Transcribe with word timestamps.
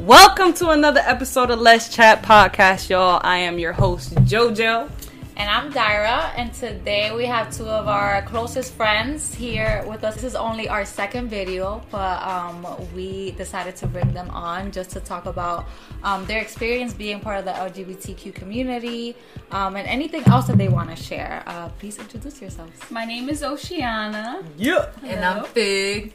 Welcome 0.00 0.54
to 0.54 0.70
another 0.70 1.00
episode 1.04 1.50
of 1.50 1.60
Les 1.60 1.94
Chat 1.94 2.22
Podcast, 2.22 2.88
y'all. 2.88 3.20
I 3.22 3.36
am 3.36 3.58
your 3.58 3.74
host, 3.74 4.14
JoJo. 4.14 4.90
And 5.36 5.50
I'm 5.50 5.70
Dyra, 5.70 6.32
and 6.36 6.54
today 6.54 7.14
we 7.14 7.26
have 7.26 7.54
two 7.54 7.66
of 7.66 7.86
our 7.86 8.22
closest 8.22 8.72
friends 8.72 9.34
here 9.34 9.84
with 9.86 10.02
us. 10.02 10.14
This 10.14 10.24
is 10.24 10.34
only 10.34 10.70
our 10.70 10.86
second 10.86 11.28
video, 11.28 11.82
but 11.90 12.22
um, 12.22 12.66
we 12.94 13.32
decided 13.32 13.76
to 13.76 13.86
bring 13.86 14.10
them 14.14 14.30
on 14.30 14.72
just 14.72 14.88
to 14.92 15.00
talk 15.00 15.26
about 15.26 15.66
um, 16.02 16.24
their 16.24 16.40
experience 16.40 16.94
being 16.94 17.20
part 17.20 17.38
of 17.38 17.44
the 17.44 17.52
LGBTQ 17.52 18.34
community 18.34 19.14
um, 19.50 19.76
and 19.76 19.86
anything 19.86 20.22
else 20.28 20.46
that 20.46 20.56
they 20.56 20.68
want 20.68 20.88
to 20.88 20.96
share. 20.96 21.42
Uh, 21.46 21.68
please 21.78 21.98
introduce 21.98 22.40
yourselves. 22.40 22.72
My 22.90 23.04
name 23.04 23.28
is 23.28 23.42
Oceanna. 23.42 24.42
Yeah. 24.56 24.88
And 25.02 25.22
I'm 25.22 25.44
Fig. 25.44 26.14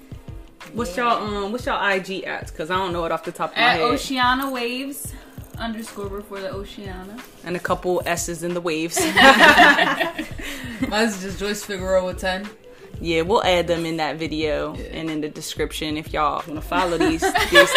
What's 0.73 0.95
y'all 0.97 1.23
um 1.23 1.51
what's 1.51 1.65
y'all 1.65 1.89
IG 1.89 2.23
at? 2.25 2.53
Cause 2.55 2.69
I 2.69 2.75
don't 2.75 2.91
know 2.93 3.05
it 3.05 3.11
off 3.11 3.23
the 3.23 3.31
top 3.31 3.51
of 3.51 3.57
my 3.57 3.63
At 3.63 3.79
head. 3.79 3.83
Oceanna 3.83 4.51
Waves 4.51 5.13
underscore 5.57 6.09
before 6.09 6.41
the 6.41 6.49
Oceanna. 6.51 7.17
and 7.45 7.55
a 7.55 7.59
couple 7.59 8.01
S's 8.05 8.43
in 8.43 8.53
the 8.53 8.59
waves. 8.61 8.99
Mine's 10.89 11.21
just 11.21 11.39
Joyce 11.39 11.63
Figueroa 11.63 12.05
with 12.05 12.19
10. 12.19 12.47
yeah, 12.99 13.21
we'll 13.21 13.43
add 13.43 13.67
them 13.67 13.85
in 13.85 13.97
that 13.97 14.17
video 14.17 14.73
and 14.75 15.09
in 15.09 15.21
the 15.21 15.29
description 15.29 15.95
if 15.97 16.11
y'all 16.13 16.43
wanna 16.47 16.61
follow 16.61 16.97
these 16.97 17.21
these 17.21 17.71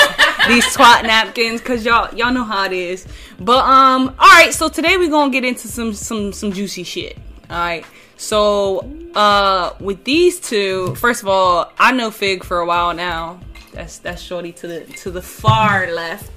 these 0.49 0.65
twat 0.77 1.03
napkins, 1.05 1.61
cause 1.61 1.85
y'all 1.85 2.13
y'all 2.17 2.33
know 2.33 2.45
how 2.45 2.65
it 2.65 2.73
is. 2.73 3.07
But 3.39 3.65
um, 3.65 4.09
alright, 4.21 4.53
so 4.55 4.69
today 4.69 4.97
we're 4.97 5.11
gonna 5.11 5.31
get 5.31 5.45
into 5.45 5.69
some 5.69 5.93
some 5.93 6.33
some 6.33 6.51
juicy 6.53 6.83
shit. 6.83 7.17
Alright. 7.51 7.87
So 8.17 8.91
uh 9.15 9.75
with 9.81 10.05
these 10.05 10.41
two, 10.41 10.95
first 10.97 11.23
of 11.23 11.29
all, 11.29 11.73
I 11.79 11.93
know 11.93 12.11
Fig 12.11 12.45
for 12.45 12.59
a 12.61 12.67
while 12.67 12.95
now. 12.95 13.41
That's 13.73 13.99
that's 13.99 14.23
shorty 14.23 14.53
to 14.53 14.67
the 14.67 14.81
to 14.85 15.11
the 15.11 15.23
far 15.23 15.91
left. 15.93 16.31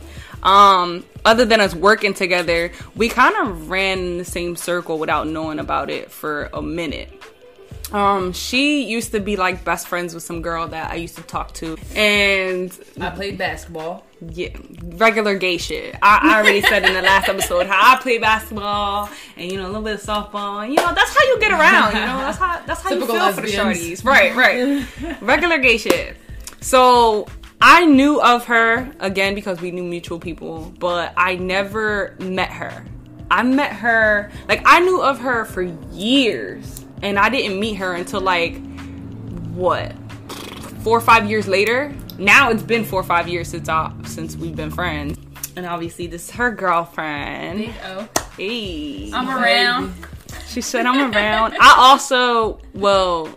Um, 0.43 1.05
other 1.23 1.45
than 1.45 1.61
us 1.61 1.75
working 1.75 2.13
together, 2.13 2.71
we 2.95 3.09
kind 3.09 3.35
of 3.35 3.69
ran 3.69 3.99
in 3.99 4.17
the 4.17 4.25
same 4.25 4.55
circle 4.55 4.97
without 4.97 5.27
knowing 5.27 5.59
about 5.59 5.89
it 5.89 6.11
for 6.11 6.49
a 6.53 6.61
minute. 6.61 7.11
Um, 7.91 8.31
she 8.31 8.85
used 8.85 9.11
to 9.11 9.19
be 9.19 9.35
like 9.35 9.65
best 9.65 9.87
friends 9.87 10.13
with 10.13 10.23
some 10.23 10.41
girl 10.41 10.67
that 10.69 10.91
I 10.91 10.95
used 10.95 11.17
to 11.17 11.23
talk 11.23 11.53
to, 11.55 11.77
and 11.95 12.77
I 12.99 13.09
played 13.09 13.37
basketball. 13.37 14.05
yeah, 14.29 14.55
regular 14.83 15.35
gay 15.35 15.57
shit. 15.57 15.95
I, 16.01 16.19
I 16.21 16.39
already 16.39 16.61
said 16.61 16.85
in 16.85 16.93
the 16.93 17.01
last 17.01 17.27
episode 17.27 17.67
how 17.67 17.95
I 17.95 17.99
play 18.01 18.17
basketball 18.17 19.09
and 19.35 19.51
you 19.51 19.57
know 19.57 19.65
a 19.65 19.67
little 19.67 19.81
bit 19.81 19.95
of 19.95 20.01
softball. 20.01 20.63
And, 20.63 20.73
you 20.73 20.77
know 20.77 20.93
that's 20.93 21.13
how 21.13 21.25
you 21.25 21.39
get 21.39 21.51
around. 21.51 21.93
You 21.93 21.99
know 21.99 22.17
that's 22.19 22.37
how 22.37 22.61
that's 22.65 22.81
how 22.81 22.89
Typical 22.89 23.15
you 23.15 23.21
feel 23.21 23.33
for 23.33 23.41
the 23.41 23.47
shorties. 23.47 24.05
Right, 24.05 24.35
right. 24.35 25.21
regular 25.21 25.57
gay 25.57 25.77
shit. 25.77 26.15
So 26.61 27.27
I 27.61 27.85
knew 27.85 28.21
of 28.21 28.45
her 28.45 28.91
again 28.99 29.35
because 29.35 29.59
we 29.59 29.71
knew 29.71 29.83
mutual 29.83 30.19
people, 30.19 30.73
but 30.79 31.13
I 31.17 31.35
never 31.35 32.15
met 32.19 32.49
her. 32.51 32.85
I 33.29 33.43
met 33.43 33.71
her 33.73 34.31
like 34.47 34.61
I 34.65 34.79
knew 34.79 35.01
of 35.01 35.19
her 35.19 35.45
for 35.45 35.61
years, 35.61 36.85
and 37.01 37.17
I 37.17 37.29
didn't 37.29 37.59
meet 37.59 37.75
her 37.75 37.93
until 37.93 38.21
like 38.21 38.61
what 39.53 39.93
four 40.83 40.97
or 40.97 41.01
five 41.01 41.29
years 41.29 41.47
later. 41.47 41.93
Now 42.17 42.49
it's 42.49 42.63
been 42.63 42.83
four 42.83 42.99
or 42.99 43.03
five 43.03 43.27
years 43.27 43.49
since 43.49 43.69
I 43.69 43.91
since 44.05 44.35
we've 44.35 44.55
been 44.55 44.71
friends, 44.71 45.17
and 45.55 45.65
obviously 45.65 46.07
this 46.07 46.29
is 46.29 46.31
her 46.31 46.51
girlfriend. 46.51 47.59
Big 47.59 47.73
O. 47.83 48.09
Oh. 48.15 48.27
Hey, 48.37 49.11
I'm 49.13 49.29
around. 49.29 49.93
she 50.47 50.61
said 50.61 50.85
I'm 50.85 51.13
around. 51.13 51.55
I 51.59 51.75
also 51.77 52.59
well, 52.73 53.29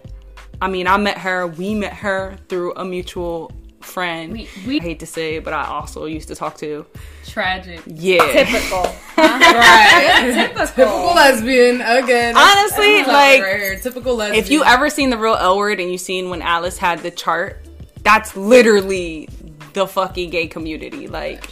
I 0.60 0.68
mean 0.68 0.86
I 0.86 0.96
met 0.96 1.18
her. 1.18 1.46
We 1.46 1.74
met 1.74 1.94
her 1.94 2.36
through 2.48 2.74
a 2.74 2.84
mutual 2.84 3.52
friend. 3.84 4.32
We- 4.32 4.48
we- 4.66 4.80
I 4.80 4.82
hate 4.82 5.00
to 5.00 5.06
say 5.06 5.36
it, 5.36 5.44
but 5.44 5.52
I 5.52 5.66
also 5.66 6.06
used 6.06 6.28
to 6.28 6.34
talk 6.34 6.56
to. 6.58 6.84
Tragic. 7.26 7.80
Yeah, 7.86 8.18
Typical. 8.32 8.82
Right. 9.16 10.30
Typical 10.34 10.66
Typical 10.66 11.14
lesbian 11.14 11.80
again. 11.80 12.36
Honestly, 12.36 12.98
like, 13.04 13.42
right 13.42 13.60
here. 13.60 13.78
Typical 13.78 14.16
lesbian. 14.16 14.42
if 14.42 14.50
you 14.50 14.64
ever 14.64 14.90
seen 14.90 15.10
the 15.10 15.18
real 15.18 15.34
L 15.34 15.56
word 15.56 15.80
and 15.80 15.90
you 15.90 15.98
seen 15.98 16.30
when 16.30 16.42
Alice 16.42 16.78
had 16.78 17.00
the 17.00 17.10
chart, 17.10 17.64
that's 18.02 18.36
literally 18.36 19.28
the 19.72 19.86
fucking 19.86 20.30
gay 20.30 20.46
community. 20.46 21.06
Like 21.08 21.48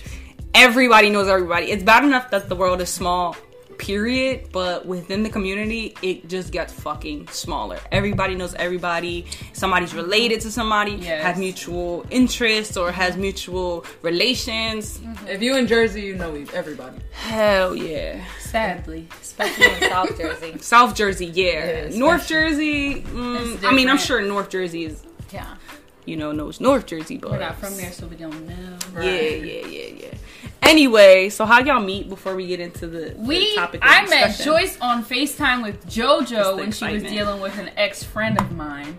everybody 0.54 1.10
knows 1.10 1.28
everybody. 1.28 1.70
It's 1.70 1.82
bad 1.82 2.04
enough 2.04 2.30
that 2.30 2.48
the 2.48 2.54
world 2.56 2.80
is 2.80 2.88
small, 2.90 3.36
period, 3.72 4.48
but 4.52 4.86
within 4.86 5.22
the 5.22 5.28
community, 5.30 5.94
it 6.02 6.28
just 6.28 6.52
gets 6.52 6.72
fucking 6.72 7.28
smaller. 7.28 7.78
Everybody 7.90 8.34
knows 8.34 8.54
everybody. 8.54 9.26
Somebody's 9.52 9.94
related 9.94 10.40
to 10.42 10.50
somebody, 10.50 10.92
Yes. 10.92 11.22
has 11.24 11.38
mutual 11.38 12.04
interests 12.10 12.76
or 12.76 12.92
has 12.92 13.16
mutual 13.16 13.84
relations. 14.02 15.00
if 15.28 15.42
you 15.42 15.56
in 15.56 15.66
Jersey, 15.66 16.02
you 16.02 16.14
know 16.14 16.34
everybody. 16.54 16.98
Hell 17.12 17.74
yeah. 17.74 18.24
Sadly. 18.40 19.08
Especially 19.20 19.64
in 19.66 19.90
South 19.90 20.16
Jersey. 20.18 20.58
South 20.60 20.94
Jersey, 20.94 21.26
yeah. 21.26 21.88
Yeah, 21.90 21.98
North 21.98 22.26
Jersey, 22.28 23.02
mm, 23.02 23.64
I 23.64 23.72
mean, 23.72 23.88
I'm 23.88 23.98
sure 23.98 24.20
North 24.22 24.50
Jersey 24.50 24.84
is 24.84 25.02
Yeah. 25.32 25.46
you 26.04 26.16
know, 26.16 26.32
knows 26.32 26.60
North 26.60 26.86
Jersey, 26.86 27.16
but 27.16 27.30
We're 27.30 27.38
not 27.38 27.58
from 27.58 27.76
there, 27.76 27.92
so 27.92 28.06
we 28.06 28.16
don't 28.16 28.46
know. 28.46 29.02
Yeah, 29.02 29.10
yeah, 29.20 29.66
yeah, 29.66 29.86
yeah. 30.02 30.14
Anyway, 30.62 31.28
so 31.28 31.44
how 31.44 31.60
y'all 31.60 31.80
meet 31.80 32.08
before 32.08 32.34
we 32.36 32.46
get 32.46 32.60
into 32.60 32.86
the, 32.86 33.10
the 33.10 33.14
We, 33.18 33.54
topic? 33.56 33.82
Of 33.84 33.90
I 33.90 34.06
met? 34.06 34.38
Joyce 34.38 34.78
on 34.80 35.04
FaceTime 35.04 35.62
with 35.62 35.84
JoJo 35.86 36.50
the 36.50 36.56
when 36.56 36.72
she 36.72 36.92
was 36.92 37.02
dealing 37.02 37.40
with 37.40 37.58
an 37.58 37.70
ex 37.76 38.04
friend 38.04 38.40
of 38.40 38.52
mine. 38.52 38.96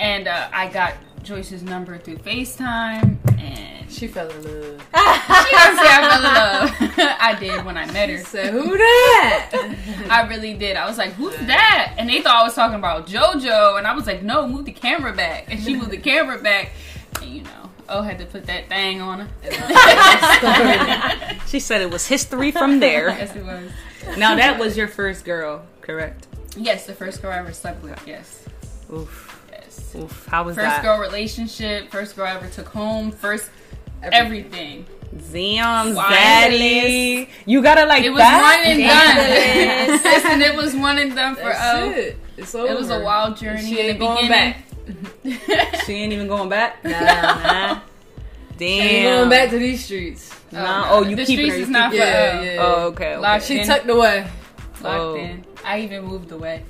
And 0.00 0.26
uh, 0.26 0.48
I 0.52 0.68
got 0.68 0.94
Joyce's 1.22 1.62
number 1.62 1.96
through 1.98 2.16
FaceTime, 2.18 3.16
and 3.38 3.90
she 3.90 4.06
She 4.06 4.08
fell 4.08 4.28
in 4.28 4.42
love. 4.42 4.86
doesn't 4.92 5.78
say 5.78 5.88
I 5.88 6.08
fell 6.10 6.18
in 6.18 6.96
love. 6.98 7.16
I 7.20 7.36
did 7.38 7.64
when 7.64 7.76
I 7.78 7.86
met 7.92 8.10
her. 8.10 8.18
Said, 8.18 8.52
who 8.52 8.76
that? 8.76 9.76
I 10.10 10.26
really 10.28 10.54
did. 10.54 10.76
I 10.76 10.86
was 10.88 10.98
like, 10.98 11.12
"Who's 11.12 11.36
that?" 11.46 11.94
And 11.96 12.08
they 12.08 12.20
thought 12.22 12.36
I 12.36 12.42
was 12.42 12.54
talking 12.54 12.76
about 12.76 13.06
JoJo, 13.06 13.78
and 13.78 13.86
I 13.86 13.94
was 13.94 14.06
like, 14.06 14.22
"No, 14.22 14.48
move 14.48 14.64
the 14.64 14.72
camera 14.72 15.12
back." 15.14 15.46
And 15.50 15.62
she 15.62 15.76
moved 15.76 15.90
the 15.90 15.98
camera 15.98 16.38
back, 16.38 16.72
and 17.20 17.30
you 17.30 17.42
know, 17.42 17.70
oh, 17.92 18.02
had 18.02 18.18
to 18.18 18.26
put 18.26 18.46
that 18.46 18.68
thing 18.68 19.00
on 19.00 19.20
her. 19.20 19.28
She 21.46 21.60
said 21.60 21.82
it 21.82 21.90
was 21.90 22.06
history 22.06 22.50
from 22.50 22.80
there. 22.80 23.08
yes, 23.10 23.36
it 23.36 23.44
was. 23.44 23.70
now 24.18 24.34
that 24.36 24.58
was 24.58 24.76
your 24.76 24.88
first 24.88 25.24
girl, 25.24 25.64
correct? 25.82 26.26
Yes, 26.56 26.86
the 26.86 26.94
first 26.94 27.20
girl 27.22 27.30
I 27.32 27.38
ever 27.38 27.52
slept 27.52 27.82
with. 27.82 28.02
Yes, 28.06 28.44
Oof, 28.92 29.46
yes. 29.50 29.94
oof. 29.96 30.26
How 30.26 30.42
was 30.44 30.56
First 30.56 30.66
that? 30.66 30.82
girl 30.82 30.98
relationship. 30.98 31.90
First 31.90 32.16
girl 32.16 32.26
I 32.26 32.34
ever 32.36 32.48
took 32.48 32.68
home. 32.68 33.10
First 33.12 33.50
everything. 34.02 34.86
Zion, 35.20 35.94
Wild 35.94 36.12
Zaddy. 36.14 37.28
You 37.44 37.62
gotta 37.62 37.84
like 37.86 38.02
It 38.04 38.10
was 38.10 38.20
that. 38.20 38.40
one 38.40 38.72
and 38.72 40.00
done. 40.00 40.12
Listen, 40.12 40.40
it 40.42 40.56
was 40.56 40.74
one 40.74 40.98
and 40.98 41.14
done 41.14 41.34
for 41.36 41.42
That's 41.42 41.78
O. 41.78 41.90
it. 41.90 42.16
It's 42.38 42.54
over. 42.54 42.72
It 42.72 42.76
was 42.78 42.88
a 42.90 43.00
wild 43.00 43.36
journey 43.36 43.60
She 43.62 43.78
in 43.78 43.86
ain't 43.86 43.98
the 43.98 44.04
going 44.06 44.22
beginning. 44.28 44.52
back. 44.52 44.64
She 45.86 45.92
ain't 45.94 46.12
even 46.12 46.28
going 46.28 46.48
back. 46.48 46.82
Nah. 46.84 46.90
Nah. 47.80 47.80
Damn. 48.58 48.80
Ain't 48.82 49.04
going 49.16 49.30
back 49.30 49.50
to 49.50 49.58
these 49.58 49.84
streets. 49.84 50.30
Oh, 50.52 50.56
nah. 50.56 50.86
Oh, 50.90 51.02
you 51.02 51.16
the 51.16 51.24
keeping 51.24 51.46
streets 51.50 51.52
her? 51.52 51.56
You 51.58 51.62
is 51.64 51.68
not 51.70 51.90
keeping 51.90 52.06
for 52.06 52.12
her. 52.12 52.18
Uh, 52.38 52.42
yeah, 52.42 52.52
yeah. 52.52 52.60
Oh, 52.60 52.72
okay. 52.88 53.04
okay. 53.14 53.16
Locked 53.16 53.44
She 53.44 53.58
in. 53.60 53.66
tucked 53.66 53.88
away. 53.88 54.26
Locked 54.82 55.00
Oh. 55.00 55.16
in. 55.16 55.44
I 55.64 55.80
even 55.80 56.04
moved 56.04 56.30
away. 56.32 56.62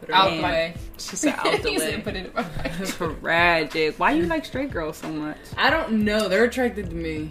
Put 0.00 0.10
Out 0.10 0.30
in. 0.32 0.36
the 0.36 0.42
way. 0.44 0.74
She 0.98 1.16
said 1.16 1.34
out 1.38 1.62
the 1.62 1.68
He 1.70 1.78
said 1.78 1.94
way. 1.96 2.00
put 2.02 2.14
it 2.14 2.26
in 2.26 2.32
my 2.34 2.42
pocket. 2.44 3.20
Tragic. 3.20 3.98
Why 3.98 4.12
you 4.12 4.26
like 4.26 4.44
straight 4.44 4.70
girls 4.70 4.98
so 4.98 5.08
much? 5.08 5.38
I 5.56 5.70
don't 5.70 6.04
know. 6.04 6.28
They're 6.28 6.44
attracted 6.44 6.90
to 6.90 6.94
me. 6.94 7.30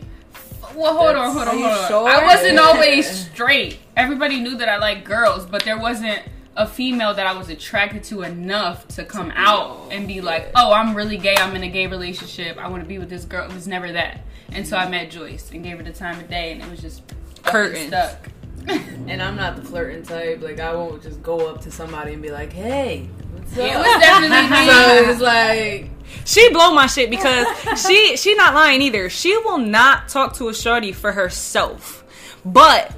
Well, 0.76 0.96
hold 0.96 1.16
on, 1.16 1.32
hold 1.34 1.48
on, 1.48 1.58
hold 1.58 1.72
on. 1.72 1.88
sure? 1.88 2.10
I 2.10 2.26
wasn't 2.26 2.60
always 2.60 3.08
straight. 3.28 3.80
Everybody 3.96 4.40
knew 4.40 4.58
that 4.58 4.68
I 4.70 4.78
liked 4.78 5.04
girls, 5.06 5.46
but 5.46 5.64
there 5.64 5.78
wasn't 5.80 6.22
a 6.60 6.68
female 6.68 7.14
that 7.16 7.26
I 7.26 7.36
was 7.38 7.50
attracted 7.50 8.04
to 8.06 8.22
enough 8.22 8.88
to 8.90 9.06
come 9.06 9.32
out 9.36 9.88
and 9.92 10.08
be 10.08 10.20
like, 10.22 10.52
"Oh, 10.56 10.72
I'm 10.74 10.94
really 10.94 11.18
gay. 11.18 11.36
I'm 11.36 11.56
in 11.56 11.64
a 11.64 11.70
gay 11.70 11.88
relationship. 11.88 12.58
I 12.58 12.68
want 12.68 12.84
to 12.84 12.88
be 12.88 13.00
with 13.00 13.10
this 13.10 13.26
girl." 13.26 13.50
It 13.50 13.54
was 13.54 13.68
never 13.68 13.92
that. 13.94 14.22
And 14.52 14.68
so 14.68 14.76
I 14.78 14.90
met 14.90 15.10
Joyce 15.10 15.52
and 15.52 15.64
gave 15.64 15.78
her 15.78 15.84
the 15.84 15.94
time 15.94 16.20
of 16.20 16.30
day, 16.30 16.52
and 16.52 16.62
it 16.62 16.70
was 16.70 16.82
just 16.82 17.02
fucking 17.44 17.52
Curtains. 17.52 17.88
stuck. 17.88 18.30
And 19.08 19.24
I'm 19.24 19.36
not 19.36 19.56
the 19.56 19.64
flirting 19.64 20.04
type. 20.04 20.42
Like 20.42 20.60
I 20.60 20.76
won't 20.76 21.02
just 21.02 21.24
go 21.24 21.48
up 21.50 21.62
to 21.62 21.72
somebody 21.72 22.14
and 22.14 22.22
be 22.22 22.30
like, 22.30 22.52
"Hey, 22.54 23.10
what's 23.32 23.56
It 23.58 23.74
was 23.76 24.02
definitely 24.02 24.50
me. 24.60 24.68
So 24.68 24.96
it 24.98 25.08
was 25.08 25.22
like, 25.22 25.90
She 26.26 26.50
blow 26.54 26.74
my 26.74 26.86
shit 26.86 27.10
because 27.10 27.48
she 27.82 28.18
she 28.18 28.36
not 28.36 28.54
lying 28.54 28.82
either. 28.82 29.10
She 29.10 29.36
will 29.38 29.58
not 29.58 30.10
talk 30.10 30.36
to 30.36 30.50
a 30.50 30.54
shorty 30.54 30.92
for 30.92 31.14
herself. 31.14 32.04
But 32.46 32.94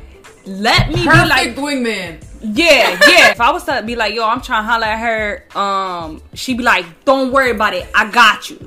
let 0.46 0.90
me 0.90 0.96
be 0.96 1.04
perfect 1.06 1.30
like 1.30 1.56
wingman. 1.56 2.24
Yeah, 2.42 3.00
yeah. 3.08 3.32
if 3.32 3.42
I 3.42 3.52
was 3.52 3.64
to 3.66 3.84
be 3.84 3.96
like, 3.96 4.16
yo, 4.16 4.28
I'm 4.28 4.42
trying 4.42 4.64
to 4.64 4.68
holler 4.72 4.86
at 4.86 5.00
her, 5.00 5.58
um, 5.60 6.22
she'd 6.34 6.58
be 6.58 6.64
like, 6.64 7.06
Don't 7.06 7.32
worry 7.32 7.52
about 7.52 7.74
it. 7.74 7.88
I 7.94 8.10
got 8.10 8.50
you. 8.50 8.58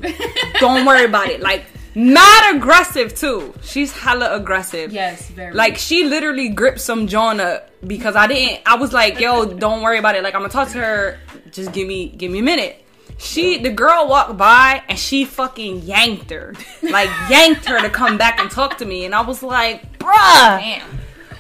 Don't 0.61 0.87
worry 0.87 1.05
about 1.05 1.29
it. 1.29 1.41
Like 1.41 1.65
not 1.94 2.56
aggressive 2.56 3.15
too. 3.15 3.55
She's 3.62 3.93
hella 3.93 4.35
aggressive. 4.35 4.93
Yes, 4.93 5.29
very. 5.31 5.53
Like 5.53 5.76
she 5.76 6.05
literally 6.05 6.49
gripped 6.49 6.81
some 6.81 7.06
John 7.06 7.41
up 7.41 7.71
because 7.87 8.17
I 8.17 8.27
didn't. 8.27 8.62
I 8.67 8.77
was 8.77 8.93
like, 8.93 9.20
"Yo, 9.20 9.47
don't 9.47 9.82
worry 9.82 9.99
about 9.99 10.17
it. 10.17 10.23
Like 10.23 10.35
I'm 10.35 10.41
gonna 10.41 10.53
talk 10.53 10.69
to 10.70 10.79
her. 10.79 11.19
Just 11.50 11.73
give 11.73 11.87
me, 11.87 12.09
give 12.09 12.31
me 12.32 12.41
a 12.41 12.43
minute." 12.43 12.81
She, 13.17 13.59
the 13.59 13.70
girl 13.70 14.09
walked 14.09 14.37
by 14.37 14.82
and 14.88 14.99
she 14.99 15.25
fucking 15.25 15.82
yanked 15.82 16.31
her, 16.31 16.55
like 16.82 17.09
yanked 17.31 17.65
her 17.67 17.81
to 17.81 17.88
come 17.88 18.19
back 18.19 18.41
and 18.41 18.50
talk 18.50 18.79
to 18.79 18.85
me, 18.85 19.05
and 19.05 19.15
I 19.15 19.20
was 19.20 19.41
like, 19.41 19.99
"Bruh, 19.99 20.59
Damn. 20.59 20.94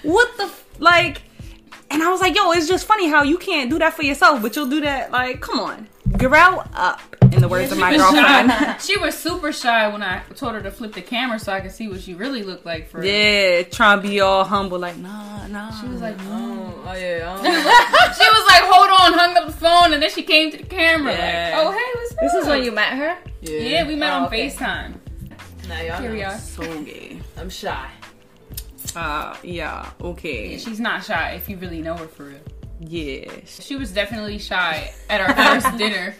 What 0.04 0.36
the 0.36 0.44
f-? 0.44 0.64
like?" 0.78 1.22
And 1.90 2.02
I 2.02 2.08
was 2.10 2.20
like, 2.20 2.34
"Yo, 2.34 2.50
it's 2.52 2.68
just 2.68 2.86
funny 2.86 3.08
how 3.08 3.22
you 3.22 3.38
can't 3.38 3.68
do 3.70 3.78
that 3.78 3.94
for 3.94 4.02
yourself, 4.02 4.40
but 4.42 4.54
you'll 4.56 4.68
do 4.68 4.80
that. 4.82 5.10
Like, 5.10 5.40
come 5.40 5.58
on, 5.60 5.88
grow 6.16 6.62
up." 6.74 7.00
In 7.32 7.40
the 7.40 7.48
words 7.48 7.72
of 7.72 7.78
my 7.78 7.90
She 7.90 7.98
was 7.98 8.12
girlfriend. 8.12 8.76
She 8.80 8.96
was 8.98 9.18
super 9.18 9.50
shy 9.52 9.88
when 9.88 10.02
I 10.04 10.22
told 10.36 10.54
her 10.54 10.62
to 10.62 10.70
flip 10.70 10.92
the 10.92 11.02
camera 11.02 11.38
so 11.40 11.52
I 11.52 11.60
could 11.60 11.72
see 11.72 11.88
what 11.88 12.00
she 12.00 12.14
really 12.14 12.44
looked 12.44 12.64
like 12.64 12.88
for 12.88 13.00
real. 13.00 13.10
Yeah, 13.12 13.62
trying 13.64 14.00
to 14.02 14.08
be 14.08 14.20
all 14.20 14.44
humble, 14.44 14.78
like, 14.78 14.96
nah, 14.98 15.44
nah. 15.48 15.72
She 15.80 15.88
was 15.88 16.00
like, 16.00 16.14
Oh, 16.28 16.84
oh 16.86 16.92
yeah. 16.92 17.34
She 17.42 18.28
was 18.36 18.46
like, 18.52 18.62
hold 18.62 18.88
on, 18.88 19.18
hung 19.18 19.36
up 19.36 19.46
the 19.46 19.52
phone, 19.52 19.92
and 19.94 20.00
then 20.02 20.10
she 20.10 20.22
came 20.22 20.52
to 20.52 20.58
the 20.58 20.62
camera 20.62 21.12
Yeah. 21.12 21.56
like, 21.58 21.66
oh 21.66 21.72
hey, 21.72 21.90
what's 21.94 22.14
This 22.34 22.34
is 22.44 22.46
when 22.48 22.62
you 22.62 22.70
met 22.70 22.92
her? 22.94 23.18
Yeah. 23.40 23.58
Yeah, 23.58 23.88
we 23.88 23.96
met 23.96 24.12
Oh, 24.12 24.16
on 24.18 24.24
okay. 24.26 24.48
FaceTime. 24.48 24.94
Nah, 25.68 25.80
y'all 25.80 26.00
Here 26.02 26.12
we 26.12 26.22
are. 26.22 26.38
so 26.38 26.62
gay. 26.84 27.18
I'm 27.36 27.50
shy. 27.50 27.88
Uh, 28.94 29.36
yeah, 29.42 29.90
okay. 30.00 30.56
She's 30.58 30.78
not 30.80 31.04
shy 31.04 31.32
if 31.32 31.48
you 31.48 31.56
really 31.56 31.82
know 31.82 31.96
her 31.96 32.06
for 32.06 32.24
real. 32.24 32.38
Yeah. 32.80 33.30
She 33.46 33.76
was 33.76 33.92
definitely 33.92 34.38
shy 34.38 34.92
at 35.08 35.20
our 35.20 35.34
first 35.34 35.76
dinner. 35.78 36.14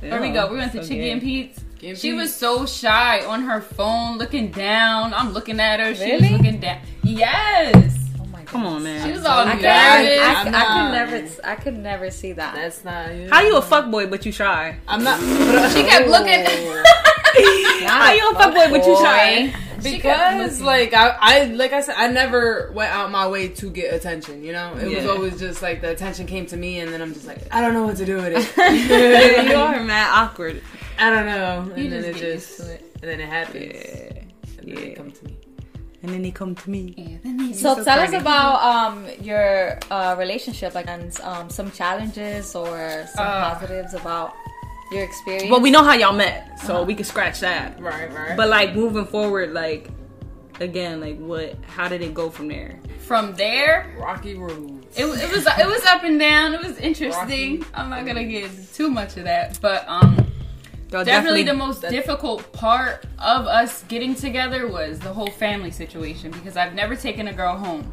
There 0.00 0.20
we 0.20 0.30
go. 0.30 0.50
We 0.50 0.58
went 0.58 0.72
to 0.72 0.82
So 0.82 0.88
Chickie 0.88 1.10
and 1.10 1.20
Pete's. 1.20 1.60
Chicken 1.78 1.96
She 1.96 2.10
Pete's. 2.12 2.20
was 2.22 2.34
so 2.34 2.66
shy 2.66 3.24
on 3.24 3.42
her 3.42 3.60
phone, 3.60 4.18
looking 4.18 4.50
down. 4.50 5.12
I'm 5.14 5.32
looking 5.32 5.60
at 5.60 5.80
her. 5.80 5.94
She 5.94 6.04
Really? 6.04 6.32
was 6.32 6.40
looking 6.40 6.60
down. 6.60 6.80
Yes. 7.02 7.96
Oh 8.20 8.24
my 8.26 8.38
god. 8.38 8.46
Come 8.46 8.66
on, 8.66 8.82
man. 8.84 9.04
She 9.06 9.12
was 9.12 9.24
all 9.24 9.40
I 9.40 9.44
nervous. 9.54 9.62
can't- 9.62 10.24
I, 10.24 10.32
I, 10.32 10.42
I'm 10.42 10.54
I 10.54 10.64
could 10.64 10.92
never 10.92 11.28
I 11.44 11.54
could 11.56 11.76
never 11.78 12.10
see 12.10 12.32
that. 12.32 12.54
That's 12.54 12.84
not. 12.84 13.14
You 13.14 13.28
How 13.30 13.42
you 13.42 13.56
a 13.56 13.62
fuck 13.62 13.90
boy 13.90 14.06
but 14.06 14.24
you 14.26 14.32
shy? 14.32 14.76
I'm 14.88 15.02
not. 15.04 15.18
She 15.72 15.82
kept 15.84 16.08
looking. 16.08 16.44
How 17.86 18.12
you 18.12 18.30
a 18.30 18.34
fuck 18.34 18.54
boy 18.54 18.70
but 18.70 18.86
you 18.86 18.96
shy? 18.96 19.52
She 19.82 19.98
kept 19.98 20.36
Because 20.38 20.60
like 20.60 20.92
I, 20.94 21.16
I 21.20 21.44
like 21.44 21.72
I 21.72 21.80
said, 21.80 21.94
I 21.98 22.08
never 22.08 22.70
went 22.74 22.90
out 22.92 23.10
my 23.10 23.26
way 23.28 23.48
to 23.48 23.70
get 23.70 23.94
attention. 23.94 24.42
You 24.44 24.52
know, 24.52 24.74
it 24.76 24.94
was 24.96 25.06
always 25.06 25.38
just 25.38 25.62
like 25.62 25.80
the 25.80 25.90
attention 25.90 26.26
came 26.26 26.46
to 26.46 26.56
me, 26.56 26.80
and 26.80 26.92
then 26.92 27.00
I'm 27.02 27.12
just 27.14 27.26
like, 27.26 27.42
I 27.52 27.60
don't 27.60 27.74
know 27.74 27.84
what 27.86 27.96
to 27.98 28.04
do 28.06 28.16
with 28.16 28.32
it. 28.56 29.48
you 29.50 29.54
are 29.56 29.82
mad 29.82 30.10
awkward. 30.24 30.62
I 30.98 31.10
don't 31.10 31.26
know, 31.26 31.72
and 31.74 31.84
You 31.84 31.90
then 31.90 32.02
just 32.12 32.22
it 32.22 32.34
just, 32.34 32.60
it. 32.60 32.92
and 33.02 33.10
then 33.10 33.20
it 33.20 33.28
happens, 33.28 33.72
Yeah. 33.72 34.58
and 34.58 34.68
then 34.68 34.78
it 34.78 34.88
Yeah. 34.90 34.94
come 34.96 35.12
to 35.12 35.24
me. 35.24 35.36
And 36.02 36.12
then 36.12 36.22
they 36.22 36.30
come 36.30 36.54
to 36.54 36.70
me. 36.70 36.94
Yeah, 36.96 37.52
So, 37.54 37.74
so 37.76 37.84
tell 37.84 37.98
us 38.00 38.12
about 38.12 38.62
um 38.62 39.06
your 39.20 39.78
uh, 39.90 40.14
relationship, 40.18 40.74
like 40.74 40.86
and 40.88 41.10
um 41.22 41.50
some 41.50 41.70
challenges 41.72 42.54
or 42.54 43.04
some 43.14 43.26
Uh, 43.26 43.50
positives 43.54 43.94
about 43.94 44.32
your 44.92 45.04
experience. 45.04 45.50
Well, 45.50 45.60
we 45.60 45.70
know 45.70 45.82
how 45.84 45.94
y'all 45.94 46.12
met, 46.14 46.58
so 46.60 46.82
we 46.82 46.94
can 46.94 47.04
scratch 47.04 47.40
that. 47.40 47.80
Right, 47.80 48.12
right. 48.12 48.36
But 48.36 48.48
like 48.48 48.74
moving 48.74 49.04
forward, 49.06 49.52
like 49.52 49.88
again, 50.60 51.00
like 51.00 51.18
what? 51.18 51.56
How 51.66 51.88
did 51.88 52.02
it 52.02 52.14
go 52.14 52.30
from 52.30 52.48
there? 52.48 52.78
From 53.06 53.34
there, 53.36 53.94
Rocky 53.98 54.34
road. 54.34 54.86
it, 54.96 55.04
was- 55.06 55.20
it 55.22 55.30
was 55.30 55.46
it 55.46 55.66
was 55.66 55.84
up 55.86 56.04
and 56.04 56.18
down. 56.20 56.54
It 56.54 56.60
was 56.62 56.76
interesting. 56.78 57.60
Rocky. 57.60 57.70
I'm 57.74 57.90
not 57.90 58.04
gonna 58.06 58.24
get 58.24 58.50
too 58.74 58.90
much 58.90 59.16
of 59.16 59.24
that, 59.24 59.58
but 59.62 59.84
um, 59.88 60.16
Y'all 60.90 61.04
definitely 61.04 61.42
the 61.42 61.54
most 61.54 61.82
that's- 61.82 61.92
difficult 62.00 62.50
part 62.52 63.04
of 63.18 63.46
us 63.46 63.82
getting 63.84 64.14
together 64.14 64.66
was 64.68 64.98
the 64.98 65.12
whole 65.12 65.30
family 65.30 65.70
situation 65.70 66.30
because 66.30 66.56
I've 66.56 66.74
never 66.74 66.96
taken 66.96 67.28
a 67.28 67.32
girl 67.32 67.56
home 67.56 67.92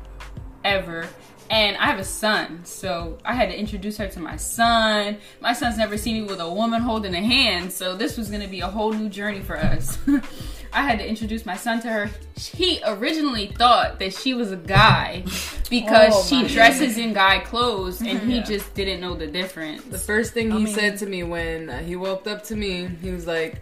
ever. 0.64 1.08
And 1.50 1.78
I 1.78 1.86
have 1.86 2.00
a 2.00 2.04
son, 2.04 2.62
so 2.66 3.18
I 3.24 3.34
had 3.34 3.50
to 3.50 3.58
introduce 3.58 3.98
her 3.98 4.08
to 4.08 4.20
my 4.20 4.36
son. 4.36 5.18
My 5.42 5.54
son's 5.54 5.78
never 5.78 5.96
seen 5.96 6.16
me 6.24 6.28
with 6.28 6.40
a 6.40 6.50
woman 6.52 6.82
holding 6.82 7.14
a 7.14 7.22
hand, 7.22 7.72
so 7.72 7.96
this 7.96 8.18
was 8.18 8.30
gonna 8.32 8.48
be 8.48 8.62
a 8.62 8.68
whole 8.68 8.92
new 8.92 9.10
journey 9.10 9.42
for 9.42 9.56
us. 9.58 9.98
I 10.74 10.82
had 10.82 10.98
to 11.00 11.08
introduce 11.08 11.46
my 11.46 11.56
son 11.56 11.80
to 11.84 11.88
her. 11.90 12.10
He 12.36 12.82
originally 12.86 13.48
thought 13.48 14.00
that 14.00 14.14
she 14.14 14.34
was 14.34 14.52
a 14.52 14.58
guy 14.58 15.24
because 15.70 16.14
Oh, 16.16 16.24
she 16.28 16.48
dresses 16.54 16.98
in 16.98 17.14
guy 17.14 17.40
clothes, 17.40 18.02
and 18.02 18.20
he 18.20 18.38
Yeah. 18.38 18.44
just 18.44 18.74
didn't 18.74 19.00
know 19.00 19.14
the 19.16 19.28
difference. 19.28 19.84
The 19.84 20.00
first 20.00 20.34
thing 20.34 20.52
he 20.52 20.64
mean- 20.66 20.74
said 20.74 20.98
to 20.98 21.06
me 21.06 21.24
when 21.24 21.70
uh, 21.70 21.80
he 21.84 21.96
walked 21.96 22.28
up 22.28 22.44
to 22.46 22.56
me, 22.56 22.90
he 23.02 23.12
was 23.12 23.26
like, 23.28 23.62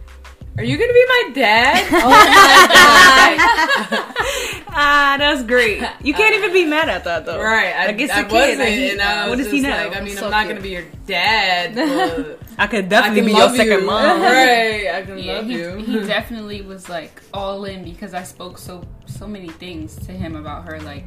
"Are 0.58 0.64
you 0.64 0.76
gonna 0.78 0.92
be 0.92 1.04
my 1.06 1.30
dad?" 1.34 1.86
oh 1.92 2.10
my 2.10 3.36
god! 3.90 4.53
That's 5.18 5.42
great. 5.42 5.82
You 6.02 6.14
can't 6.14 6.34
even 6.34 6.52
be 6.52 6.64
mad 6.64 6.88
at 6.88 7.04
that 7.04 7.26
though. 7.26 7.40
right. 7.40 7.74
I, 7.74 7.86
Like 7.86 8.00
it's 8.00 8.12
I 8.12 8.20
a 8.20 8.24
kid. 8.24 8.32
wasn't, 8.32 8.58
Like, 8.60 8.68
he- 8.68 8.90
and 8.90 9.02
I 9.02 9.28
what 9.28 9.38
does 9.38 9.50
he 9.50 9.60
know? 9.60 9.70
Like, 9.70 9.96
I 9.96 10.00
mean, 10.00 10.16
So 10.16 10.24
I'm 10.26 10.30
not 10.30 10.40
cute. 10.46 10.48
gonna 10.50 10.60
be 10.62 10.70
your 10.70 10.84
dad, 11.06 11.74
but 11.74 12.38
I 12.58 12.66
could 12.66 12.84
I 12.86 12.88
definitely 12.88 13.16
can 13.20 13.26
be 13.26 13.32
your 13.32 13.40
love 13.40 13.56
second 13.56 13.80
you. 13.80 13.86
mom. 13.86 14.20
right? 14.22 14.88
I 14.94 15.02
can 15.06 15.18
Yeah, 15.18 15.32
love 15.34 15.46
he, 15.46 15.52
you. 15.58 15.76
he 15.76 16.00
definitely 16.00 16.62
was 16.62 16.88
like 16.88 17.22
all 17.32 17.64
in 17.64 17.84
because 17.84 18.14
I 18.14 18.22
spoke 18.22 18.58
so 18.58 18.86
so 19.06 19.26
many 19.26 19.48
things 19.48 19.96
to 20.06 20.12
him 20.12 20.36
about 20.36 20.68
her. 20.68 20.80
Like, 20.80 21.04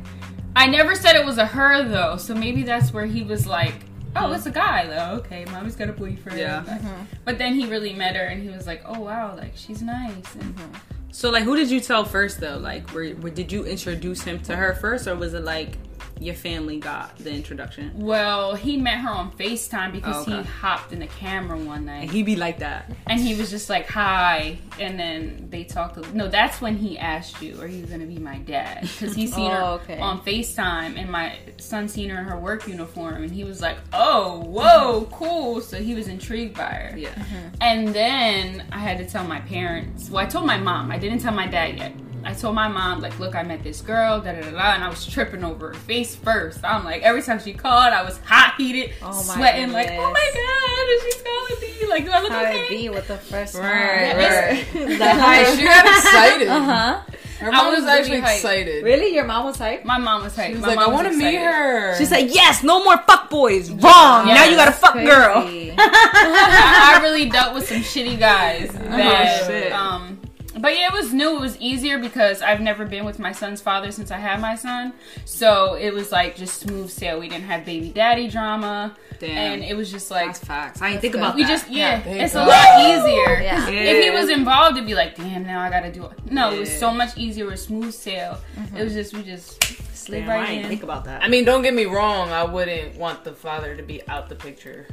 I 0.55 0.67
never 0.67 0.95
said 0.95 1.15
it 1.15 1.25
was 1.25 1.37
a 1.37 1.45
her 1.45 1.83
though, 1.87 2.17
so 2.17 2.33
maybe 2.35 2.63
that's 2.63 2.91
where 2.93 3.05
he 3.05 3.21
was 3.23 3.45
like, 3.45 3.75
"Oh, 4.15 4.31
it's 4.33 4.45
a 4.45 4.51
guy 4.51 4.85
though. 4.87 5.17
Okay, 5.19 5.45
mommy's 5.51 5.75
got 5.75 5.89
a 5.89 5.93
boyfriend." 5.93 6.39
Yeah. 6.39 6.63
Like, 6.67 6.81
mm-hmm. 6.81 7.03
But 7.25 7.37
then 7.37 7.53
he 7.53 7.65
really 7.67 7.93
met 7.93 8.15
her, 8.15 8.23
and 8.23 8.41
he 8.41 8.49
was 8.49 8.65
like, 8.67 8.81
"Oh 8.85 8.99
wow, 8.99 9.35
like 9.35 9.53
she's 9.55 9.81
nice." 9.81 10.33
And 10.35 10.55
mm-hmm. 10.55 10.73
So 11.17 11.31
like, 11.31 11.45
who 11.45 11.55
did 11.55 11.71
you 11.71 11.79
tell 11.79 12.05
first 12.05 12.39
though? 12.39 12.59
Like, 12.59 12.93
were, 12.93 13.15
were 13.15 13.31
did 13.31 13.51
you 13.51 13.65
introduce 13.65 14.21
him 14.21 14.39
to 14.41 14.55
her 14.55 14.75
first, 14.75 15.07
or 15.07 15.15
was 15.15 15.33
it 15.33 15.43
like 15.43 15.79
your 16.19 16.35
family 16.35 16.79
got 16.79 17.17
the 17.17 17.31
introduction? 17.31 17.91
well, 17.95 18.55
he 18.55 18.77
met 18.77 18.97
her 18.99 19.09
on 19.09 19.31
Facetime 19.31 19.91
because 19.91 20.27
Oh, 20.27 20.31
okay. 20.33 20.41
he 20.43 20.47
hopped 20.47 20.91
in 20.93 20.99
the 20.99 21.07
camera 21.07 21.57
one 21.57 21.85
night. 21.85 22.01
And 22.03 22.11
he 22.11 22.23
be 22.23 22.35
like 22.35 22.59
that. 22.59 22.91
And 23.07 23.19
he 23.19 23.35
was 23.35 23.49
just 23.49 23.69
like, 23.69 23.87
"Hi," 23.89 24.57
and 24.79 24.99
then 24.99 25.47
they 25.49 25.63
talked. 25.63 25.97
a- 25.97 26.15
No, 26.15 26.27
that's 26.27 26.61
when 26.61 26.75
he 26.77 26.97
asked 26.97 27.41
you, 27.41 27.59
"Are 27.61 27.67
you 27.67 27.85
gonna 27.85 28.05
be 28.05 28.17
my 28.17 28.37
dad?" 28.39 28.81
Because 28.81 29.15
he 29.15 29.27
seen 29.37 29.51
her 29.51 29.61
Oh, 29.61 29.73
okay. 29.83 29.99
on 29.99 30.21
Facetime, 30.21 30.97
and 30.99 31.09
my 31.11 31.33
son 31.57 31.87
seen 31.87 32.09
her 32.09 32.19
in 32.19 32.25
her 32.25 32.37
work 32.37 32.67
uniform, 32.67 33.23
and 33.23 33.31
he 33.31 33.43
was 33.43 33.61
like, 33.61 33.77
"Oh, 33.93 34.39
whoa, 34.41 35.01
mm-hmm. 35.01 35.13
cool!" 35.13 35.61
So 35.61 35.77
he 35.77 35.93
was 35.95 36.07
intrigued 36.07 36.55
by 36.57 36.63
her. 36.63 36.97
Yeah. 36.97 37.09
Mm-hmm. 37.13 37.47
And 37.61 37.87
then 37.89 38.65
I 38.71 38.79
had 38.79 38.97
to 38.99 39.05
tell 39.05 39.23
my 39.23 39.39
parents. 39.41 40.09
Well, 40.09 40.23
I 40.23 40.27
told 40.27 40.45
my 40.45 40.57
mom. 40.57 40.91
I 40.91 40.97
didn't 40.97 41.19
tell 41.19 41.33
my 41.33 41.47
dad 41.47 41.77
yet. 41.77 41.93
I 42.27 42.33
told 42.33 42.55
my 42.55 42.67
mom, 42.67 42.99
like, 42.99 43.17
look, 43.19 43.35
I 43.35 43.43
met 43.43 43.63
this 43.63 43.79
girl, 43.79 44.19
da 44.19 44.33
da 44.33 44.41
da 44.41 44.51
da, 44.51 44.73
and 44.73 44.83
I 44.83 44.89
was 44.89 45.07
tripping 45.07 45.45
over 45.45 45.69
her 45.69 45.73
face 45.73 46.13
first. 46.13 46.59
I'm 46.61 46.83
like, 46.83 47.01
every 47.01 47.21
time 47.21 47.39
she 47.39 47.53
called, 47.53 47.93
I 47.93 48.03
was 48.03 48.17
hot 48.17 48.55
heated, 48.57 48.91
Oh 49.01 49.13
my 49.27 49.35
sweating, 49.35 49.71
like, 49.71 49.91
oh 49.91 50.11
my 50.11 50.31
god, 50.35 50.89
is 50.91 51.15
she 51.15 51.23
calling 51.23 51.61
me? 51.61 51.89
Like, 51.89 52.03
do 52.03 52.11
I 52.11 52.21
look 52.21 52.31
How 52.33 52.43
okay? 52.43 52.65
it 52.65 52.69
be 52.69 52.89
with 52.89 53.07
the 53.07 53.15
first 53.17 53.53
one? 53.53 53.63
Right, 53.63 54.13
right. 54.17 54.67
the 54.73 55.13
hype. 55.13 55.47
she 55.57 55.63
got 55.63 55.85
excited. 55.97 56.47
Uh 56.49 56.63
huh. 56.63 57.01
Her 57.39 57.47
I 57.47 57.51
mom 57.51 57.67
was 57.67 57.81
was 57.81 57.87
actually 57.87 58.17
really 58.17 58.33
excited. 58.35 58.83
Really, 58.83 59.13
your 59.13 59.23
mom 59.23 59.45
was 59.45 59.57
hype. 59.57 59.85
My 59.85 59.97
mom 59.97 60.23
was 60.23 60.35
hyped. 60.35 60.47
She 60.47 60.53
was 60.53 60.61
My 60.63 60.67
like, 60.69 60.77
mom 60.79 60.89
I 60.89 60.93
want 60.93 61.07
to 61.07 61.13
meet 61.17 61.35
her. 61.35 61.95
She 61.97 62.05
said, 62.05 62.29
"Yes, 62.31 62.61
no 62.61 62.83
more 62.83 62.97
fuck 62.97 63.29
boys. 63.29 63.69
Wrong. 63.69 64.27
Yes. 64.27 64.35
Now 64.35 64.45
you 64.49 64.55
got 64.57 64.67
a 64.67 64.71
fuck 64.73 64.95
girl." 64.95 65.45
I, 65.77 66.97
I 66.97 67.03
really 67.03 67.29
dealt 67.29 67.53
with 67.53 67.69
some 67.69 67.77
shitty 67.77 68.19
guys. 68.19 68.69
That, 68.73 69.45
shit. 69.45 69.71
um, 69.71 70.16
but 70.59 70.75
yeah, 70.75 70.87
it 70.87 70.93
was 70.93 71.13
new. 71.13 71.37
It 71.37 71.39
was 71.41 71.57
easier 71.57 71.99
because 71.99 72.41
I've 72.41 72.61
never 72.61 72.85
been 72.85 73.05
with 73.05 73.19
my 73.19 73.31
son's 73.31 73.61
father 73.61 73.91
since 73.91 74.11
I 74.11 74.17
had 74.17 74.39
my 74.41 74.55
son. 74.55 74.93
So 75.25 75.75
it 75.75 75.93
was 75.93 76.11
like 76.11 76.35
just 76.35 76.59
smooth 76.59 76.89
sail. 76.89 77.19
We 77.19 77.29
didn't 77.29 77.45
have 77.45 77.65
baby 77.65 77.89
daddy 77.89 78.27
drama. 78.27 78.95
Damn. 79.19 79.53
And 79.53 79.63
it 79.63 79.75
was 79.75 79.91
just 79.91 80.11
like, 80.11 80.27
That's 80.27 80.39
facts. 80.39 80.81
I 80.81 80.89
didn't 80.89 81.01
think 81.01 81.13
good. 81.13 81.21
about 81.21 81.35
we 81.35 81.43
that. 81.43 81.49
We 81.49 81.53
just, 81.53 81.69
yeah, 81.69 82.01
thank 82.01 82.21
it's 82.21 82.35
a 82.35 82.45
lot 82.45 82.81
easier. 82.81 83.41
Yeah. 83.41 83.67
If 83.69 84.03
he 84.03 84.09
was 84.11 84.29
involved, 84.29 84.77
it'd 84.77 84.85
be 84.87 84.93
like, 84.95 85.15
damn, 85.15 85.43
now 85.43 85.61
I 85.61 85.69
gotta 85.69 85.91
do 85.91 86.05
it. 86.05 86.31
No, 86.31 86.53
it 86.53 86.59
was 86.59 86.77
so 86.77 86.91
much 86.91 87.17
easier 87.17 87.45
with 87.47 87.59
smooth 87.59 87.93
sail. 87.93 88.37
It 88.75 88.83
was 88.83 88.93
just, 88.93 89.13
we 89.15 89.23
just 89.23 89.63
slid 89.95 90.21
Damn, 90.21 90.29
I 90.29 90.35
right 90.35 90.47
didn't 90.49 90.63
in. 90.63 90.69
think 90.69 90.83
about 90.83 91.05
that. 91.05 91.23
I 91.23 91.27
mean, 91.29 91.45
don't 91.45 91.63
get 91.63 91.73
me 91.73 91.85
wrong. 91.85 92.29
I 92.31 92.43
wouldn't 92.43 92.95
want 92.95 93.23
the 93.23 93.33
father 93.33 93.75
to 93.75 93.81
be 93.83 94.07
out 94.07 94.29
the 94.29 94.35
picture 94.35 94.85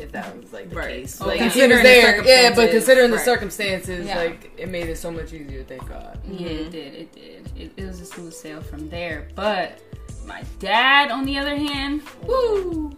if 0.00 0.12
that 0.12 0.36
was 0.40 0.52
like 0.52 0.70
the 0.70 0.76
Right. 0.76 0.88
case. 0.88 1.20
Oh, 1.20 1.26
Like, 1.26 1.38
considering 1.38 1.70
he 1.70 1.74
was 1.76 1.82
the 1.82 1.88
there, 1.88 2.24
yeah, 2.24 2.48
but 2.50 2.56
circumstances. 2.56 2.70
considering 2.72 3.10
the 3.10 3.16
Right. 3.16 3.24
circumstances, 3.24 4.06
Yeah. 4.06 4.16
like 4.18 4.50
it 4.56 4.68
made 4.68 4.88
it 4.88 4.96
so 4.98 5.10
much 5.10 5.32
easier. 5.32 5.62
Thank 5.64 5.88
God. 5.88 6.18
Yeah, 6.26 6.32
mm-hmm. 6.38 6.46
it 6.46 6.70
did. 6.70 6.94
It 6.94 7.12
did. 7.12 7.52
It, 7.56 7.72
it 7.76 7.86
was 7.86 8.00
a 8.00 8.06
smooth 8.06 8.32
sail 8.32 8.60
from 8.60 8.88
there. 8.88 9.28
But 9.34 9.78
my 10.26 10.42
dad, 10.58 11.10
on 11.10 11.24
the 11.24 11.38
other 11.38 11.56
hand, 11.56 12.02
woo. 12.24 12.96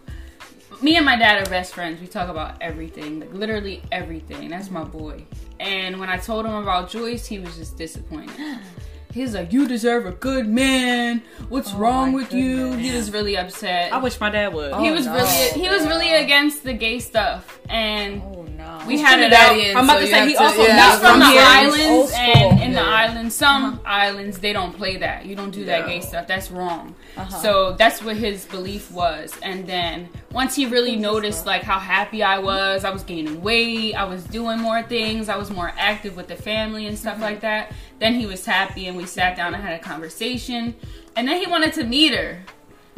me 0.81 0.95
and 0.95 1.05
my 1.05 1.15
dad 1.15 1.45
are 1.45 1.49
best 1.49 1.73
friends. 1.73 2.01
We 2.01 2.07
talk 2.07 2.29
about 2.29 2.55
everything, 2.61 3.19
like 3.19 3.33
literally 3.33 3.81
everything. 3.91 4.49
That's 4.49 4.71
my 4.71 4.83
boy. 4.83 5.25
And 5.59 5.99
when 5.99 6.09
I 6.09 6.17
told 6.17 6.45
him 6.45 6.53
about 6.55 6.89
Joyce, 6.89 7.25
he 7.27 7.37
was 7.39 7.55
just 7.57 7.77
disappointed. 7.77 8.31
He's 9.13 9.33
like, 9.33 9.51
"You 9.51 9.67
deserve 9.67 10.05
a 10.05 10.11
good 10.11 10.47
man. 10.47 11.21
What's 11.49 11.73
oh 11.73 11.77
wrong 11.77 12.11
my 12.11 12.19
with 12.19 12.33
you?" 12.33 12.73
He 12.73 12.95
was 12.95 13.11
really 13.11 13.37
upset. 13.37 13.93
I 13.93 13.97
wish 13.97 14.19
my 14.19 14.29
dad 14.29 14.53
would. 14.53 14.71
Oh, 14.71 14.83
he 14.83 14.91
was 14.91 15.05
no. 15.05 15.15
really 15.15 15.61
he 15.61 15.69
was 15.69 15.85
really 15.87 16.13
against 16.13 16.63
the 16.63 16.73
gay 16.73 16.99
stuff, 16.99 17.59
and 17.69 18.21
Oh 18.21 18.43
no. 18.43 18.50
We 18.87 18.99
had 18.99 19.19
it 19.19 19.33
out. 19.33 19.51
Trinidadian, 19.53 19.75
I'm 19.75 19.83
about 19.85 19.99
to 19.99 20.07
say 20.07 20.27
he 20.27 20.33
to- 20.33 20.43
also- 20.43 20.61
yeah, 20.63 20.91
He's 20.91 20.99
from 20.99 21.09
from 21.11 21.19
the 21.19 21.39
islands, 21.39 22.13
and 22.15 22.61
in 22.61 22.73
the 22.73 22.81
islands, 22.81 23.35
some 23.35 23.79
islands 23.85 24.39
they 24.39 24.53
don't 24.53 24.73
play 24.75 24.97
that. 24.97 25.25
You 25.25 25.35
don't 25.35 25.51
do 25.51 25.65
that 25.65 25.87
gay 25.87 26.01
stuff. 26.01 26.27
That's 26.27 26.51
wrong. 26.51 26.95
So 27.41 27.73
that's 27.77 28.01
what 28.03 28.15
his 28.17 28.45
belief 28.45 28.91
was. 28.91 29.33
And 29.43 29.67
then 29.67 30.09
once 30.31 30.55
he 30.55 30.65
really 30.65 30.95
noticed 30.95 31.45
like 31.45 31.63
how 31.63 31.79
happy 31.79 32.23
I 32.23 32.39
was, 32.39 32.83
I 32.85 32.89
was 32.91 33.03
gaining 33.03 33.41
weight, 33.41 33.93
I 33.95 34.05
was 34.05 34.23
doing 34.23 34.59
more 34.59 34.81
things, 34.83 35.29
I 35.29 35.37
was 35.37 35.49
more 35.51 35.71
active 35.77 36.15
with 36.15 36.27
the 36.27 36.35
family 36.35 36.87
and 36.87 36.97
stuff 36.97 37.19
like 37.19 37.41
that. 37.41 37.73
Then 37.99 38.15
he 38.15 38.25
was 38.25 38.45
happy, 38.45 38.87
and 38.87 38.97
we 38.97 39.05
sat 39.05 39.35
down 39.37 39.53
and 39.53 39.61
had 39.63 39.73
a 39.79 39.83
conversation. 39.83 40.75
And 41.15 41.27
then 41.27 41.37
he 41.39 41.47
wanted 41.47 41.73
to 41.73 41.83
meet 41.83 42.13
her. 42.15 42.39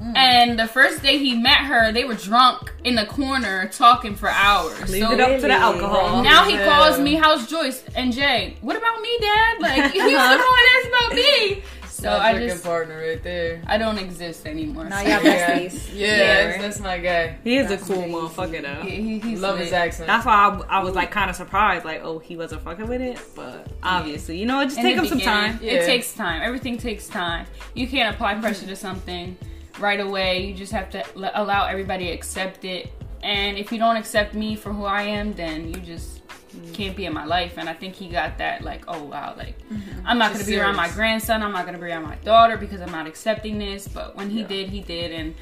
Mm. 0.03 0.17
And 0.17 0.60
the 0.60 0.67
first 0.67 1.01
day 1.01 1.17
he 1.17 1.36
met 1.36 1.60
her, 1.60 1.91
they 1.91 2.03
were 2.03 2.15
drunk 2.15 2.74
in 2.83 2.95
the 2.95 3.05
corner 3.05 3.69
talking 3.69 4.15
for 4.15 4.29
hours. 4.29 4.89
Leave 4.91 5.03
So- 5.03 5.12
it 5.13 5.19
up 5.19 5.36
to 5.39 5.48
the 5.48 5.53
alcohol. 5.53 6.24
now 6.24 6.43
he 6.43 6.57
calls 6.57 7.00
me, 7.00 7.15
"How's 7.15 7.48
Joyce 7.48 7.83
and 7.95 8.12
Jay? 8.12 8.57
What 8.62 8.75
about 8.75 9.01
me, 9.01 9.17
Dad? 9.22 9.60
Like 9.62 9.91
he's 9.91 10.03
the 10.03 10.10
one 10.17 10.39
that's 10.74 10.88
about 10.88 11.13
me." 11.15 11.63
So 11.89 12.10
My 12.10 12.17
I 12.17 12.31
drinking 12.33 12.50
just 12.50 12.63
partner 12.65 12.98
right 13.00 13.24
there. 13.24 13.62
I 13.65 13.77
don't 13.77 13.98
exist 13.98 14.45
anymore. 14.45 14.83
Now 14.86 14.98
So 15.01 15.07
y'all 15.07 15.24
Yeah, 15.24 15.60
besties. 15.60 15.89
yeah, 15.93 16.17
that's, 16.48 16.62
that's 16.62 16.79
my 16.81 16.98
guy. 16.98 17.38
He 17.45 17.55
is 17.55 17.72
a 17.72 17.77
cool 17.77 18.03
motherfucker 18.03 18.62
though. 18.62 18.81
he, 18.86 19.01
he- 19.01 19.19
he's 19.19 19.39
Love 19.39 19.55
lit. 19.55 19.65
his 19.65 19.74
accent. 19.74 20.07
That's 20.07 20.25
why 20.25 20.33
I, 20.33 20.79
I 20.79 20.83
was 20.83 20.95
like 20.95 21.12
kind 21.12 21.29
of 21.29 21.38
surprised, 21.38 21.86
like, 21.86 22.01
oh, 22.03 22.19
he 22.19 22.36
wasn't 22.36 22.62
fucking 22.63 22.88
with 22.88 23.00
it. 23.00 23.22
But 23.36 23.67
obviously, 23.83 24.38
you 24.38 24.45
know, 24.45 24.60
it 24.60 24.65
just 24.65 24.79
In 24.79 24.83
take 24.83 24.98
him 24.98 25.05
some 25.05 25.19
time. 25.22 25.60
Yeah. 25.62 25.74
It 25.74 25.86
takes 25.86 26.13
time. 26.13 26.41
Everything 26.41 26.77
takes 26.77 27.07
time. 27.07 27.45
You 27.74 27.88
can't 27.88 28.13
apply 28.13 28.36
pressure 28.36 28.65
to 28.65 28.75
something 28.75 29.38
right 29.80 30.00
away. 30.00 30.46
You 30.46 30.53
just 30.53 30.72
have 30.72 30.89
to 30.92 31.06
l- 31.15 31.32
allow 31.34 31.65
everybody 31.65 32.08
to 32.08 32.12
accept 32.12 32.65
it. 32.65 32.92
And 33.22 33.58
if 33.58 33.72
you 33.72 33.80
don't 33.80 33.96
accept 33.96 34.34
me 34.34 34.56
for 34.56 34.74
who 34.74 34.84
I 34.84 35.03
am, 35.03 35.34
then 35.34 35.70
you 35.70 35.75
just 35.75 36.27
mm. 36.50 36.74
can't 36.74 36.96
be 36.96 37.06
in 37.06 37.13
my 37.13 37.24
life. 37.24 37.58
And 37.58 37.70
I 37.70 37.74
think 37.74 37.96
he 37.96 38.10
got 38.10 38.38
that, 38.39 38.63
like, 38.63 38.84
oh 38.89 39.03
wow, 39.03 39.34
like 39.38 39.58
mm-hmm. 39.70 40.06
I'm 40.06 40.18
not 40.18 40.32
gonna 40.32 40.39
Just 40.39 40.50
be 40.50 40.60
around 40.60 40.75
my 40.75 40.89
grandson. 40.89 41.42
I'm 41.42 41.53
not 41.53 41.65
gonna 41.65 41.77
be 41.77 41.86
around 41.86 42.03
my 42.03 42.15
daughter 42.15 42.58
because 42.58 42.82
I'm 42.82 42.92
not 42.92 43.08
accepting 43.08 43.58
this. 43.58 43.88
But 43.88 44.18
when 44.18 44.30
he 44.30 44.44
did, 44.44 44.68
he 44.68 44.82
did, 44.82 45.13
and 45.13 45.36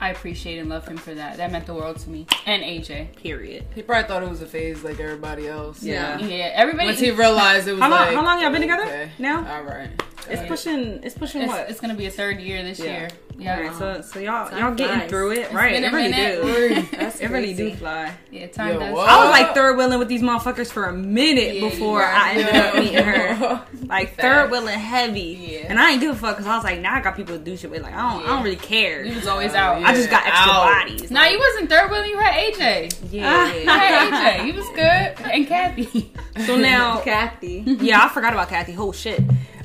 I 0.00 0.10
appreciate 0.10 0.58
and 0.58 0.68
love 0.68 0.86
him 0.86 0.96
for 0.96 1.14
that. 1.14 1.36
That 1.36 1.52
meant 1.52 1.66
the 1.66 1.74
world 1.74 1.98
to 2.00 2.10
me. 2.10 2.26
And 2.46 2.62
AJ. 2.64 3.14
Period. 3.16 3.66
He 3.72 3.82
probably 3.82 4.08
thought 4.08 4.24
it 4.24 4.28
was 4.28 4.42
a 4.42 4.46
phase 4.46 4.82
like 4.82 4.98
everybody 4.98 5.46
else. 5.46 5.80
Yeah. 5.80 6.18
Yeah, 6.18 6.50
everybody. 6.54 6.88
Once 6.88 6.98
he 6.98 7.12
realized 7.12 7.68
it 7.68 7.72
was 7.72 7.80
How 7.80 7.88
long- 7.88 8.00
like, 8.00 8.14
how 8.16 8.24
long 8.24 8.42
y'all 8.42 8.50
been 8.50 8.62
together 8.62 8.82
okay, 8.82 9.10
now? 9.20 9.46
All 9.48 9.62
right. 9.62 9.90
It's 10.28 10.46
pushing. 10.46 11.02
It's 11.04 11.16
pushing 11.16 11.42
it's, 11.42 11.48
what? 11.48 11.70
it's 11.70 11.80
gonna 11.80 11.94
be 11.94 12.06
a 12.06 12.10
third 12.10 12.40
year 12.40 12.62
this 12.64 12.80
Yeah. 12.80 12.98
year. 12.98 13.08
Yeah. 13.40 13.56
Alright, 13.58 13.76
so 13.78 14.00
so 14.00 14.18
y'all 14.18 14.48
Time 14.50 14.58
y'all 14.58 14.74
getting 14.74 14.96
flies. 14.98 15.08
through 15.10 15.30
it, 15.32 15.52
right? 15.52 15.80
It 15.80 15.92
really 15.92 16.10
minute. 16.10 16.42
do. 16.90 16.96
That's 16.96 17.20
It 17.20 17.30
really 17.30 17.54
do 17.54 17.72
fly. 17.76 18.12
Yeah, 18.32 18.48
time 18.48 18.74
Yo, 18.74 18.80
does. 18.80 18.92
what? 18.94 19.08
I 19.08 19.22
was 19.24 19.30
like 19.30 19.54
third 19.54 19.76
wheeling 19.76 20.00
with 20.00 20.08
these 20.08 20.22
motherfuckers 20.22 20.72
for 20.72 20.86
a 20.86 20.92
minute 20.92 21.54
Yeah, 21.54 21.68
before 21.70 22.02
I 22.02 22.32
ended 22.32 22.54
up 22.56 22.74
meeting 22.74 23.02
her. 23.04 23.64
Like 23.88 24.16
third 24.16 24.50
Facts. 24.50 24.52
wheeling 24.52 24.78
heavy, 24.78 25.48
Yeah. 25.52 25.66
and 25.70 25.78
I 25.78 25.92
ain't 25.92 26.00
give 26.02 26.14
a 26.14 26.18
fuck 26.18 26.36
because 26.36 26.46
I 26.46 26.56
was 26.56 26.64
like, 26.64 26.80
now 26.80 26.94
I 26.96 27.00
got 27.00 27.16
people 27.16 27.38
to 27.38 27.42
do 27.42 27.56
shit 27.56 27.70
with. 27.70 27.82
Like 27.82 27.94
I 27.94 28.12
don't, 28.12 28.22
I 28.24 28.26
don't 28.26 28.42
really 28.44 28.56
care. 28.56 29.02
You 29.04 29.14
was 29.14 29.26
always 29.26 29.54
out. 29.54 29.80
yeah. 29.80 29.88
I 29.88 29.94
just 29.94 30.10
got 30.10 30.26
extra 30.26 30.52
Ow. 30.52 30.64
bodies. 30.84 31.10
Nah, 31.10 31.24
you 31.24 31.38
wasn't 31.38 31.70
third 31.70 31.90
wheeling. 31.90 32.10
You 32.10 32.18
had 32.18 32.34
AJ. 32.34 32.98
yeah. 33.10 33.54
You 33.54 33.66
had 33.66 34.38
AJ. 34.42 34.44
He 34.44 34.52
was 34.52 34.66
good. 34.70 35.32
And 35.32 35.46
Kathy. 35.46 36.12
so 36.44 36.56
now, 36.56 37.00
Kathy. 37.04 37.62
yeah, 37.80 38.04
I 38.04 38.08
forgot 38.10 38.32
about 38.34 38.48
Kathy. 38.50 38.74
Oh 38.76 38.92
shit. 38.92 39.20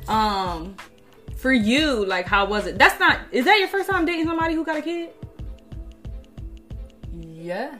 Um, 0.08 0.74
for 1.44 1.52
you, 1.52 2.06
like, 2.06 2.26
how 2.26 2.46
was 2.46 2.66
it? 2.66 2.78
That's 2.78 2.98
not. 2.98 3.20
Is 3.30 3.44
that 3.44 3.58
your 3.58 3.68
first 3.68 3.90
time 3.90 4.06
dating 4.06 4.24
somebody 4.24 4.54
who 4.54 4.64
got 4.64 4.78
a 4.78 4.80
kid? 4.80 5.10
Yeah. 7.12 7.76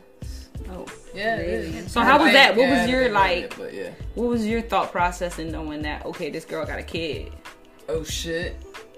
Oh. 0.68 0.84
Yeah. 1.14 1.86
So 1.86 2.02
how 2.02 2.22
was 2.22 2.34
that? 2.34 2.56
What 2.56 2.68
was 2.68 2.86
your 2.90 3.08
like? 3.08 3.56
yeah. 3.72 3.92
What 4.16 4.28
was 4.28 4.46
your 4.46 4.60
thought 4.60 4.92
process 4.92 5.38
in 5.38 5.50
knowing 5.50 5.80
that? 5.80 6.04
Okay, 6.04 6.28
this 6.28 6.44
girl 6.44 6.66
got 6.66 6.78
a 6.78 6.82
kid. 6.82 7.32
Oh 7.88 8.04
shit. 8.04 8.54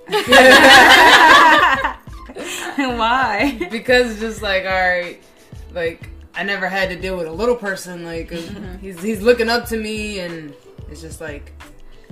And 0.08 0.16
why? 2.98 3.68
because 3.70 4.18
just 4.18 4.42
like 4.42 4.64
all 4.64 4.72
right 4.72 5.22
like 5.72 6.08
i 6.34 6.42
never 6.42 6.68
had 6.68 6.90
to 6.90 6.96
deal 6.96 7.16
with 7.16 7.26
a 7.26 7.32
little 7.32 7.56
person 7.56 8.04
like 8.04 8.32
uh, 8.32 8.36
he's 8.80 9.02
he's 9.02 9.22
looking 9.22 9.48
up 9.48 9.66
to 9.66 9.78
me 9.78 10.20
and 10.20 10.54
it's 10.90 11.00
just 11.00 11.20
like 11.20 11.52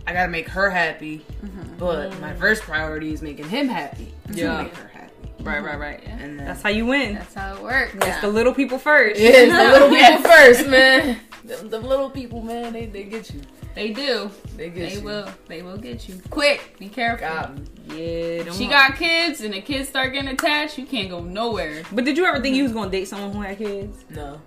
i 0.07 0.13
gotta 0.13 0.31
make 0.31 0.49
her 0.49 0.71
happy 0.71 1.25
mm-hmm. 1.45 1.77
but 1.79 2.19
my 2.21 2.35
first 2.35 2.63
priority 2.63 3.13
is 3.13 3.23
making 3.23 3.49
him 3.49 3.69
happy 3.69 4.13
Yeah. 4.33 4.57
to 4.59 4.63
make 4.65 4.77
her 4.77 4.89
happy 4.89 5.01
Right, 5.41 5.63
right, 5.63 5.73
mm-hmm. 5.73 5.81
right. 5.81 6.03
and 6.23 6.39
then 6.39 6.47
That's 6.47 6.63
how 6.63 6.71
you 6.71 6.87
win. 6.87 7.17
That's 7.17 7.35
how 7.35 7.55
it 7.57 7.63
works. 7.63 7.95
It's 7.97 8.21
the 8.23 8.29
little 8.29 8.55
people 8.55 8.79
first. 8.79 9.21
yeah, 9.21 9.29
it's 9.31 9.53
the 9.53 9.73
little 9.79 9.91
people 9.91 10.23
first 10.31 10.67
man 10.69 11.21
the, 11.45 11.57
the 11.69 11.79
little 11.81 12.09
people 12.09 12.41
man 12.41 12.73
they, 12.73 12.87
they 12.87 13.03
get 13.05 13.31
you 13.31 13.43
They 13.75 13.93
do. 13.93 14.31
they 14.57 14.71
get 14.71 14.89
They 14.89 14.95
you 14.97 15.03
will. 15.03 15.29
They 15.47 15.61
will 15.61 15.77
get 15.77 16.09
you. 16.09 16.19
Quick. 16.31 16.77
Be 16.79 16.89
careful. 16.89 17.29
Got 17.29 17.55
me. 17.57 17.63
Yeah. 17.89 18.43
them 18.45 18.55
She 18.55 18.65
mo- 18.65 18.71
got 18.71 18.97
kids 18.97 19.43
and 19.43 19.53
the 19.53 19.61
kids 19.61 19.87
start 19.91 20.15
getting 20.15 20.31
attached, 20.31 20.79
you 20.79 20.87
can't 20.87 21.11
go 21.11 21.21
nowhere. 21.21 21.83
But 21.93 22.07
did 22.07 22.17
you 22.17 22.25
ever 22.25 22.41
think 22.41 22.57
you 22.57 22.63
was 22.63 22.73
gonna 22.73 22.91
date 22.91 23.09
someone 23.09 23.33
who 23.33 23.43
had 23.43 23.59
kids? 23.59 24.03
no 24.09 24.41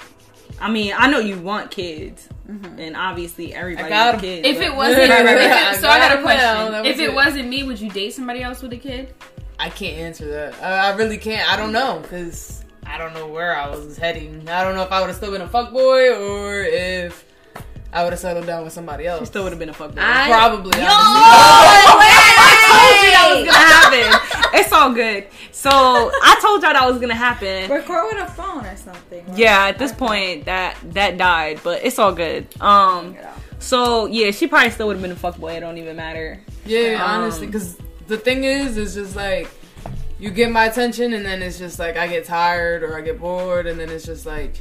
I 0.59 0.71
mean, 0.71 0.93
I 0.97 1.09
know 1.09 1.19
you 1.19 1.37
want 1.39 1.69
kids, 1.71 2.27
mm-hmm. 2.49 2.79
and 2.79 2.95
obviously 2.95 3.53
everybody 3.53 3.89
got 3.89 4.13
wants 4.15 4.23
'em. 4.23 4.29
kids. 4.29 4.47
If 4.47 4.57
but- 4.57 4.65
it 4.65 4.75
wasn't, 4.75 4.97
Right, 5.09 5.09
right, 5.09 5.25
right. 5.35 5.71
if 5.71 5.77
it- 5.77 5.81
so 5.81 5.87
I 5.89 5.99
got 5.99 6.01
a 6.01 6.05
I 6.05 6.07
got 6.09 6.17
'em 6.17 6.23
question. 6.23 6.41
down. 6.41 6.71
That 6.71 6.85
If 6.87 6.99
it 6.99 7.03
it. 7.09 7.13
wasn't 7.13 7.47
me, 7.49 7.63
would 7.63 7.79
you 7.79 7.89
date 7.89 8.13
somebody 8.13 8.41
else 8.43 8.61
with 8.61 8.73
a 8.73 8.77
kid? 8.77 9.13
i 9.59 9.69
can't 9.71 9.97
answer 9.97 10.29
that 10.29 10.53
i, 10.63 10.89
I 10.91 10.95
really 10.95 11.17
can't 11.17 11.51
i 11.51 11.55
don't 11.57 11.71
know 11.71 11.97
because 12.03 12.63
i 12.85 12.95
don't 12.99 13.15
know 13.15 13.25
where 13.27 13.55
i 13.57 13.67
was 13.67 13.97
heading 13.97 14.47
i 14.47 14.63
don't 14.63 14.75
know 14.75 14.83
if 14.83 14.91
i 14.91 14.99
would 14.99 15.07
have 15.07 15.15
still 15.15 15.31
been 15.31 15.41
a 15.41 15.47
fuckboy 15.47 16.15
or 16.29 16.61
if 16.61 17.25
i 17.93 18.03
would 18.03 18.11
have 18.13 18.19
settled 18.19 18.45
down 18.45 18.63
with 18.63 18.73
somebody 18.73 19.07
else 19.07 19.21
you 19.21 19.25
still 19.25 19.43
would 19.43 19.51
have 19.51 19.59
been 19.59 19.69
a 19.69 19.73
fuckboy. 19.73 19.97
I- 19.99 20.27
Probably. 20.27 20.71
honestly. 20.79 20.87
I 22.39 22.53
told 22.67 23.03
you 23.03 23.11
that 23.11 23.27
was 23.35 23.45
gonna 23.45 23.57
happen. 23.57 24.59
It's 24.59 24.71
all 24.73 24.93
good. 24.93 25.27
So 25.51 25.69
I 25.71 26.37
told 26.41 26.61
y'all 26.63 26.73
that 26.73 26.85
was 26.89 26.99
gonna 26.99 27.15
happen. 27.15 27.69
Record 27.69 28.05
with 28.13 28.27
a 28.27 28.31
phone 28.31 28.65
or 28.65 28.75
something. 28.75 29.25
right? 29.27 29.37
Yeah, 29.37 29.67
at 29.67 29.77
this 29.79 29.91
point 29.91 30.45
that 30.45 30.77
that 30.93 31.17
died, 31.17 31.59
but 31.63 31.83
it's 31.83 31.97
all 31.99 32.13
good. 32.13 32.47
Um, 32.61 33.15
so 33.59 34.05
yeah, 34.05 34.31
she 34.31 34.47
probably 34.47 34.69
still 34.71 34.87
would 34.87 34.95
have 34.97 35.01
been 35.01 35.11
a 35.11 35.15
fuck 35.15 35.37
boy. 35.37 35.53
It 35.53 35.59
don't 35.61 35.77
even 35.77 35.95
matter. 35.95 36.41
Yeah, 36.65 37.03
Um, 37.03 37.21
honestly, 37.21 37.47
because 37.47 37.77
the 38.07 38.17
thing 38.17 38.43
is, 38.43 38.77
is 38.77 38.93
just 38.95 39.15
like 39.15 39.49
you 40.19 40.29
get 40.31 40.51
my 40.51 40.65
attention, 40.65 41.13
and 41.13 41.25
then 41.25 41.41
it's 41.41 41.57
just 41.57 41.79
like 41.79 41.95
I 41.97 42.07
get 42.07 42.25
tired 42.25 42.83
or 42.83 42.97
I 42.97 43.01
get 43.01 43.19
bored, 43.19 43.65
and 43.67 43.79
then 43.79 43.89
it's 43.89 44.05
just 44.05 44.25
like, 44.25 44.55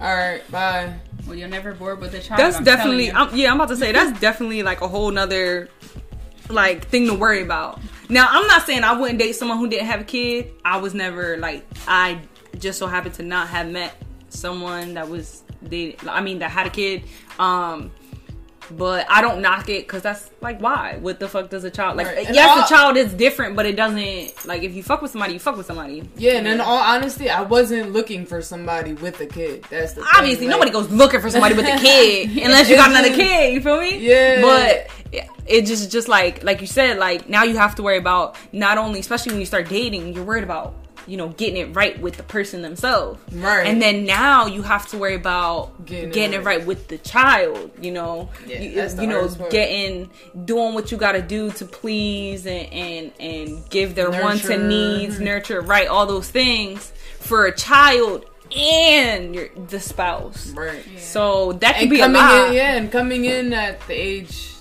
all 0.00 0.14
right, 0.14 0.48
bye. 0.50 0.94
Well, 1.26 1.34
you're 1.34 1.48
never 1.48 1.74
bored 1.74 2.00
with 2.00 2.14
a 2.14 2.20
child. 2.20 2.40
That's 2.40 2.56
I'm 2.56 2.64
definitely. 2.64 3.10
I'm, 3.10 3.34
yeah, 3.34 3.50
I'm 3.50 3.56
about 3.56 3.68
to 3.70 3.76
say 3.76 3.92
that's 3.92 4.18
definitely 4.20 4.62
like 4.62 4.80
a 4.80 4.88
whole 4.88 5.10
nother 5.10 5.68
like 6.48 6.86
thing 6.86 7.06
to 7.08 7.14
worry 7.14 7.42
about. 7.42 7.80
Now, 8.08 8.28
I'm 8.30 8.46
not 8.46 8.62
saying 8.62 8.84
I 8.84 8.92
wouldn't 8.92 9.18
date 9.18 9.32
someone 9.32 9.58
who 9.58 9.68
didn't 9.68 9.86
have 9.86 10.00
a 10.00 10.04
kid. 10.04 10.52
I 10.64 10.76
was 10.76 10.94
never 10.94 11.36
like 11.38 11.66
I 11.88 12.20
just 12.58 12.78
so 12.78 12.86
happened 12.86 13.14
to 13.16 13.22
not 13.22 13.48
have 13.48 13.68
met 13.68 13.94
someone 14.28 14.94
that 14.94 15.08
was 15.08 15.42
they. 15.62 15.96
I 16.08 16.20
mean, 16.20 16.38
that 16.38 16.50
had 16.50 16.66
a 16.66 16.70
kid. 16.70 17.04
Um, 17.38 17.90
but 18.70 19.06
I 19.10 19.20
don't 19.20 19.40
knock 19.40 19.68
it 19.68 19.86
because 19.86 20.02
that's 20.02 20.30
like 20.40 20.60
why? 20.60 20.98
What 21.00 21.18
the 21.20 21.28
fuck 21.28 21.50
does 21.50 21.64
a 21.64 21.70
child 21.70 21.96
like? 21.96 22.06
Right. 22.06 22.26
Yes, 22.32 22.48
all- 22.48 22.56
the 22.62 22.66
child 22.68 22.96
is 22.96 23.12
different, 23.14 23.56
but 23.56 23.66
it 23.66 23.76
doesn't 23.76 24.46
like 24.46 24.62
if 24.62 24.74
you 24.74 24.82
fuck 24.82 25.02
with 25.02 25.10
somebody, 25.10 25.34
you 25.34 25.38
fuck 25.38 25.56
with 25.56 25.66
somebody. 25.66 26.08
Yeah, 26.16 26.32
and 26.38 26.46
in 26.46 26.60
all 26.60 26.78
honesty, 26.78 27.30
I 27.30 27.42
wasn't 27.42 27.92
looking 27.92 28.26
for 28.26 28.42
somebody 28.42 28.92
with 28.94 29.20
a 29.20 29.26
kid. 29.26 29.64
That's 29.70 29.92
the 29.94 30.02
thing, 30.02 30.10
obviously 30.16 30.46
like- 30.46 30.52
nobody 30.54 30.70
goes 30.70 30.90
looking 30.90 31.20
for 31.20 31.30
somebody 31.30 31.54
with 31.54 31.66
a 31.66 31.76
kid 31.78 32.30
unless 32.44 32.68
you 32.68 32.76
got 32.76 32.90
another 32.90 33.14
kid 33.14 33.54
you 33.54 33.60
feel 33.60 33.80
me 33.80 33.98
Yeah. 33.98 34.40
but 34.42 34.88
it 35.46 35.64
just 35.66 35.92
just 35.92 36.08
like 36.08 36.42
like 36.42 36.60
you 36.60 36.66
said 36.66 36.98
like 36.98 37.28
now 37.28 37.44
you 37.44 37.56
have 37.56 37.76
to 37.76 37.82
worry 37.82 37.98
about 37.98 38.36
not 38.52 38.78
only 38.78 38.98
especially 38.98 39.30
when 39.32 39.38
you 39.40 39.46
start 39.46 39.68
dating 39.68 40.12
you're 40.12 40.24
worried 40.24 40.42
about 40.42 40.74
you 41.06 41.16
know 41.16 41.28
getting 41.30 41.56
it 41.56 41.74
right 41.74 42.00
with 42.00 42.16
the 42.16 42.22
person 42.22 42.62
themselves 42.62 43.20
Right. 43.32 43.66
and 43.66 43.80
then 43.80 44.04
now 44.04 44.46
you 44.46 44.62
have 44.62 44.86
to 44.88 44.98
worry 44.98 45.14
about 45.14 45.86
Getting 45.86 46.10
getting, 46.10 46.34
it 46.34 46.44
right. 46.44 46.58
right 46.58 46.66
with 46.66 46.88
the 46.88 46.98
child 46.98 47.70
you 47.80 47.92
know 47.92 48.28
Yeah, 48.46 48.60
you, 48.60 49.02
you 49.02 49.06
know 49.06 49.28
getting 49.50 50.10
doing 50.44 50.74
what 50.74 50.90
you 50.90 50.98
got 50.98 51.12
to 51.12 51.22
do 51.22 51.50
to 51.52 51.64
please 51.64 52.46
and 52.46 52.72
and 52.72 53.12
and 53.20 53.70
give 53.70 53.94
their 53.94 54.10
wants 54.10 54.48
and 54.48 54.68
needs 54.68 55.16
mm-hmm. 55.16 55.24
nurture 55.24 55.60
right 55.60 55.86
all 55.88 56.06
those 56.06 56.28
things 56.28 56.92
for 57.20 57.46
a 57.46 57.54
child 57.54 58.24
and 58.56 59.34
your 59.34 59.48
the 59.68 59.80
spouse 59.80 60.50
right. 60.50 60.82
so 60.98 61.52
that 61.54 61.76
could 61.78 61.90
be 61.90 61.96
a 62.00 62.04
coming 62.04 62.20
lot. 62.20 62.48
in, 62.48 62.54
yeah, 62.54 62.74
and 62.76 62.92
coming 62.92 63.24
in 63.24 63.52
at 63.52 63.80
the 63.88 63.94
age 63.94 64.52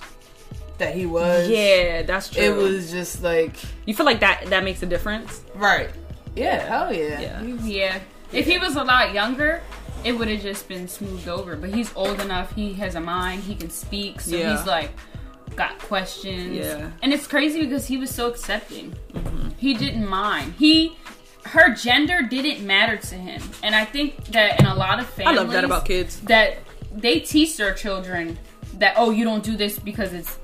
that 0.77 0.93
he 0.93 1.05
was, 1.05 1.47
Yeah, 1.47 2.01
that's 2.01 2.29
true. 2.29 2.43
it 2.43 2.53
was 2.55 2.91
just 2.91 3.23
like 3.23 3.53
You 3.85 3.93
feel 3.95 4.05
like 4.05 4.19
that 4.19 4.47
that 4.47 4.63
makes 4.63 4.81
a 4.83 4.85
difference? 4.85 5.41
right. 5.55 5.89
Yeah, 6.35 6.59
hell 6.67 6.93
yeah. 6.93 7.19
Yeah. 7.19 7.41
He's- 7.43 7.63
Yeah. 7.65 7.99
If 8.31 8.45
he 8.45 8.57
was 8.57 8.75
a 8.75 8.83
lot 8.83 9.13
younger, 9.13 9.61
it 10.03 10.11
would 10.13 10.27
have 10.27 10.41
just 10.41 10.67
been 10.67 10.87
smoothed 10.87 11.27
over. 11.27 11.55
But 11.55 11.73
he's 11.73 11.91
old 11.95 12.19
enough. 12.19 12.53
He 12.53 12.73
has 12.73 12.95
a 12.95 12.99
mind. 12.99 13.43
He 13.43 13.55
can 13.55 13.69
speak. 13.69 14.19
So 14.21 14.35
Yeah. 14.35 14.57
he's 14.57 14.65
like 14.67 14.91
got 15.55 15.79
questions. 15.79 16.57
Yeah. 16.57 16.89
And 17.01 17.13
it's 17.13 17.27
crazy 17.27 17.61
because 17.61 17.87
he 17.87 17.97
was 17.97 18.09
so 18.09 18.27
accepting. 18.27 18.93
Mm-hmm. 19.13 19.49
He 19.57 19.73
didn't 19.73 20.07
mind. 20.07 20.55
He 20.59 20.97
her 21.45 21.73
gender 21.75 22.23
didn't 22.23 22.65
matter 22.65 22.97
to 22.97 23.15
him. 23.15 23.41
And 23.63 23.75
I 23.75 23.85
think 23.85 24.25
that 24.31 24.59
in 24.59 24.65
a 24.65 24.73
lot 24.75 24.99
of 24.99 25.05
families 25.07 25.37
I 25.39 25.41
love 25.43 25.51
that 25.53 25.63
about 25.63 25.85
kids. 25.85 26.19
that 26.21 26.57
they 26.93 27.19
teach 27.19 27.55
their 27.57 27.73
children 27.73 28.37
that 28.79 28.95
oh 28.97 29.11
you 29.11 29.23
don't 29.23 29.43
do 29.43 29.55
this 29.55 29.77
because 29.79 30.11
it's 30.11 30.37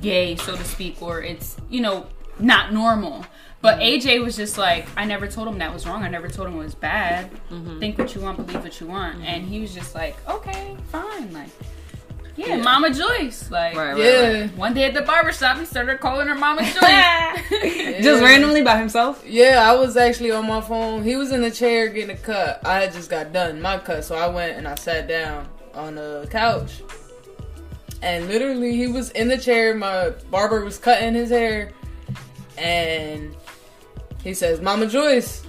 gay 0.00 0.36
so 0.36 0.54
to 0.56 0.64
speak 0.64 1.00
or 1.02 1.20
it's 1.22 1.56
you 1.70 1.80
know 1.80 2.06
not 2.38 2.72
normal 2.72 3.24
but 3.66 3.80
aj 3.80 4.22
was 4.22 4.36
just 4.36 4.56
like 4.58 4.86
i 4.96 5.04
never 5.04 5.26
told 5.26 5.48
him 5.48 5.58
that 5.58 5.72
was 5.72 5.86
wrong 5.86 6.02
i 6.02 6.08
never 6.08 6.28
told 6.28 6.48
him 6.48 6.54
it 6.54 6.58
was 6.58 6.74
bad 6.74 7.30
mm-hmm. 7.50 7.78
think 7.78 7.98
what 7.98 8.14
you 8.14 8.20
want 8.20 8.36
believe 8.36 8.62
what 8.62 8.80
you 8.80 8.86
want 8.86 9.22
and 9.24 9.46
he 9.46 9.60
was 9.60 9.74
just 9.74 9.94
like 9.94 10.16
okay 10.28 10.76
fine 10.88 11.32
like 11.32 11.50
yeah, 12.36 12.56
mama 12.56 12.92
joyce 12.92 13.50
like 13.50 13.74
Right, 13.74 13.94
right, 13.94 13.98
Yeah, 13.98 14.46
one 14.48 14.74
day 14.74 14.84
at 14.84 14.92
the 14.92 15.00
barbershop 15.00 15.56
he 15.58 15.64
started 15.64 16.00
calling 16.00 16.26
her 16.26 16.34
mama 16.34 16.62
joyce 16.62 16.82
Just 18.02 18.22
randomly 18.22 18.62
by 18.62 18.76
himself. 18.78 19.22
yeah. 19.26 19.62
I 19.64 19.74
was 19.74 19.96
actually 19.96 20.32
on 20.32 20.46
my 20.46 20.60
phone. 20.60 21.02
He 21.02 21.16
was 21.16 21.32
in 21.32 21.40
the 21.40 21.50
chair 21.50 21.88
getting 21.88 22.14
a 22.14 22.18
cut. 22.18 22.60
I 22.64 22.80
had 22.80 22.92
just 22.92 23.08
got 23.08 23.32
done 23.32 23.60
my 23.60 23.78
cut, 23.78 24.04
so 24.04 24.16
I 24.16 24.26
went 24.26 24.56
and 24.58 24.68
I 24.68 24.74
sat 24.74 25.08
down 25.08 25.48
on 25.74 25.94
the 25.94 26.28
couch. 26.30 26.82
And 28.02 28.28
literally, 28.28 28.76
he 28.76 28.86
was 28.88 29.10
in 29.12 29.28
the 29.28 29.38
chair. 29.38 29.74
My 29.74 30.10
barber 30.30 30.64
was 30.64 30.78
cutting 30.78 31.14
his 31.14 31.30
hair, 31.30 31.72
and 32.58 33.34
he 34.22 34.34
says, 34.34 34.60
"Mama 34.60 34.86
Joyce." 34.86 35.42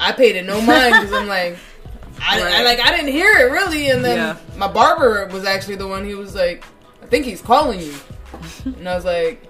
I 0.00 0.12
paid 0.12 0.34
it 0.36 0.44
no 0.44 0.60
mind 0.60 0.94
because 0.94 1.12
I'm 1.12 1.28
like, 1.28 1.56
I, 2.20 2.40
I 2.60 2.62
like 2.64 2.80
I 2.80 2.90
didn't 2.96 3.12
hear 3.12 3.30
it 3.38 3.50
really, 3.52 3.88
and 3.90 4.04
then 4.04 4.16
Yeah. 4.16 4.36
my 4.56 4.66
barber 4.68 5.26
was 5.32 5.44
actually 5.44 5.76
the 5.76 5.86
one. 5.86 6.04
He 6.04 6.14
was 6.14 6.34
like, 6.34 6.64
"I 7.02 7.06
think 7.06 7.24
he's 7.24 7.40
calling 7.42 7.80
you," 7.80 7.94
and 8.64 8.88
I 8.88 8.94
was 8.94 9.04
like, 9.04 9.44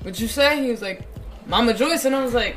"What'd 0.00 0.20
you 0.20 0.28
say?" 0.28 0.62
He 0.62 0.70
was 0.70 0.82
like, 0.82 1.02
"Mama 1.46 1.72
Joyce," 1.74 2.04
and 2.04 2.14
I 2.14 2.22
was 2.22 2.34
like. 2.34 2.56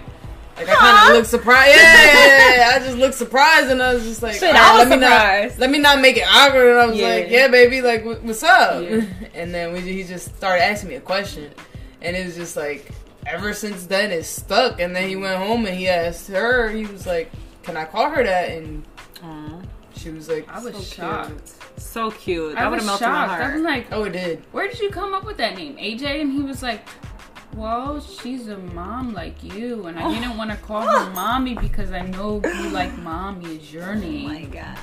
Like 0.57 0.67
I 0.67 0.75
kind 0.75 1.09
of 1.11 1.15
looked 1.15 1.29
surprised. 1.29 1.73
Yeah, 1.77 1.93
yeah, 2.03 2.55
yeah. 2.57 2.71
I 2.75 2.79
just 2.79 2.97
looked 2.97 3.13
surprised, 3.15 3.69
and 3.69 3.81
I 3.81 3.93
was 3.93 4.03
just 4.03 4.21
like, 4.21 4.33
Shit, 4.33 4.49
"Alright, 4.53 4.61
I 4.61 4.79
was 4.79 4.89
let 4.89 4.99
me 4.99 5.05
surprised." 5.05 5.53
not 5.55 5.61
let 5.61 5.69
me 5.71 5.77
not 5.79 6.01
make 6.01 6.17
it 6.17 6.25
awkward." 6.29 6.71
And 6.71 6.79
I 6.79 6.85
was 6.87 6.97
Yeah. 6.97 7.07
like, 7.07 7.29
"Yeah, 7.29 7.47
baby, 7.47 7.81
like, 7.81 8.03
what's 8.03 8.43
up?" 8.43 8.83
And 9.33 9.55
then 9.55 9.71
we, 9.71 9.79
he 9.79 10.03
just 10.03 10.35
started 10.35 10.61
asking 10.61 10.89
me 10.89 10.95
a 10.95 10.99
question, 10.99 11.49
and 12.01 12.13
it 12.17 12.25
was 12.25 12.35
just 12.35 12.57
like, 12.57 12.91
ever 13.29 13.53
since 13.53 13.86
then, 13.86 14.12
it's 14.12 14.27
stuck. 14.27 14.79
And 14.79 14.95
then 14.95 15.07
he 15.07 15.15
went 15.15 15.38
home 15.38 15.65
and 15.65 15.75
he 15.77 15.88
asked 15.88 16.27
her. 16.29 16.69
He 16.69 16.86
was 16.86 17.05
like, 17.07 17.31
"Can 17.63 17.77
I 17.77 17.86
call 17.86 18.09
her 18.09 18.24
that?" 18.24 18.50
And 18.50 18.83
she 19.95 20.09
was 20.12 20.29
like, 20.29 20.48
i 20.48 20.59
was 20.59 20.74
"So 20.74 20.79
cute." 20.79 20.86
shocked 20.93 21.53
So 21.81 22.12
cute. 22.12 22.55
i 22.57 22.62
That 22.62 22.71
would 22.71 22.79
was 22.79 22.88
have 22.89 23.00
shocked 23.00 23.27
melted 23.29 23.38
my 23.38 23.45
i 23.45 23.53
was 23.55 23.62
heart. 23.62 23.62
like 23.62 23.88
Oh, 23.91 24.03
it 24.05 24.13
did. 24.13 24.43
where 24.53 24.67
did 24.69 24.79
you 24.79 24.89
come 24.91 25.13
up 25.13 25.25
with 25.25 25.36
that 25.38 25.57
name 25.57 25.75
aj 25.75 26.03
and 26.21 26.31
he 26.31 26.39
was 26.41 26.63
like 26.63 26.88
well 27.53 28.00
she's 28.00 28.48
a 28.48 28.57
mom 28.57 29.12
like 29.13 29.43
you 29.43 29.88
and 29.88 30.00
i 30.00 30.09
didn't 30.13 30.38
want 30.41 30.51
to 30.51 30.55
call 30.57 30.83
her 30.83 31.09
mommy 31.12 31.53
because 31.55 31.91
i 31.91 32.00
know 32.01 32.39
you 32.45 32.69
like 32.69 32.98
mommy 33.00 33.57
is 33.57 33.74
your 33.74 33.89
oh 33.89 33.93
name 33.95 34.27
my 34.29 34.43
god. 34.43 34.77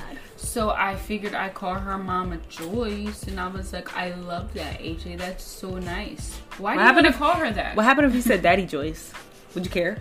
So 0.47 0.69
i 0.71 0.95
figured 0.95 1.33
i'd 1.35 1.53
call 1.53 1.75
her 1.75 1.97
mama 1.97 2.37
joyce 2.49 3.23
and 3.23 3.39
i 3.39 3.47
was 3.47 3.73
like 3.73 3.95
i 3.95 4.13
love 4.15 4.53
that 4.53 4.79
aj 4.79 5.17
that's 5.17 5.43
so 5.43 5.77
nice 5.77 6.35
why 6.57 6.73
do 6.73 6.79
you 6.79 6.85
happened 6.85 7.05
want 7.05 7.05
to 7.07 7.09
if- 7.13 7.17
call 7.19 7.33
her 7.33 7.51
that 7.51 7.75
What 7.75 7.85
happened 7.85 8.07
if 8.07 8.15
you 8.15 8.21
said 8.21 8.41
Daddy 8.41 8.65
Joyce? 8.65 9.13
Would 9.53 9.63
you 9.65 9.69
care? 9.71 9.97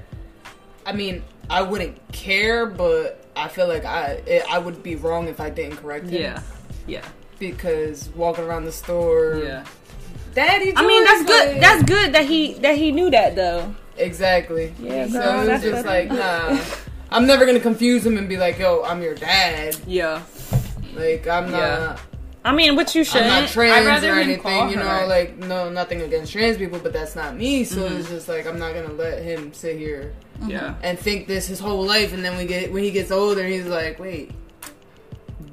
I 0.87 0.93
mean, 0.93 1.23
I 1.51 1.61
wouldn't 1.63 1.97
care, 2.13 2.65
but 2.67 3.25
I 3.37 3.49
feel 3.49 3.69
like 3.69 3.85
I 3.85 4.23
it, 4.27 4.43
I 4.49 4.59
would 4.59 4.83
be 4.83 4.95
wrong 4.97 5.29
if 5.29 5.39
I 5.41 5.51
didn't 5.51 5.77
correct 5.79 6.07
him. 6.09 6.23
Yeah. 6.23 6.41
Yeah. 6.87 7.05
Because 7.39 8.09
walking 8.17 8.45
around 8.45 8.65
the 8.65 8.73
store, 8.73 9.41
Yeah. 9.45 9.65
Daddy. 10.35 10.67
Joyce, 10.73 10.75
I 10.79 10.87
mean, 10.87 11.05
that's 11.05 11.25
good. 11.25 11.47
like- 11.53 11.61
That's 11.61 11.83
good 11.83 12.13
that 12.15 12.25
he 12.25 12.55
that 12.65 12.77
he 12.79 12.91
knew 12.93 13.11
that 13.11 13.37
though. 13.37 13.75
Exactly. 13.99 14.73
Yeah, 14.81 15.07
so 15.09 15.21
girl, 15.21 15.41
it 15.49 15.53
was 15.53 15.63
just 15.63 15.85
better. 15.85 15.89
like, 15.89 16.09
nah. 16.11 16.59
I'm 17.11 17.27
never 17.27 17.45
gonna 17.47 17.61
confuse 17.61 18.05
him 18.05 18.17
and 18.19 18.29
be 18.29 18.37
like, 18.37 18.59
"Yo, 18.59 18.83
I'm 18.83 19.03
your 19.03 19.15
dad." 19.15 19.77
Yeah. 19.87 20.23
Like, 20.97 21.27
I'm 21.29 21.51
not. 21.51 21.59
Yeah. 21.59 21.97
I 22.45 22.53
mean, 22.53 22.77
which 22.77 22.95
you 22.95 23.03
should. 23.05 23.23
I'm 23.23 23.43
not 23.43 23.49
trans 23.49 24.05
or 24.05 24.13
anything, 24.13 24.71
you 24.71 24.77
know. 24.77 24.83
her. 24.89 25.07
Like, 25.07 25.37
no, 25.37 25.69
nothing 25.69 26.03
against 26.03 26.33
trans 26.33 26.57
people, 26.57 26.79
but 26.79 26.93
that's 26.93 27.17
not 27.17 27.37
me. 27.37 27.65
So 27.65 27.83
Mm-hmm. 27.83 27.97
it's 27.99 28.09
just 28.09 28.29
like 28.29 28.47
I'm 28.47 28.59
not 28.59 28.73
gonna 28.73 28.93
let 28.93 29.23
him 29.23 29.53
sit 29.53 29.77
here 29.79 30.13
Yeah. 30.47 30.75
and 30.83 30.97
think 30.99 31.27
this 31.27 31.49
his 31.49 31.59
whole 31.59 31.85
life, 31.85 32.13
and 32.13 32.25
then 32.25 32.37
we 32.39 32.45
get 32.47 32.73
when 32.73 32.85
he 32.85 32.93
gets 32.93 33.11
older, 33.11 33.45
he's 33.45 33.67
like, 33.67 33.99
"Wait, 33.99 34.31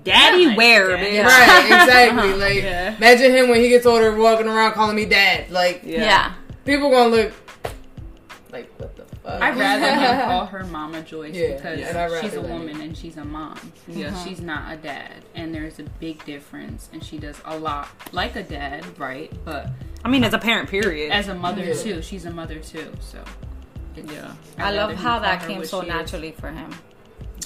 Daddy 0.03 0.43
Yeah, 0.43 0.56
where, 0.56 0.88
daddy. 0.97 1.17
bitch? 1.17 1.25
right? 1.25 1.65
Exactly. 1.84 2.34
Like, 2.34 2.63
Yeah. 2.63 2.95
imagine 2.97 3.32
him 3.32 3.49
when 3.49 3.60
he 3.62 3.69
gets 3.69 3.86
older, 3.88 4.15
walking 4.15 4.47
around 4.47 4.73
calling 4.73 4.95
me 4.95 5.06
dad. 5.06 5.49
Like, 5.49 5.82
Yeah. 5.84 6.34
people 6.65 6.89
gonna 6.91 7.10
look 7.10 7.32
like, 8.51 8.69
what 8.77 8.95
the 8.95 9.03
fuck? 9.24 9.42
I'd 9.42 9.58
rather 9.58 9.96
him 9.96 10.22
call 10.30 10.46
her 10.48 10.64
Mama 10.66 11.02
Joyce 11.02 11.34
Yeah, 11.36 11.56
because 11.56 11.80
yeah, 11.80 11.88
she's 12.22 12.34
a 12.34 12.38
rather 12.38 12.48
that. 12.48 12.50
woman 12.50 12.82
and 12.82 12.98
she's 12.98 13.18
a 13.18 13.26
mom. 13.26 13.60
Yeah. 13.88 14.24
She's 14.24 14.42
not 14.42 14.74
a 14.74 14.78
dad. 14.78 15.24
And 15.36 15.54
there's 15.54 15.80
a 15.80 15.84
big 15.84 16.24
difference. 16.26 16.90
And 16.94 17.04
she 17.04 17.18
does 17.18 17.40
a 17.46 17.58
lot 17.58 17.88
like 18.12 18.36
a 18.36 18.44
dad, 18.44 18.86
right? 19.00 19.32
But 19.46 19.70
I 20.04 20.10
mean, 20.10 20.24
as 20.24 20.34
a 20.34 20.40
parent, 20.40 20.70
period. 20.70 21.12
as 21.12 21.28
a 21.30 21.36
mother 21.36 21.64
Yeah. 21.64 21.74
too, 21.74 22.02
she's 22.02 22.26
a 22.26 22.32
mother 22.32 22.60
too. 22.60 22.92
So 23.00 23.24
yeah. 23.96 24.34
I 24.58 24.70
I'd 24.70 24.76
love 24.76 24.94
how 24.96 25.20
that 25.20 25.46
came 25.48 25.64
so 25.66 25.82
she 25.82 25.88
is. 25.88 25.94
naturally 25.94 26.32
for 26.32 26.50
him. 26.50 26.74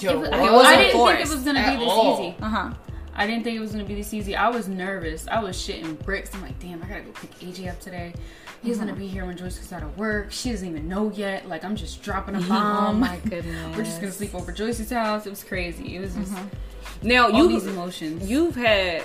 Yo, 0.00 0.10
It 0.12 0.30
what? 0.30 0.30
wasn't 0.30 0.66
I 0.66 0.76
didn't 0.76 0.92
think 0.92 1.20
it 1.20 1.28
was 1.28 1.44
gonna 1.44 1.58
at 1.60 1.78
be 1.78 1.84
this 1.84 1.92
all. 1.92 2.14
easy. 2.20 2.36
Uh 2.40 2.48
huh. 2.48 2.70
I 3.18 3.26
didn't 3.26 3.42
think 3.44 3.56
it 3.56 3.60
was 3.60 3.72
gonna 3.72 3.84
be 3.84 3.94
this 3.96 4.14
easy. 4.14 4.36
I 4.36 4.48
was 4.48 4.68
nervous. 4.68 5.26
I 5.28 5.42
was 5.42 5.56
shitting 5.56 5.98
bricks. 6.04 6.32
I'm 6.34 6.40
like, 6.40 6.58
damn, 6.60 6.82
I 6.82 6.86
gotta 6.86 7.00
go 7.02 7.10
pick 7.10 7.34
AJ 7.40 7.68
up 7.70 7.80
today. 7.80 8.14
He's 8.62 8.78
gonna 8.78 8.94
be 8.94 9.06
here 9.08 9.26
when 9.26 9.36
Joyce 9.36 9.58
gets 9.58 9.72
out 9.72 9.82
of 9.82 9.98
work. 9.98 10.30
She 10.32 10.50
doesn't 10.50 10.66
even 10.68 10.88
know 10.88 11.10
yet. 11.10 11.48
Like 11.48 11.64
I'm 11.64 11.76
just 11.76 12.02
dropping 12.02 12.36
a 12.36 12.38
oh 12.42 12.48
bomb. 12.48 12.96
Oh 12.96 12.98
my 12.98 13.16
goodness. 13.28 13.76
We're 13.76 13.84
just 13.84 14.00
gonna 14.00 14.12
sleep 14.12 14.34
over 14.34 14.52
Joyce's 14.52 14.90
house. 14.90 15.26
It 15.26 15.30
was 15.30 15.42
crazy. 15.44 15.96
It 15.96 16.00
was 16.00 16.14
just 16.14 16.32
mm-hmm. 16.32 17.08
Now 17.08 17.24
all 17.30 17.32
you 17.32 17.48
these 17.48 17.66
emotions. 17.66 18.28
you've 18.30 18.56
had 18.56 19.04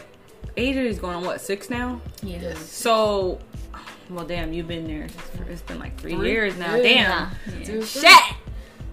AJ 0.58 0.76
is 0.86 1.00
going 1.00 1.16
on 1.16 1.26
what 1.26 1.42
six 1.42 1.70
now. 1.70 2.00
yeah. 2.22 2.54
So, 2.56 3.40
well, 4.10 4.26
damn, 4.26 4.54
you've 4.54 4.68
been 4.68 4.86
there. 4.86 5.10
for- 5.10 5.44
It's 5.50 5.62
been 5.62 5.80
like 5.80 6.00
three, 6.00 6.16
Three? 6.16 6.30
years 6.30 6.56
now. 6.58 6.76
Yeah. 6.76 7.30
Damn. 7.48 7.64
Dude, 7.64 7.84
Shit. 7.86 8.12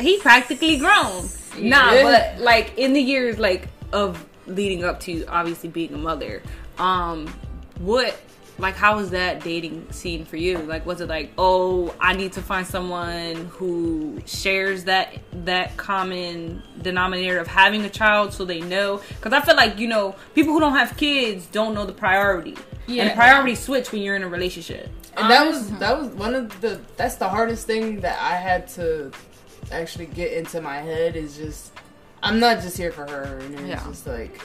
He 0.01 0.19
practically 0.19 0.79
grown. 0.79 1.29
Nah, 1.59 1.91
but 2.03 2.39
like 2.41 2.79
in 2.79 2.95
the 2.95 3.01
years 3.03 3.39
like 3.39 3.69
of 3.93 4.25
leading 4.55 4.85
up 4.85 5.01
to 5.01 5.25
obviously 5.27 5.69
being 5.69 5.95
a 5.95 5.99
mother, 5.99 6.43
um, 6.79 7.27
what 7.79 8.19
like 8.59 8.75
how 8.77 8.97
was 8.97 9.11
that 9.11 9.43
dating 9.43 9.91
scene 9.91 10.25
for 10.27 10.37
you? 10.37 10.59
Like 10.59 10.85
was 10.85 11.01
it 11.01 11.09
like, 11.09 11.33
oh, 11.39 11.95
I 11.99 12.13
need 12.15 12.33
to 12.35 12.43
find 12.43 12.67
someone 12.67 13.37
who 13.47 14.21
shares 14.27 14.85
that 14.85 15.17
that 15.45 15.77
common 15.79 16.63
denominator 16.83 17.39
of 17.39 17.47
having 17.47 17.83
a 17.85 17.91
child 17.91 18.35
so 18.35 18.45
they 18.45 18.61
know? 18.61 19.01
Because 19.09 19.33
I 19.33 19.41
feel 19.41 19.57
like, 19.57 19.79
you 19.79 19.89
know, 19.89 20.15
people 20.35 20.53
who 20.53 20.61
don't 20.61 20.75
have 20.75 20.97
kids 20.99 21.47
don't 21.47 21.73
know 21.75 21.87
the 21.87 21.93
priority. 21.95 22.55
And 22.87 22.97
Yeah. 22.97 23.09
the 23.09 23.15
priorities 23.15 23.61
switch 23.61 23.93
when 23.93 24.03
you're 24.03 24.17
in 24.17 24.23
a 24.25 24.29
relationship. 24.29 24.91
and 25.17 25.31
that 25.31 25.47
was 25.47 25.71
that 25.79 25.99
was 25.99 26.09
one 26.11 26.35
of 26.35 26.61
the 26.61 26.81
that's 26.97 27.15
the 27.17 27.29
hardest 27.29 27.67
thing 27.67 28.01
that 28.01 28.19
I 28.21 28.37
had 28.37 28.69
to 28.77 29.11
actually 29.73 30.07
get 30.07 30.33
into 30.33 30.61
my 30.61 30.79
head 30.79 31.17
is 31.17 31.37
just 31.37 31.73
I'm 32.23 32.39
not 32.39 32.61
just 32.61 32.77
here 32.77 32.93
for 32.93 33.07
her, 33.07 33.39
and 33.41 33.55
it's 33.55 33.63
Yeah. 33.63 33.83
just 33.89 34.07
like 34.07 34.41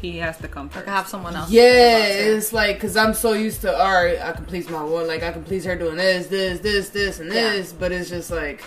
He 0.00 0.18
has 0.18 0.36
to 0.38 0.48
come 0.48 0.68
first. 0.68 0.86
Like 0.86 0.94
have 0.96 1.06
someone 1.06 1.36
else. 1.36 1.48
yeah, 1.50 1.98
it's 2.06 2.52
like 2.52 2.76
because 2.76 2.96
I'm 2.96 3.14
so 3.14 3.34
used 3.34 3.60
to 3.60 3.72
all 3.76 3.92
right, 4.04 4.20
I 4.20 4.32
can 4.32 4.44
please 4.44 4.68
my 4.68 4.82
one, 4.82 5.06
like 5.06 5.22
I 5.22 5.30
can 5.30 5.44
please 5.44 5.64
her 5.64 5.76
doing 5.76 5.96
this, 5.96 6.26
this, 6.26 6.58
this, 6.60 6.88
this, 6.88 7.20
and 7.20 7.32
Yeah. 7.32 7.52
this, 7.52 7.72
but 7.72 7.92
it's 7.92 8.10
just 8.10 8.30
like. 8.30 8.62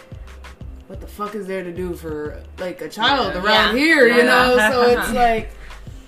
What 0.88 1.02
the 1.02 1.08
fuck 1.08 1.34
is 1.34 1.48
there 1.48 1.64
to 1.64 1.72
do 1.74 1.96
for 1.96 2.42
like 2.60 2.80
a 2.82 2.88
child 2.88 3.34
Yeah. 3.34 3.42
around 3.44 3.76
Yeah. 3.76 3.84
here, 3.84 4.08
you 4.08 4.22
know? 4.24 4.56
So 4.72 4.82
it's 5.00 5.12
like, 5.14 5.50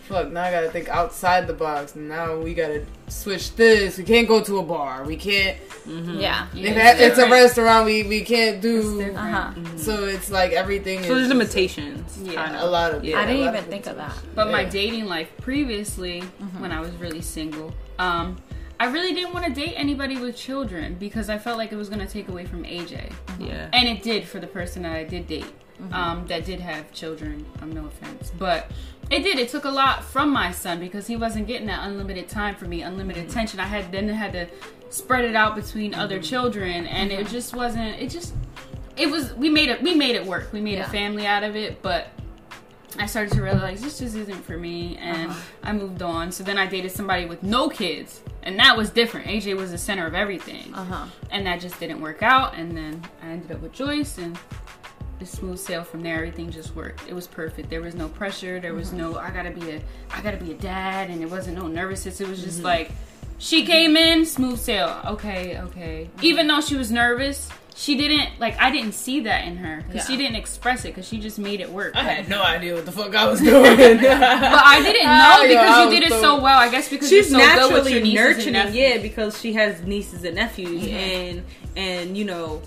fuck. 0.08 0.32
Now 0.32 0.44
I 0.44 0.52
gotta 0.52 0.70
think 0.70 0.90
outside 0.90 1.48
the 1.48 1.54
box. 1.54 1.96
Now 1.96 2.38
we 2.38 2.54
gotta 2.54 2.86
switch 3.08 3.56
this. 3.56 3.98
We 3.98 4.04
can't 4.04 4.28
go 4.28 4.42
to 4.44 4.58
a 4.60 4.64
bar. 4.64 5.04
We 5.06 5.16
can't. 5.16 5.58
Yeah. 5.86 6.48
Yeah, 6.54 6.70
If 6.70 6.76
that- 6.76 7.00
it's 7.00 7.18
a 7.18 7.30
restaurant, 7.30 7.86
we 7.86 8.04
we 8.04 8.22
can't 8.22 8.62
do. 8.62 8.98
different. 8.98 9.18
Uh 9.18 9.22
huh. 9.22 9.78
So 9.78 10.06
it's 10.06 10.30
like 10.30 10.52
everything. 10.52 11.02
So 11.04 11.10
there's 11.16 11.24
is 11.24 11.30
limitations. 11.30 12.18
Yeah. 12.24 12.34
kind 12.46 12.56
a 12.56 12.66
lot 12.66 12.94
of. 12.94 13.04
Yeah. 13.04 13.20
I 13.20 13.26
didn't 13.26 13.48
even 13.48 13.64
think 13.66 13.88
of 13.88 13.96
that. 13.98 14.14
But 14.36 14.50
my 14.52 14.64
dating 14.66 15.06
life 15.06 15.30
previously, 15.42 16.22
when 16.60 16.72
I 16.72 16.80
was 16.82 16.92
really 16.96 17.22
single, 17.22 17.74
um, 18.00 18.38
I 18.80 18.86
really 18.92 19.14
didn't 19.14 19.34
want 19.34 19.46
to 19.46 19.52
date 19.54 19.74
anybody 19.76 20.18
with 20.18 20.36
children 20.36 20.96
because 21.00 21.30
I 21.30 21.38
felt 21.40 21.58
like 21.58 21.72
it 21.72 21.78
was 21.78 21.90
going 21.90 22.06
to 22.06 22.12
take 22.12 22.28
away 22.30 22.46
from 22.46 22.64
AJ. 22.64 23.12
Yeah. 23.40 23.70
And 23.74 23.88
it 23.88 24.04
did 24.04 24.26
for 24.28 24.40
the 24.40 24.46
person 24.48 24.84
that 24.84 24.92
I 24.92 25.04
did 25.04 25.26
date, 25.26 25.46
um, 25.92 26.28
that 26.28 26.46
did 26.46 26.60
have 26.60 26.92
children. 26.94 27.44
Um, 27.62 27.72
no 27.72 27.86
offense, 27.88 28.32
but 28.38 28.70
it 29.10 29.24
did. 29.24 29.40
It 29.40 29.50
took 29.50 29.66
a 29.66 29.70
lot 29.72 30.04
from 30.04 30.30
my 30.32 30.52
son 30.52 30.80
because 30.80 31.08
he 31.08 31.16
wasn't 31.16 31.48
getting 31.48 31.68
that 31.68 31.88
unlimited 31.88 32.28
time 32.30 32.56
for 32.56 32.66
me, 32.66 32.82
unlimited 32.82 33.30
attention. 33.30 33.60
I 33.60 33.66
had 33.66 33.92
then 33.92 34.08
had 34.10 34.34
to 34.34 34.48
spread 34.90 35.26
it 35.26 35.36
out 35.36 35.56
between 35.56 35.94
other 35.94 36.22
children, 36.22 36.86
and 36.88 37.12
it 37.12 37.28
just 37.28 37.56
wasn't. 37.56 38.00
It 38.02 38.10
just, 38.10 38.34
it 38.98 39.10
was. 39.10 39.34
We 39.34 39.50
made 39.50 39.70
it. 39.70 39.82
We 39.82 39.96
made 39.96 40.16
it 40.16 40.26
work. 40.26 40.52
We 40.52 40.62
made 40.62 40.78
Yeah. 40.78 40.86
a 40.88 40.90
family 40.90 41.26
out 41.26 41.44
of 41.44 41.56
it, 41.56 41.82
but 41.82 42.08
I 43.00 43.06
started 43.06 43.34
to 43.34 43.42
realize 43.44 43.82
this 43.82 44.00
just 44.00 44.16
isn't 44.16 44.44
for 44.46 44.58
me, 44.58 44.98
and 44.98 45.30
Uh-huh. 45.30 45.40
I 45.64 45.74
moved 45.74 46.02
on. 46.02 46.32
So 46.32 46.44
then 46.44 46.58
I 46.58 46.66
dated 46.66 46.92
somebody 46.92 47.26
with 47.26 47.44
no 47.44 47.70
kids, 47.70 48.22
and 48.44 48.58
that 48.60 48.76
was 48.76 48.90
different. 48.90 49.28
AJ 49.28 49.56
was 49.56 49.72
the 49.72 49.78
center 49.78 50.08
of 50.08 50.16
everything, 50.16 50.74
Uh-huh. 50.74 51.06
and 51.30 51.46
that 51.46 51.60
just 51.60 51.80
didn't 51.80 52.02
work 52.02 52.24
out. 52.24 52.56
And 52.56 52.76
then 52.76 53.04
I 53.22 53.28
ended 53.28 53.52
up 53.52 53.62
with 53.62 53.74
Joyce, 53.74 54.18
and 54.18 54.38
the 55.20 55.26
smooth 55.26 55.60
sail 55.60 55.84
from 55.84 56.04
there. 56.04 56.18
Everything 56.18 56.50
just 56.50 56.76
worked. 56.76 57.08
It 57.08 57.14
was 57.14 57.28
perfect. 57.28 57.70
There 57.70 57.82
was 57.82 57.96
no 57.96 58.08
pressure. 58.10 58.60
There 58.60 58.74
was 58.74 58.90
mm-hmm. 58.90 58.98
no 58.98 59.18
I 59.18 59.32
gotta 59.32 59.52
be 59.52 59.72
a 59.72 59.82
I 60.12 60.22
gotta 60.22 60.38
be 60.38 60.52
a 60.52 60.56
dad, 60.56 61.10
and 61.10 61.22
it 61.22 61.30
wasn't 61.30 61.58
no 61.58 61.68
nervousness. 61.68 62.22
It 62.22 62.28
was 62.28 62.44
just 62.44 62.58
mm-hmm. 62.58 62.66
like 62.66 62.92
she 63.38 63.66
came 63.66 63.96
mm-hmm. 63.96 64.20
in 64.20 64.26
smooth 64.26 64.60
sail. 64.60 65.00
Okay, 65.06 65.60
okay. 65.60 66.10
Even 66.22 66.48
though 66.48 66.62
she 66.62 66.76
was 66.76 66.92
nervous. 66.92 67.50
She 67.76 67.96
didn't 67.96 68.40
like. 68.40 68.60
I 68.60 68.72
didn't 68.72 68.94
see 68.94 69.20
that 69.20 69.46
in 69.46 69.58
her 69.58 69.84
because 69.86 70.08
she 70.08 70.18
didn't 70.18 70.36
express 70.36 70.84
it 70.84 70.88
because 70.96 71.08
she 71.08 71.20
just 71.20 71.38
made 71.38 71.62
it 71.62 71.70
work. 71.70 71.96
I 71.96 72.02
had 72.02 72.28
no 72.28 72.42
idea 72.42 72.74
what 72.74 72.88
the 72.88 72.92
fuck 72.92 73.14
I 73.14 73.28
was 73.28 73.40
doing. 73.54 73.64
But 73.64 74.10
I 74.10 74.82
didn't 74.82 75.06
know 75.06 75.36
Oh, 75.38 75.48
because 75.48 75.58
I 75.58 75.62
you 75.62 75.84
ah, 75.84 75.86
was 75.86 75.94
did 75.94 76.04
it 76.04 76.10
so- 76.10 76.42
well. 76.42 76.60
I 76.60 76.72
guess 76.72 76.90
because 76.90 77.08
She's 77.08 77.30
you're 77.30 77.40
so 77.40 77.46
naturally 77.46 77.94
your 77.94 78.02
nieces 78.02 78.48
and 78.48 78.54
nurturing, 78.56 78.76
yeah, 78.76 78.98
because 78.98 79.40
she 79.40 79.54
has 79.54 79.80
nieces 79.84 80.24
and 80.24 80.38
nephews, 80.38 80.88
and 80.88 81.46
and 81.76 82.18
you 82.18 82.26
know, 82.26 82.64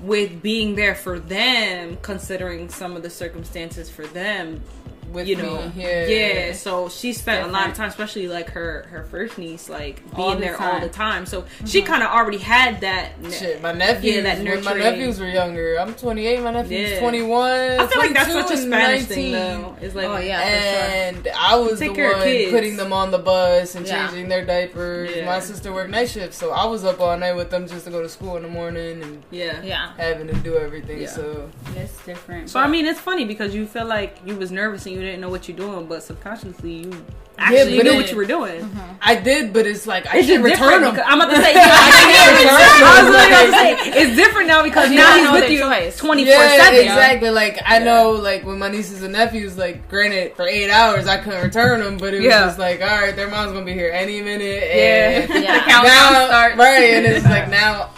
with 0.00 0.42
being 0.42 0.74
there 0.74 0.94
for 0.94 1.18
them, 1.18 1.98
considering 2.02 2.68
some 2.68 2.96
of 2.96 3.02
the 3.02 3.10
circumstances 3.10 3.90
for 3.90 4.06
them, 4.08 4.62
With 5.12 5.26
you 5.26 5.36
me, 5.36 5.42
know, 5.42 5.72
yeah. 5.74 6.52
So 6.52 6.88
she 6.88 7.12
spent 7.12 7.48
a 7.48 7.52
lot 7.52 7.68
of 7.68 7.74
time, 7.74 7.88
especially 7.88 8.28
like 8.28 8.50
her 8.50 8.86
her 8.90 9.04
first 9.04 9.38
niece, 9.38 9.68
like 9.68 10.02
All 10.14 10.30
being 10.30 10.40
the 10.40 10.46
there 10.46 10.62
all 10.62 10.80
the 10.80 10.88
time. 10.88 11.26
So 11.26 11.44
she 11.66 11.78
mm-hmm. 11.80 11.86
kind 11.86 12.02
of 12.02 12.10
already 12.10 12.38
had 12.38 12.80
that. 12.82 13.12
Shit, 13.32 13.60
my 13.60 13.72
nephews. 13.72 14.16
Yeah, 14.16 14.22
that 14.22 14.44
when 14.44 14.64
my 14.64 14.74
nephews 14.74 15.18
were 15.18 15.28
younger, 15.28 15.76
I'm 15.78 15.94
28. 15.94 16.42
My 16.42 16.52
nephew's 16.52 16.90
Yeah. 16.90 17.00
21. 17.00 17.50
I 17.80 17.86
feel 17.86 17.98
like 18.02 18.14
that's 18.14 18.32
such 18.32 18.50
a 18.50 18.52
and 18.54 18.62
Spanish 18.62 19.04
thing, 19.04 19.32
though. 19.32 19.76
It's 19.80 19.94
like, 19.94 20.06
Oh, 20.06 20.18
yeah. 20.18 20.38
for 20.40 20.62
sure. 20.62 21.26
And 21.26 21.28
I 21.36 21.56
was 21.56 21.78
Take 21.78 21.94
the 21.94 22.02
one 22.04 22.22
kids. 22.22 22.52
putting 22.52 22.76
them 22.76 22.92
on 22.92 23.10
the 23.10 23.18
bus 23.18 23.74
and 23.74 23.86
Yeah. 23.86 24.06
changing 24.08 24.28
their 24.28 24.44
diapers. 24.44 25.10
Yeah. 25.14 25.26
My 25.26 25.40
sister 25.40 25.72
worked 25.72 25.90
night 25.90 26.08
shift, 26.08 26.34
so 26.34 26.50
I 26.50 26.64
was 26.66 26.84
up 26.84 27.00
all 27.00 27.16
night 27.16 27.34
with 27.34 27.50
them 27.50 27.66
just 27.66 27.84
to 27.86 27.90
go 27.90 28.02
to 28.02 28.08
school 28.08 28.36
in 28.36 28.42
the 28.42 28.48
morning 28.48 29.02
and 29.02 29.22
yeah, 29.30 29.60
Yeah. 29.62 29.92
having 29.96 30.28
to 30.28 30.34
do 30.34 30.56
everything. 30.56 31.00
Yeah. 31.02 31.08
So 31.08 31.50
It's 31.76 32.04
different. 32.04 32.50
So 32.50 32.60
I 32.60 32.66
mean, 32.68 32.86
it's 32.86 33.00
funny 33.00 33.24
because 33.24 33.54
you 33.54 33.66
feel 33.66 33.86
like 33.86 34.16
you 34.24 34.36
was 34.36 34.50
nervous 34.50 34.86
and 34.86 34.94
you 34.94 34.99
didn't 35.02 35.20
know 35.20 35.28
what 35.28 35.48
you're 35.48 35.56
doing, 35.56 35.86
but 35.86 36.02
subconsciously 36.02 36.72
you 36.84 37.04
actually 37.38 37.76
but 37.78 37.84
knew 37.86 37.92
it- 37.92 37.96
what 37.96 38.10
you 38.10 38.16
were 38.16 38.24
doing. 38.26 38.70
I 39.02 39.14
did, 39.16 39.52
but 39.52 39.66
it's 39.66 39.86
like 39.86 40.06
I 40.06 40.18
It's 40.18 40.26
can't 40.28 40.42
return 40.44 40.82
them. 40.82 41.00
I'm 41.06 41.20
about 41.20 41.30
to 41.34 41.42
say, 41.42 41.54
yeah, 41.54 41.68
I 41.70 41.90
can't 41.90 42.32
return. 42.38 42.82
I 42.82 43.02
was 43.02 43.10
literally 43.10 43.48
about 43.48 43.78
to 43.78 43.84
say, 43.92 44.00
it's 44.02 44.16
different 44.16 44.46
now 44.48 44.62
because 44.62 44.90
now 44.90 45.16
he's 45.32 45.40
with 45.40 45.50
you 45.50 45.58
choice. 45.60 45.96
twenty 45.96 46.24
four 46.24 46.34
Yeah, 46.34 46.56
seven. 46.64 46.80
exactly. 46.80 47.30
Like 47.30 47.58
I 47.64 47.78
know, 47.78 48.12
like 48.12 48.44
with 48.44 48.58
my 48.58 48.68
nieces 48.68 49.02
and 49.02 49.12
nephews, 49.14 49.56
like 49.56 49.88
granted 49.88 50.36
for 50.36 50.46
eight 50.46 50.70
hours 50.70 51.06
I 51.06 51.16
couldn't 51.18 51.42
return 51.42 51.80
them, 51.80 51.96
but 51.96 52.12
it 52.14 52.18
was 52.18 52.26
Yeah. 52.26 52.44
just 52.46 52.58
like, 52.58 52.82
all 52.82 52.88
right, 52.88 53.16
their 53.16 53.28
mom's 53.30 53.52
gonna 53.52 53.64
be 53.64 53.72
here 53.72 53.90
any 53.92 54.20
minute. 54.20 54.62
Yeah. 54.62 55.34
And 55.34 55.44
Yeah. 55.44 55.60
Countdown 55.64 56.12
now, 56.12 56.26
starts. 56.26 56.56
right, 56.58 56.84
and 56.94 57.06
it's 57.06 57.24
like 57.24 57.48
now, 57.48 57.90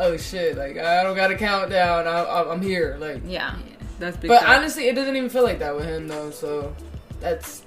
oh 0.00 0.16
shit, 0.16 0.56
like 0.56 0.76
I 0.76 1.02
don't 1.04 1.14
got 1.16 1.30
a 1.30 1.36
countdown. 1.36 2.08
I, 2.08 2.22
I, 2.22 2.52
I'm 2.52 2.60
here, 2.62 2.96
like. 3.00 3.22
Yeah. 3.26 3.54
That's 3.98 4.16
big. 4.16 4.28
But 4.28 4.40
time. 4.40 4.60
honestly, 4.60 4.88
it 4.88 4.94
doesn't 4.94 5.16
even 5.16 5.28
feel 5.30 5.42
like 5.42 5.58
that 5.58 5.74
with 5.74 5.84
him 5.86 6.08
though. 6.08 6.30
So 6.30 6.74
that's 7.20 7.62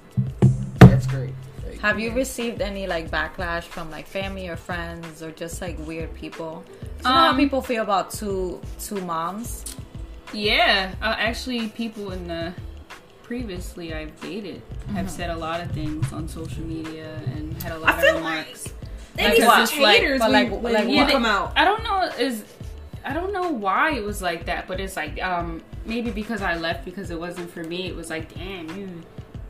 that's 0.78 1.06
great. 1.06 1.34
Like, 1.66 1.78
Have 1.80 1.98
you 2.00 2.12
received 2.12 2.60
any 2.62 2.86
like 2.86 3.10
backlash 3.10 3.64
from 3.64 3.90
like 3.90 4.06
family 4.06 4.48
or 4.48 4.56
friends 4.56 5.22
or 5.22 5.30
just 5.30 5.60
like 5.60 5.78
weird 5.86 6.14
people? 6.14 6.64
'Cause 6.64 6.80
You 7.04 7.08
know 7.10 7.10
how 7.16 7.30
Um, 7.30 7.36
people 7.36 7.60
feel 7.62 7.82
about 7.82 8.10
two 8.12 8.60
two 8.80 9.00
moms. 9.02 9.64
Yeah, 10.32 10.92
uh, 11.02 11.14
actually, 11.18 11.68
people 11.68 12.12
in 12.12 12.26
the 12.26 12.54
previously 13.22 13.92
I've 13.94 14.18
dated 14.20 14.62
have 14.94 15.06
Mm-hmm. 15.06 15.16
said 15.16 15.30
a 15.30 15.36
lot 15.36 15.60
of 15.60 15.70
things 15.72 16.12
on 16.12 16.28
social 16.28 16.62
media 16.64 17.20
and 17.26 17.60
had 17.62 17.72
a 17.72 17.78
lot 17.78 17.90
I 17.94 18.00
feel 18.00 18.16
of 18.16 18.22
like 18.22 18.38
remarks. 18.46 18.64
they 19.14 19.24
like, 19.24 19.36
be 19.36 19.62
it's 19.62 19.78
like- 19.78 19.96
haters 20.00 20.20
but 20.20 20.30
when, 20.30 20.50
like- 20.50 20.62
when 20.62 20.72
like 20.74 20.88
you 20.88 20.96
what? 20.96 21.10
come 21.12 21.24
out. 21.26 21.52
I 21.56 21.64
don't 21.64 21.82
know 21.84 22.02
is 22.18 22.44
I 23.04 23.12
don't 23.12 23.32
know 23.32 23.50
why 23.50 23.92
it 23.92 24.04
was 24.04 24.22
like 24.22 24.46
that, 24.46 24.66
but 24.68 24.80
it's 24.80 24.96
like 24.96 25.20
um 25.22 25.62
maybe 25.84 26.10
because 26.10 26.42
I 26.42 26.56
left 26.56 26.84
because 26.84 27.10
it 27.10 27.18
wasn't 27.18 27.50
for 27.50 27.64
me. 27.64 27.86
It 27.88 27.96
was 27.96 28.10
like, 28.10 28.32
damn, 28.34 28.68
you 28.78 29.02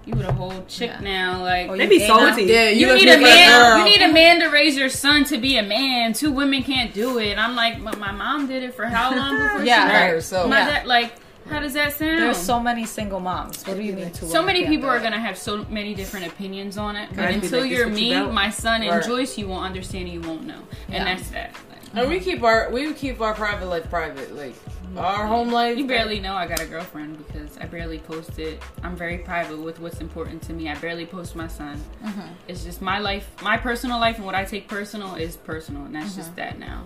you 0.05 0.15
with 0.17 0.27
a 0.27 0.33
whole 0.33 0.65
chick 0.67 0.91
Yeah. 0.91 1.01
now, 1.01 1.43
like. 1.43 1.69
Oh, 1.71 1.77
They 1.77 1.85
you 1.85 1.89
be 1.91 2.01
salty. 2.01 2.43
yeah, 2.45 2.71
you, 2.71 2.89
left 2.89 3.05
need 3.05 3.09
a 3.13 3.21
man. 3.21 3.49
girl. 3.49 3.79
You 3.79 3.85
need 3.85 4.03
a 4.03 4.13
man 4.13 4.41
to 4.41 4.49
raise 4.49 4.77
your 4.77 4.89
son 4.89 5.23
to 5.27 5.39
be 5.39 5.59
a 5.59 5.63
man. 5.63 6.13
Two 6.13 6.33
women 6.33 6.65
can't 6.65 6.93
do 6.93 7.19
it. 7.21 7.39
I'm 7.39 7.55
like, 7.55 7.83
but 7.85 7.99
my 8.01 8.11
mom 8.11 8.49
did 8.49 8.65
it 8.65 8.75
for 8.75 8.85
how 8.87 9.15
long 9.15 9.37
before 9.41 9.65
Yeah. 9.65 9.83
she 9.83 9.87
By 9.87 9.93
married? 9.93 10.11
herself. 10.15 10.51
My 10.51 10.59
Yeah. 10.59 10.67
dad, 10.71 10.87
like, 10.89 11.13
how 11.49 11.61
does 11.61 11.75
that 11.75 11.93
sound? 11.93 12.21
There's 12.21 12.37
so 12.37 12.59
many 12.59 12.85
single 12.85 13.21
moms. 13.21 13.65
What 13.65 13.77
do 13.77 13.83
you 13.85 13.93
mean 13.93 14.11
two? 14.11 14.27
so 14.27 14.43
many 14.43 14.67
people 14.67 14.89
are 14.89 14.99
gonna 14.99 15.21
have 15.21 15.39
so 15.39 15.65
many 15.71 15.95
different 15.95 16.27
opinions 16.27 16.79
on 16.79 16.97
it. 16.97 17.09
But 17.15 17.31
until 17.31 17.61
like, 17.61 17.71
you're 17.71 17.89
what 17.89 17.97
you 18.01 18.25
me, 18.27 18.31
my 18.33 18.51
son, 18.51 18.83
and 18.83 19.05
Joyce, 19.05 19.39
you 19.39 19.47
won't 19.47 19.65
understand. 19.67 20.07
and 20.07 20.15
You 20.15 20.21
won't 20.23 20.45
know, 20.45 20.63
and 20.89 20.95
Yeah. 20.95 21.05
that's 21.05 21.29
that. 21.31 21.55
And 21.95 22.09
we 22.09 22.21
keep 22.21 22.43
our 22.43 22.71
we 22.71 22.93
keep 22.95 23.21
our 23.21 23.35
private 23.35 23.67
life 23.67 23.89
private. 23.91 24.35
Like 24.35 24.55
our 24.97 25.27
home 25.27 25.51
life. 25.51 25.79
you 25.79 25.87
barely 25.87 26.21
know 26.21 26.35
I 26.35 26.47
got 26.47 26.61
a 26.61 26.67
girlfriend 26.67 27.19
because 27.27 27.57
I 27.59 27.65
barely 27.65 27.99
post 27.99 28.39
it. 28.39 28.63
I'm 28.83 28.97
very 28.97 29.19
private 29.19 29.59
with 29.59 29.81
what's 29.81 30.01
important 30.01 30.43
to 30.43 30.53
me. 30.53 30.69
I 30.69 30.75
barely 30.77 31.07
post 31.07 31.35
my 31.35 31.49
son. 31.49 31.83
Mm-hmm. 32.05 32.21
It's 32.49 32.65
just 32.65 32.83
my 32.83 32.99
life, 32.99 33.31
my 33.43 33.57
personal 33.57 33.99
life, 33.99 34.17
and 34.17 34.27
what 34.27 34.35
I 34.35 34.45
take 34.45 34.69
personal 34.69 35.15
is 35.15 35.37
personal, 35.37 35.85
and 35.85 35.95
that's 35.95 36.15
just 36.15 36.31
mm-hmm. 36.31 36.37
that 36.37 36.59
now. 36.59 36.85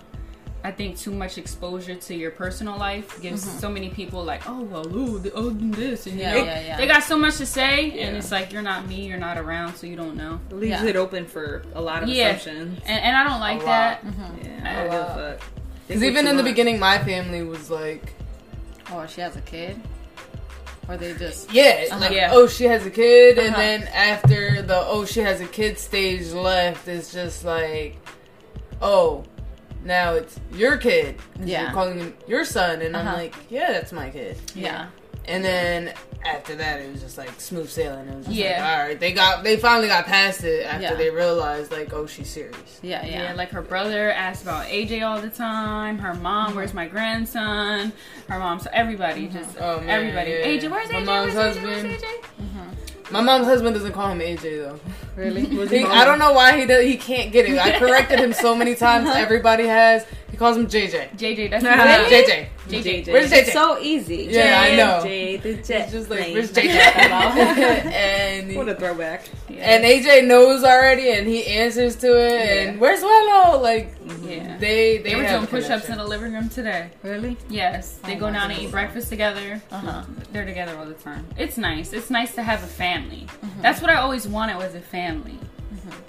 I 0.66 0.72
think 0.72 0.98
too 0.98 1.12
much 1.12 1.38
exposure 1.38 1.94
to 1.94 2.14
your 2.14 2.32
personal 2.32 2.76
life 2.76 3.22
gives 3.22 3.42
so 3.60 3.70
many 3.70 3.88
people 3.88 4.24
like, 4.24 4.42
oh 4.48 4.62
well, 4.62 4.86
ooh, 4.96 5.18
the, 5.20 5.30
oh 5.32 5.50
this, 5.50 6.08
and 6.08 6.18
Yeah, 6.18 6.34
you 6.34 6.40
know, 6.40 6.44
yeah, 6.46 6.60
yeah. 6.66 6.76
they 6.76 6.88
got 6.88 7.04
so 7.04 7.16
much 7.16 7.36
to 7.36 7.46
say, 7.46 7.92
and 8.00 8.16
it's 8.16 8.32
like 8.32 8.52
you're 8.52 8.62
not 8.62 8.88
me, 8.88 9.06
you're 9.06 9.16
not 9.28 9.38
around, 9.38 9.76
so 9.76 9.86
you 9.86 9.94
don't 9.94 10.16
know. 10.16 10.40
It 10.50 10.54
leaves 10.56 10.82
Yeah. 10.82 10.88
it 10.88 10.96
open 10.96 11.24
for 11.26 11.62
a 11.74 11.80
lot 11.80 12.02
of 12.02 12.08
Yeah. 12.08 12.30
assumptions. 12.30 12.80
And, 12.84 13.00
and 13.00 13.16
I 13.16 13.22
don't 13.28 13.38
like 13.38 13.62
A 13.62 13.64
that. 13.66 14.04
lot. 14.04 14.14
Yeah, 14.42 14.60
I 14.64 14.70
I 14.70 14.74
don't 14.74 14.84
give 14.90 14.92
a 14.94 14.98
lot. 15.04 15.16
fuck. 15.38 15.48
Because 15.86 16.02
even 16.02 16.26
in 16.26 16.32
you 16.36 16.42
the 16.42 16.48
beginning, 16.50 16.80
my 16.80 16.98
family 16.98 17.42
was 17.44 17.70
like, 17.70 18.14
Oh, 18.90 19.06
she 19.06 19.20
has 19.20 19.36
a 19.36 19.40
kid. 19.42 19.80
Or 20.88 20.96
they 20.96 21.14
just 21.14 21.52
yeah, 21.52 21.84
Uh-huh. 21.92 22.00
like 22.00 22.10
Yeah. 22.10 22.30
oh 22.32 22.48
she 22.48 22.64
has 22.64 22.84
a 22.86 22.90
kid, 22.90 23.38
and 23.38 23.50
Uh-huh. 23.54 23.56
then 23.62 23.82
after 23.94 24.62
the 24.62 24.78
oh 24.84 25.04
she 25.04 25.20
has 25.20 25.40
a 25.40 25.46
kid 25.46 25.78
stage 25.78 26.32
left, 26.32 26.88
it's 26.88 27.12
just 27.12 27.44
like, 27.44 27.96
oh, 28.82 29.24
now 29.86 30.14
it's 30.14 30.38
your 30.52 30.76
kid. 30.76 31.16
Yeah. 31.42 31.62
you're 31.62 31.72
calling 31.72 31.98
him 31.98 32.14
your 32.26 32.44
son, 32.44 32.82
and 32.82 32.96
I'm 32.96 33.06
Uh-huh. 33.06 33.16
like, 33.16 33.34
yeah, 33.48 33.72
that's 33.72 33.92
my 33.92 34.10
kid. 34.10 34.36
yeah. 34.54 34.86
And 35.28 35.44
then 35.44 35.92
after 36.24 36.54
that, 36.54 36.80
it 36.80 36.92
was 36.92 37.00
just 37.02 37.18
like 37.18 37.32
smooth 37.40 37.68
sailing. 37.68 38.06
It 38.08 38.14
was 38.16 38.26
just 38.26 38.38
Yeah. 38.38 38.60
like, 38.64 38.70
all 38.78 38.86
right, 38.86 39.00
they 39.00 39.12
got 39.12 39.42
they 39.42 39.56
finally 39.56 39.88
got 39.88 40.06
past 40.06 40.44
it 40.44 40.64
after 40.64 40.82
Yeah. 40.82 40.94
they 40.94 41.10
realized 41.10 41.72
like, 41.72 41.92
oh, 41.92 42.06
she's 42.06 42.28
serious. 42.30 42.78
Yeah, 42.80 43.04
yeah. 43.04 43.22
Yeah, 43.24 43.32
like 43.32 43.50
her 43.50 43.60
brother 43.62 44.12
asked 44.12 44.42
about 44.42 44.66
AJ 44.66 45.02
all 45.02 45.20
the 45.20 45.28
time. 45.30 45.98
Her 45.98 46.14
mom, 46.14 46.54
where's 46.54 46.68
mm-hmm. 46.68 46.76
my 46.76 46.86
grandson? 46.86 47.92
Her 48.28 48.38
mom, 48.38 48.60
so 48.60 48.70
everybody, 48.72 49.26
mm-hmm. 49.26 49.36
just 49.38 49.56
Oh, 49.60 49.80
man, 49.80 49.90
everybody. 49.90 50.30
yeah. 50.30 50.46
AJ, 50.46 50.70
where's 50.70 50.92
My 50.92 51.00
AJ? 51.00 51.04
mom's 51.06 51.34
Where's 51.34 51.56
AJ? 51.56 51.62
Where's 51.64 51.82
husband. 51.82 52.02
AJ? 52.02 53.10
My 53.10 53.20
mom's 53.20 53.46
husband 53.46 53.74
doesn't 53.74 53.92
call 53.92 54.10
him 54.10 54.20
AJ 54.20 54.42
though. 54.62 54.80
Really? 55.16 55.44
He, 55.68 55.84
I 55.84 56.04
don't 56.04 56.18
know 56.18 56.32
why 56.32 56.58
he 56.58 56.66
does. 56.66 56.84
He 56.84 56.96
can't 56.96 57.32
get 57.32 57.46
it. 57.48 57.58
I 57.58 57.78
corrected 57.78 58.20
him 58.20 58.32
so 58.32 58.54
many 58.54 58.74
times. 58.74 59.08
Uh-huh. 59.08 59.18
Everybody 59.18 59.66
has. 59.66 60.06
He 60.30 60.36
calls 60.36 60.56
him 60.56 60.66
JJ. 60.66 61.16
JJ, 61.16 61.50
that's 61.50 61.64
Really? 62.10 62.24
JJ. 62.24 62.48
JJ. 62.68 63.08
Where's 63.12 63.30
JJ? 63.30 63.36
It's 63.38 63.52
so 63.52 63.78
easy. 63.80 64.28
Yeah, 64.30 64.60
I 64.60 64.76
know. 64.76 65.00
Jay 65.02 65.36
the 65.36 65.54
Jet. 65.54 65.82
It's 65.84 65.92
just 65.92 66.10
like 66.10 66.32
where's 66.34 66.52
JJ? 66.52 66.66
and 66.70 68.50
he- 68.50 68.56
What 68.56 68.68
a 68.68 68.74
throwback. 68.74 69.28
and 69.50 69.84
AJ 69.84 70.26
knows 70.26 70.64
already, 70.64 71.10
and 71.12 71.26
he 71.26 71.46
answers 71.46 71.96
to 71.96 72.06
it. 72.16 72.68
And 72.68 72.80
where's 72.80 73.00
Wello? 73.00 73.60
Like 73.62 73.94
Yeah. 74.24 74.56
they 74.58 74.98
they, 74.98 75.10
They 75.10 75.14
were 75.16 75.26
doing 75.26 75.44
a 75.44 75.46
push-ups 75.46 75.88
in 75.88 75.98
the 75.98 76.04
living 76.04 76.32
room 76.32 76.48
today. 76.48 76.90
Really? 77.02 77.36
Yes, 77.48 77.98
they 78.04 78.16
Oh 78.16 78.20
go 78.20 78.30
down 78.32 78.50
and 78.50 78.60
eat 78.60 78.70
breakfast 78.70 79.08
together. 79.08 79.60
Uh-huh. 79.70 80.02
They're 80.32 80.44
together 80.44 80.76
all 80.78 80.86
the 80.86 80.94
time. 80.94 81.26
It's 81.36 81.56
nice. 81.56 81.92
It's 81.92 82.10
nice 82.10 82.34
to 82.34 82.42
have 82.42 82.62
a 82.62 82.66
family. 82.66 83.26
Mm-hmm. 83.44 83.62
That's 83.62 83.80
what 83.80 83.90
I 83.90 83.96
always 83.96 84.26
wanted 84.28 84.56
was 84.56 84.74
a 84.74 84.80
family. 84.80 85.38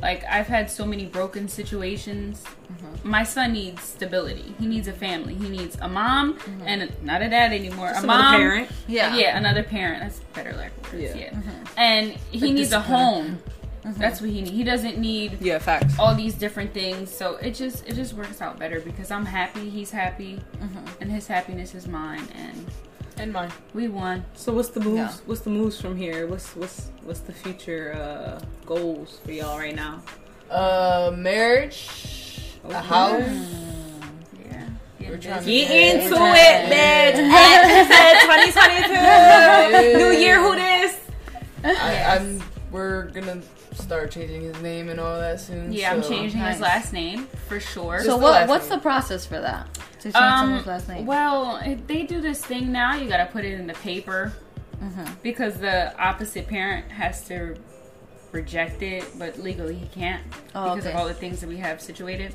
Like 0.01 0.23
I've 0.25 0.47
had 0.47 0.69
so 0.69 0.86
many 0.86 1.06
broken 1.06 1.47
situations. 1.47 2.43
Mm-hmm. 2.71 3.10
My 3.10 3.23
son 3.23 3.53
needs 3.53 3.82
stability. 3.84 4.53
He 4.60 4.65
needs 4.67 4.88
a 4.88 4.93
family. 4.93 5.34
He 5.36 5.49
needs 5.49 5.77
a 5.82 5.88
mom 5.88 6.36
Mm-hmm. 6.39 6.67
and 6.67 6.82
a, 6.84 6.89
not 7.06 7.21
a 7.21 7.30
dad 7.30 7.53
anymore. 7.53 7.89
Just 7.89 8.03
a 8.03 8.08
mom, 8.08 8.36
parent. 8.36 8.69
Yeah. 8.88 9.15
yeah, 9.15 9.38
another 9.38 9.63
parent. 9.63 10.01
That's 10.01 10.19
better 10.34 10.53
like. 10.53 10.71
Yeah. 10.93 11.15
Yeah, 11.15 11.30
Mm-hmm. 11.32 11.63
and 11.80 12.12
he 12.32 12.51
needs 12.51 12.71
a 12.71 12.80
home. 12.80 13.39
That's 13.97 14.19
what 14.19 14.30
he 14.32 14.41
needs. 14.41 14.51
He 14.51 14.65
doesn't 14.65 14.97
need 14.97 15.38
Yeah, 15.39 15.60
facts. 15.60 15.97
all 15.97 16.13
these 16.13 16.34
different 16.34 16.73
things. 16.73 17.10
So 17.10 17.36
it 17.38 17.51
just 17.51 17.88
it 17.88 17.93
just 17.95 18.13
works 18.13 18.41
out 18.41 18.60
better 18.60 18.82
because 18.82 19.12
I'm 19.12 19.25
happy, 19.25 19.69
he's 19.69 19.91
happy, 19.91 20.41
Mm-hmm. 20.60 21.01
and 21.01 21.12
his 21.12 21.25
happiness 21.27 21.73
is 21.73 21.88
mine, 21.88 22.27
and 22.36 22.65
and 23.19 23.34
mine. 23.34 23.51
we 23.73 23.88
won. 23.88 24.23
So 24.36 24.53
what's 24.53 24.69
the 24.69 24.80
moves? 24.80 24.97
Yeah. 24.97 25.12
What's 25.25 25.41
the 25.41 25.49
moves 25.49 25.82
from 25.82 25.97
here? 25.97 26.27
What's 26.27 26.56
what's 26.56 26.89
what's 27.03 27.19
the 27.21 27.34
future 27.34 27.93
uh, 27.93 28.39
goals 28.65 29.19
for 29.25 29.32
y'all 29.32 29.58
right 29.58 29.75
now? 29.75 30.01
Uh, 30.49 31.12
marriage, 31.15 31.89
a 32.63 32.82
house. 32.82 33.19
Yeah, 34.49 34.69
We're 34.99 35.17
trying 35.17 35.43
Get 35.45 35.69
Yeah, 35.69 36.03
into 36.03 36.15
okay. 36.15 36.63
it, 36.63 36.71
bitch. 36.71 37.17
2022. 39.91 39.97
New 39.97 40.12
year, 40.17 40.41
who 40.41 40.56
this? 40.56 40.99
I, 41.63 42.15
I'm. 42.17 42.41
We're 42.71 43.06
gonna 43.12 43.41
start 43.73 44.12
changing 44.12 44.41
his 44.41 44.60
name 44.62 44.89
and 44.89 44.99
all 44.99 45.17
that 45.19 45.39
soon. 45.39 45.71
Yeah, 45.71 45.93
I'm 45.93 46.01
changing 46.03 46.39
Nice. 46.41 46.53
his 46.56 46.62
last 46.62 46.93
name 46.93 47.27
for 47.47 47.60
sure. 47.60 47.95
Just 47.95 48.06
So 48.08 48.17
the 48.17 48.23
what? 48.23 48.32
last 48.32 48.49
What's 48.49 48.69
name. 48.69 48.80
the 48.80 48.84
process 48.84 49.25
for 49.25 49.39
that? 49.39 49.67
To 50.07 50.13
change 50.13 50.23
Um, 50.23 50.39
someone's 50.45 50.67
last 50.67 50.87
name. 50.89 51.05
well, 51.05 51.57
if 51.65 51.85
they 51.87 52.03
do 52.03 52.21
this 52.21 52.43
thing 52.45 52.71
now, 52.71 52.95
you 52.95 53.09
gotta 53.09 53.25
put 53.31 53.43
it 53.45 53.53
in 53.59 53.67
the 53.67 53.73
paper 53.75 54.33
because 55.23 55.57
the 55.57 55.97
opposite 55.99 56.47
parent 56.47 56.89
has 56.91 57.23
to 57.27 57.55
reject 58.31 58.81
it, 58.83 59.03
but 59.17 59.39
legally 59.39 59.75
he 59.75 59.87
can't 59.87 60.21
Oh, 60.53 60.75
because 60.75 60.85
of 60.89 60.95
all 60.95 61.07
the 61.07 61.13
things 61.13 61.39
that 61.41 61.47
we 61.49 61.57
have 61.57 61.81
situated. 61.81 62.33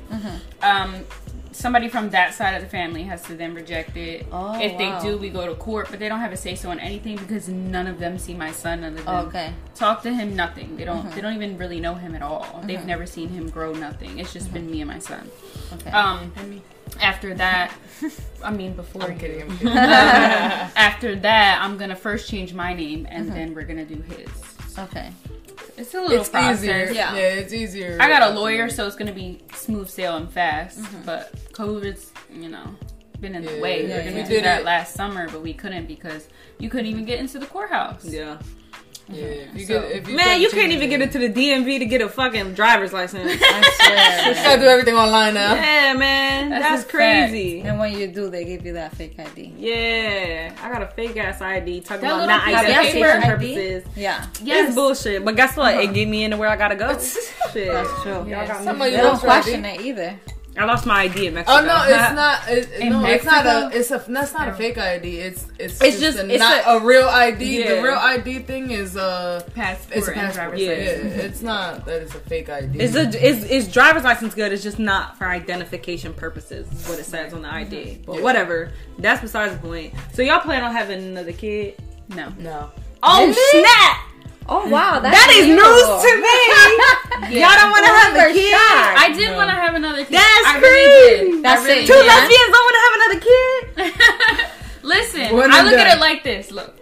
Um, 0.61 1.05
somebody 1.51 1.87
from 1.87 2.09
that 2.09 2.33
side 2.33 2.55
of 2.55 2.61
the 2.63 2.67
family 2.67 3.03
has 3.03 3.21
to 3.23 3.35
then 3.35 3.53
reject 3.53 3.95
it. 3.95 4.25
Oh, 4.31 4.59
if 4.59 4.73
wow. 4.73 4.99
they 4.99 5.07
do, 5.07 5.17
we 5.17 5.29
go 5.29 5.45
to 5.45 5.53
court, 5.55 5.87
but 5.91 5.99
they 5.99 6.09
don't 6.09 6.19
have 6.19 6.33
a 6.33 6.37
say 6.37 6.55
so 6.55 6.71
on 6.71 6.79
anything 6.79 7.15
because 7.15 7.47
none 7.47 7.87
of 7.87 7.99
them 7.99 8.17
see 8.17 8.33
my 8.33 8.51
son. 8.51 8.81
None 8.81 8.97
of 8.97 9.05
them 9.05 9.15
Oh, 9.15 9.25
okay. 9.27 9.53
talk 9.75 10.01
to 10.03 10.13
him. 10.13 10.35
Nothing. 10.35 10.75
They 10.77 10.83
don't. 10.83 11.09
They 11.13 11.21
don't 11.21 11.35
even 11.35 11.57
really 11.57 11.79
know 11.79 11.93
him 11.93 12.15
at 12.15 12.21
all. 12.23 12.61
They've 12.65 12.85
never 12.85 13.05
seen 13.05 13.29
him 13.29 13.49
grow. 13.49 13.73
Nothing. 13.73 14.17
It's 14.19 14.33
just 14.33 14.51
been 14.51 14.69
me 14.69 14.81
and 14.81 14.89
my 14.89 14.99
son. 14.99 15.29
Okay. 15.73 15.91
Um, 15.91 16.33
after 17.01 17.33
that, 17.35 17.73
I 18.43 18.51
mean, 18.51 18.73
before 18.73 19.03
I'm 19.03 19.17
kidding. 19.17 19.41
I'm 19.43 19.57
kidding. 19.57 19.73
after 19.75 21.15
that, 21.17 21.59
I'm 21.61 21.77
gonna 21.77 21.95
first 21.95 22.29
change 22.29 22.53
my 22.53 22.73
name 22.73 23.07
and 23.09 23.31
then 23.31 23.53
we're 23.53 23.63
gonna 23.63 23.85
do 23.85 24.01
his. 24.01 24.29
okay. 24.77 25.11
It's 25.75 25.93
a 25.95 26.01
little 26.01 26.19
it's 26.19 26.29
process. 26.29 26.59
easier. 26.59 26.91
Yeah. 26.91 27.15
Yeah. 27.15 27.21
it's 27.21 27.53
easier. 27.53 27.97
I 27.99 28.07
got 28.07 28.21
a 28.31 28.39
lawyer, 28.39 28.69
so 28.69 28.85
it's 28.85 28.95
gonna 28.95 29.13
be 29.13 29.41
smooth 29.53 29.89
sailing 29.89 30.27
fast. 30.27 30.79
Mm-hmm. 30.79 31.01
But 31.03 31.33
COVID's, 31.53 32.11
you 32.31 32.49
know, 32.49 32.75
been 33.19 33.33
in 33.35 33.43
the 33.43 33.59
way. 33.59 33.87
yeah, 33.87 33.87
we 33.87 33.93
are 33.93 34.03
gonna 34.03 34.15
we 34.17 34.21
do 34.23 34.29
did 34.29 34.43
that 34.43 34.61
it. 34.61 34.65
last 34.65 34.93
summer, 34.93 35.27
but 35.29 35.41
we 35.41 35.53
couldn't 35.53 35.87
because 35.87 36.27
you 36.59 36.69
couldn't 36.69 36.87
even 36.87 37.05
get 37.05 37.19
into 37.19 37.39
the 37.39 37.47
courthouse. 37.47 38.05
Yeah. 38.05 38.37
Yeah, 39.09 39.23
uh-huh. 39.23 39.31
if 39.53 39.59
you 39.59 39.65
So- 39.65 39.81
get, 39.81 39.91
if 39.91 40.07
you 40.09 40.15
Man, 40.15 40.41
you 40.41 40.49
can't 40.49 40.61
change 40.61 40.73
even 40.75 40.89
get 40.89 41.01
into 41.01 41.19
the 41.19 41.29
DMV 41.29 41.79
to 41.79 41.85
get 41.85 42.01
a 42.01 42.09
fucking 42.09 42.53
driver's 42.53 42.93
license. 42.93 43.31
I 43.41 43.61
swear. 43.75 44.33
You 44.33 44.43
gotta 44.43 44.61
do 44.61 44.67
everything 44.67 44.95
online 44.95 45.33
now. 45.33 45.53
yeah, 45.55 45.93
man. 45.93 46.49
That's 46.49 46.63
That's, 46.63 46.83
a 46.83 46.87
crazy. 46.87 47.61
and 47.61 47.79
when 47.79 47.97
you 47.97 48.07
do, 48.07 48.29
they 48.29 48.45
give 48.45 48.65
you 48.65 48.73
that 48.73 48.95
fake 48.95 49.19
ID. 49.19 49.53
Yeah. 49.57 50.55
I 50.61 50.71
got 50.71 50.81
a 50.81 50.87
fake 50.87 51.17
ass 51.17 51.41
ID 51.41 51.81
talking 51.81 52.01
That 52.07 52.13
about 52.23 52.27
not 52.27 52.45
piece 52.45 52.53
of 52.53 52.59
identification 52.61 53.01
paper 53.01 53.25
purposes. 53.25 53.83
Yeah. 53.95 54.25
It's 54.41 54.75
bullshit. 54.75 55.25
But 55.25 55.35
guess 55.35 55.57
what? 55.57 55.75
It 55.75 55.83
uh-huh. 55.85 55.93
get 55.93 56.07
me 56.07 56.23
into 56.23 56.37
where 56.37 56.49
I 56.49 56.55
gotta 56.55 56.75
go. 56.75 56.97
Shit. 57.53 57.71
That's 57.71 58.01
true. 58.03 58.13
Y'all 58.13 58.47
got 58.47 58.63
Some 58.63 58.79
me. 58.79 58.85
of 58.87 58.91
They 58.91 58.97
you 58.97 58.97
don't 59.03 59.13
look 59.13 59.23
right. 59.23 59.41
question 59.43 59.65
it 59.65 59.81
either. 59.81 60.19
I 60.55 60.65
lost 60.65 60.85
my 60.85 61.01
ID 61.03 61.27
in 61.27 61.33
Mexico. 61.33 61.57
Oh 61.59 61.65
no, 61.65 61.83
it's 61.83 62.13
not. 62.15 62.47
It, 62.47 62.71
In 62.79 62.89
no, 62.89 63.05
it's 63.05 63.25
not 63.25 63.45
a. 63.45 63.75
It's 63.75 63.89
a. 63.89 64.03
That's 64.07 64.33
not 64.33 64.49
a 64.49 64.53
fake 64.53 64.77
ID. 64.77 65.17
It's 65.17 65.47
it's, 65.57 65.81
It's 65.81 65.99
just, 65.99 66.17
just- 66.17 66.19
a, 66.19 66.29
it's 66.31 66.39
not 66.39 66.63
a- 66.65 66.69
a, 66.77 66.79
real 66.85 67.07
ID. 67.07 67.59
Yeah. 67.61 67.75
The 67.75 67.81
real 67.81 67.95
ID 67.95 68.39
thing 68.39 68.69
is 68.69 68.95
uh, 68.95 69.41
Passport 69.55 69.97
it's 69.97 70.07
a 70.07 70.11
and 70.11 70.19
passport. 70.21 70.35
driver's 70.35 70.61
Yeah, 70.61 70.69
license. 70.73 71.13
it's 71.23 71.41
not 71.41 71.85
that 71.85 72.01
it's 72.03 72.13
a 72.13 72.19
fake 72.19 72.49
ID. 72.49 72.79
It's 72.79 72.95
a 72.95 73.01
it's, 73.27 73.43
it's 73.49 73.67
driver's 73.67 74.03
license 74.03 74.35
good. 74.35 74.51
It's 74.51 74.61
just 74.63 74.77
not 74.79 75.17
for 75.17 75.25
identification 75.25 76.13
purposes. 76.13 76.71
Is 76.71 76.87
what 76.87 76.99
it 76.99 77.05
says 77.05 77.33
on 77.33 77.41
the 77.41 77.51
ID. 77.51 78.03
But 78.05 78.17
Yeah. 78.17 78.21
whatever. 78.21 78.71
That's 78.99 79.21
besides 79.21 79.53
the 79.55 79.59
point. 79.59 79.93
So 80.13 80.21
y'all 80.21 80.39
plan 80.39 80.63
on 80.63 80.71
having 80.71 80.99
another 80.99 81.33
kid? 81.33 81.81
No. 82.09 82.31
no. 82.37 82.69
Oh 83.01 83.25
Really? 83.25 83.65
snap! 83.65 83.97
Oh 84.49 84.67
wow, 84.67 84.99
that's 84.99 85.15
That 85.15 85.29
is 85.39 85.47
news 85.47 85.87
to 86.03 86.11
me. 86.19 87.39
Y'all 87.39 87.55
don't 87.55 87.71
want 87.71 87.85
to 87.85 87.91
have 87.91 88.13
a 88.15 88.33
kid. 88.33 88.51
shocked. 88.51 88.99
I 88.99 89.13
did 89.15 89.31
want 89.35 89.49
to 89.49 89.55
have 89.55 89.73
another 89.75 90.03
kid. 90.03 90.13
That's 90.19 90.45
I 90.47 90.59
really 90.59 91.19
crazy. 91.19 91.31
did. 91.31 91.43
That's 91.43 91.61
I 91.61 91.65
really 91.65 91.83
it. 91.83 91.87
Two 91.87 91.93
did. 91.93 92.05
Yeah. 92.05 92.13
lesbians 92.13 92.51
don't 92.51 92.65
want 92.67 92.75
to 92.75 92.83
have 92.83 92.93
another 92.99 93.19
kid. 93.23 94.49
Listen, 94.83 95.35
One 95.37 95.51
I 95.51 95.59
and 95.59 95.67
look 95.69 95.79
at 95.79 95.95
it 95.97 95.99
like 96.01 96.23
this. 96.23 96.51
Look, 96.51 96.75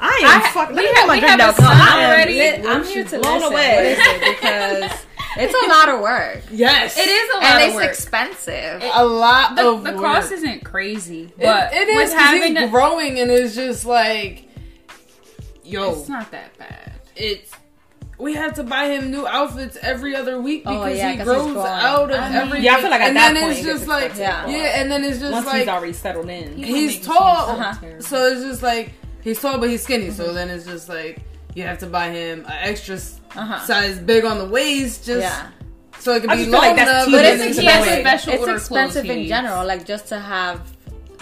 I 0.00 0.08
am 0.24 0.42
I- 0.42 0.50
fucking. 0.50 0.76
we 0.76 0.86
have- 0.86 0.94
put 1.06 1.10
we 1.10 1.20
have 1.20 1.38
down, 1.38 1.50
a 1.50 1.52
'cause 1.52 1.64
son 1.64 1.76
I 1.76 2.00
am 2.00 2.10
already. 2.10 2.40
I'm 2.66 2.84
here 2.84 3.04
to 3.04 3.18
blown 3.20 3.34
listen. 3.40 3.52
away. 3.52 3.96
Because 4.30 4.92
it's 5.38 5.54
a 5.54 5.68
lot 5.68 5.88
of 5.90 6.00
work 6.00 6.42
Yes, 6.50 6.96
it 6.96 7.06
is 7.08 7.30
a 7.30 7.36
lot 7.36 7.42
of 7.42 7.42
work 7.42 7.52
and 7.52 7.62
of 7.62 7.68
it's 7.68 7.76
work. 7.76 7.90
expensive. 7.90 8.82
a 8.94 9.04
lot 9.04 9.54
the, 9.56 9.68
of 9.68 9.84
the 9.84 9.92
work. 9.92 10.00
cost 10.00 10.32
isn't 10.32 10.64
crazy, 10.64 11.30
but 11.38 11.74
it 11.74 11.88
with 11.94 12.06
is 12.08 12.14
'cause 12.14 12.22
having 12.22 12.56
he's 12.56 12.64
a, 12.64 12.68
growing 12.68 13.18
and 13.20 13.30
it's 13.30 13.54
just 13.54 13.84
like, 13.84 14.44
yo, 15.66 15.92
it's 16.00 16.08
not 16.08 16.30
that 16.30 16.56
bad. 16.58 16.92
it's 17.16 17.50
we 18.18 18.32
have 18.34 18.54
to 18.54 18.62
buy 18.62 18.86
him 18.86 19.10
new 19.10 19.26
outfits 19.26 19.76
every 19.82 20.16
other 20.16 20.40
week 20.40 20.62
Oh, 20.64 20.84
because 20.84 20.96
yeah, 20.98 21.10
he 21.12 21.18
'cause 21.18 21.26
he's 21.26 21.52
grows 21.52 21.56
out 21.66 22.10
of 22.10 22.18
I 22.18 22.28
mean- 22.28 22.36
everything. 22.38 22.62
Yeah, 22.64 22.76
I 22.76 22.80
feel 22.80 22.90
like 22.90 23.00
at 23.02 23.08
and 23.08 23.16
that 23.16 23.34
then 23.34 23.42
point 23.42 23.52
it's 23.52 23.60
it 23.60 23.64
gets 23.66 23.78
just 23.80 23.88
like. 23.88 24.16
Yeah. 24.16 24.46
yeah, 24.48 24.80
and 24.80 24.90
then 24.90 25.04
it's 25.04 25.18
just 25.18 25.32
Once 25.32 25.46
like 25.46 25.58
he's 25.58 25.68
already 25.68 25.92
settled 25.92 26.28
in. 26.30 26.56
He's 26.56 26.94
he's 26.94 27.06
tall, 27.06 27.50
Uh-huh. 27.60 28.00
so 28.00 28.26
it's 28.28 28.42
just 28.42 28.62
like 28.62 28.92
he's 29.22 29.38
tall 29.40 29.58
but 29.58 29.68
he's 29.68 29.82
skinny. 29.82 30.10
So 30.12 30.32
then 30.32 30.48
it's 30.48 30.64
just 30.64 30.88
like 30.88 31.20
you 31.54 31.62
have 31.64 31.78
to 31.80 31.86
buy 31.86 32.08
him 32.10 32.40
an 32.46 32.52
extra 32.60 32.96
Uh-huh. 32.96 33.66
size 33.66 33.98
big 33.98 34.24
on 34.24 34.38
the 34.38 34.46
waist, 34.46 35.04
just 35.04 35.20
Yeah. 35.20 35.48
so 35.98 36.14
it 36.14 36.20
can 36.22 36.30
I 36.30 36.36
be 36.36 36.46
long 36.46 36.62
like 36.62 36.76
that's 36.76 36.90
enough. 36.90 37.04
too 37.08 37.16
and 37.16 37.38
big 37.40 37.48
it's 37.50 37.58
He 37.58 37.66
has 37.66 37.86
away. 37.86 37.98
a 37.98 38.00
special 38.00 38.32
It's 38.32 38.48
expensive 38.62 39.04
in 39.04 39.26
general, 39.26 39.66
like 39.66 39.84
just 39.84 40.06
to 40.08 40.18
have 40.18 40.60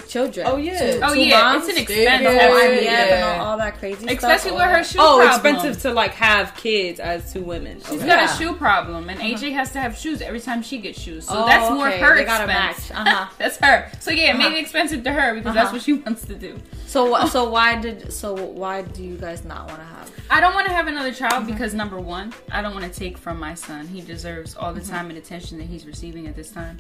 children. 0.09 0.47
Oh, 0.49 0.57
yeah. 0.57 0.93
Two- 0.93 1.01
Oh 1.03 1.15
two 1.15 1.21
yeah, 1.21 1.43
moms, 1.43 1.69
it's 1.69 1.77
an 1.77 1.83
expense. 1.83 2.23
the 2.25 2.33
yeah, 2.33 2.49
IVF 2.51 2.83
yeah. 2.83 3.15
and 3.33 3.41
all, 3.41 3.47
all 3.49 3.59
that 3.59 3.79
crazy 3.79 4.07
Especially 4.07 4.51
stuff. 4.51 4.53
with 4.55 4.63
her 4.77 4.85
shoe 4.85 4.99
Oh, 5.01 5.21
problem. 5.21 5.55
expensive 5.57 5.83
to 5.83 5.93
like 5.95 6.13
have 6.15 6.55
kids 6.57 7.01
as 7.01 7.33
two 7.33 7.43
women. 7.43 7.81
She's 7.81 7.91
Okay. 7.99 8.07
got 8.07 8.19
Yeah. 8.23 8.35
a 8.35 8.39
shoe 8.39 8.55
problem, 8.55 9.09
and 9.09 9.21
AJ 9.21 9.53
has 9.53 9.73
to 9.73 9.81
have 9.81 9.97
shoes 9.97 10.21
every 10.21 10.41
time 10.41 10.63
she 10.63 10.79
gets 10.79 11.01
shoes. 11.01 11.27
So 11.27 11.43
Oh, 11.43 11.47
that's 11.47 11.71
more 11.71 11.89
okay. 11.89 11.99
her 11.99 12.17
They 12.17 12.25
gotta 12.25 12.45
expense. 12.45 12.91
match. 12.91 13.07
Uh-huh. 13.07 13.27
that's 13.39 13.57
her. 13.59 13.91
So 14.01 14.11
yeah, 14.11 14.31
it 14.31 14.39
made 14.39 14.47
Uh-huh. 14.47 14.57
it 14.57 14.61
expensive 14.61 15.03
to 15.05 15.13
her 15.13 15.35
because 15.35 15.55
that's 15.55 15.67
Uh-huh. 15.67 15.75
what 15.77 15.83
she 15.83 15.93
wants 16.07 16.25
to 16.27 16.35
do. 16.35 16.59
So 16.87 17.27
so 17.27 17.49
why 17.51 17.77
did 17.81 18.13
so 18.13 18.35
why 18.35 18.83
do 18.83 19.03
you 19.03 19.17
guys 19.17 19.45
not 19.45 19.67
want 19.69 19.81
to 19.81 19.87
have? 19.87 20.11
I 20.31 20.41
don't 20.41 20.55
want 20.55 20.67
to 20.69 20.73
have 20.73 20.87
another 20.87 21.13
child 21.13 21.47
because 21.47 21.75
number 21.75 21.99
one, 22.01 22.33
I 22.51 22.63
don't 22.63 22.73
want 22.73 22.91
to 22.91 22.99
take 22.99 23.19
from 23.19 23.39
my 23.39 23.55
son. 23.55 23.87
He 23.87 24.01
deserves 24.01 24.55
all 24.57 24.73
the 24.73 24.81
time 24.81 25.09
and 25.11 25.19
attention 25.19 25.59
that 25.59 25.65
he's 25.65 25.87
receiving 25.87 26.27
at 26.27 26.35
this 26.35 26.51
time, 26.51 26.79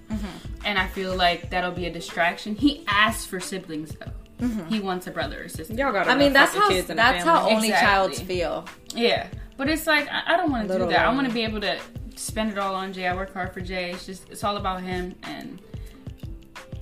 and 0.64 0.78
I 0.78 0.87
feel 0.87 1.14
like 1.14 1.50
that'll 1.50 1.70
be 1.72 1.87
a 1.87 1.90
distraction. 1.92 2.54
He 2.56 2.84
asked 2.88 3.13
for 3.24 3.38
siblings 3.40 3.94
though. 3.94 4.46
He 4.68 4.81
wants 4.81 5.07
a 5.07 5.11
brother 5.11 5.44
or 5.44 5.48
sister. 5.48 5.74
Y'all 5.74 5.92
got. 5.92 6.09
I 6.09 6.16
mean, 6.16 6.33
that's 6.33 6.55
how 6.55 6.68
kids 6.68 6.88
that's 6.88 7.24
how 7.24 7.48
only 7.48 7.68
Exactly. 7.68 7.87
childs 7.87 8.20
feel. 8.20 8.68
Yeah, 8.94 9.29
but 9.57 9.68
it's 9.70 9.87
like 9.87 10.09
I, 10.11 10.35
I 10.35 10.37
don't 10.37 10.50
want 10.50 10.62
to 10.64 10.68
do 10.68 10.72
Little 10.74 10.88
that. 10.88 11.07
I 11.07 11.14
want 11.14 11.27
to 11.29 11.33
be 11.33 11.44
able 11.44 11.61
to 11.61 11.79
spend 12.16 12.50
it 12.53 12.59
all 12.59 12.74
on 12.74 12.92
Jay. 12.92 13.07
I 13.07 13.14
work 13.14 13.33
hard 13.33 13.53
for 13.55 13.61
Jay. 13.61 13.90
It's 13.92 14.05
just 14.07 14.29
it's 14.31 14.42
all 14.44 14.57
about 14.57 14.83
him. 14.83 15.14
And 15.22 15.62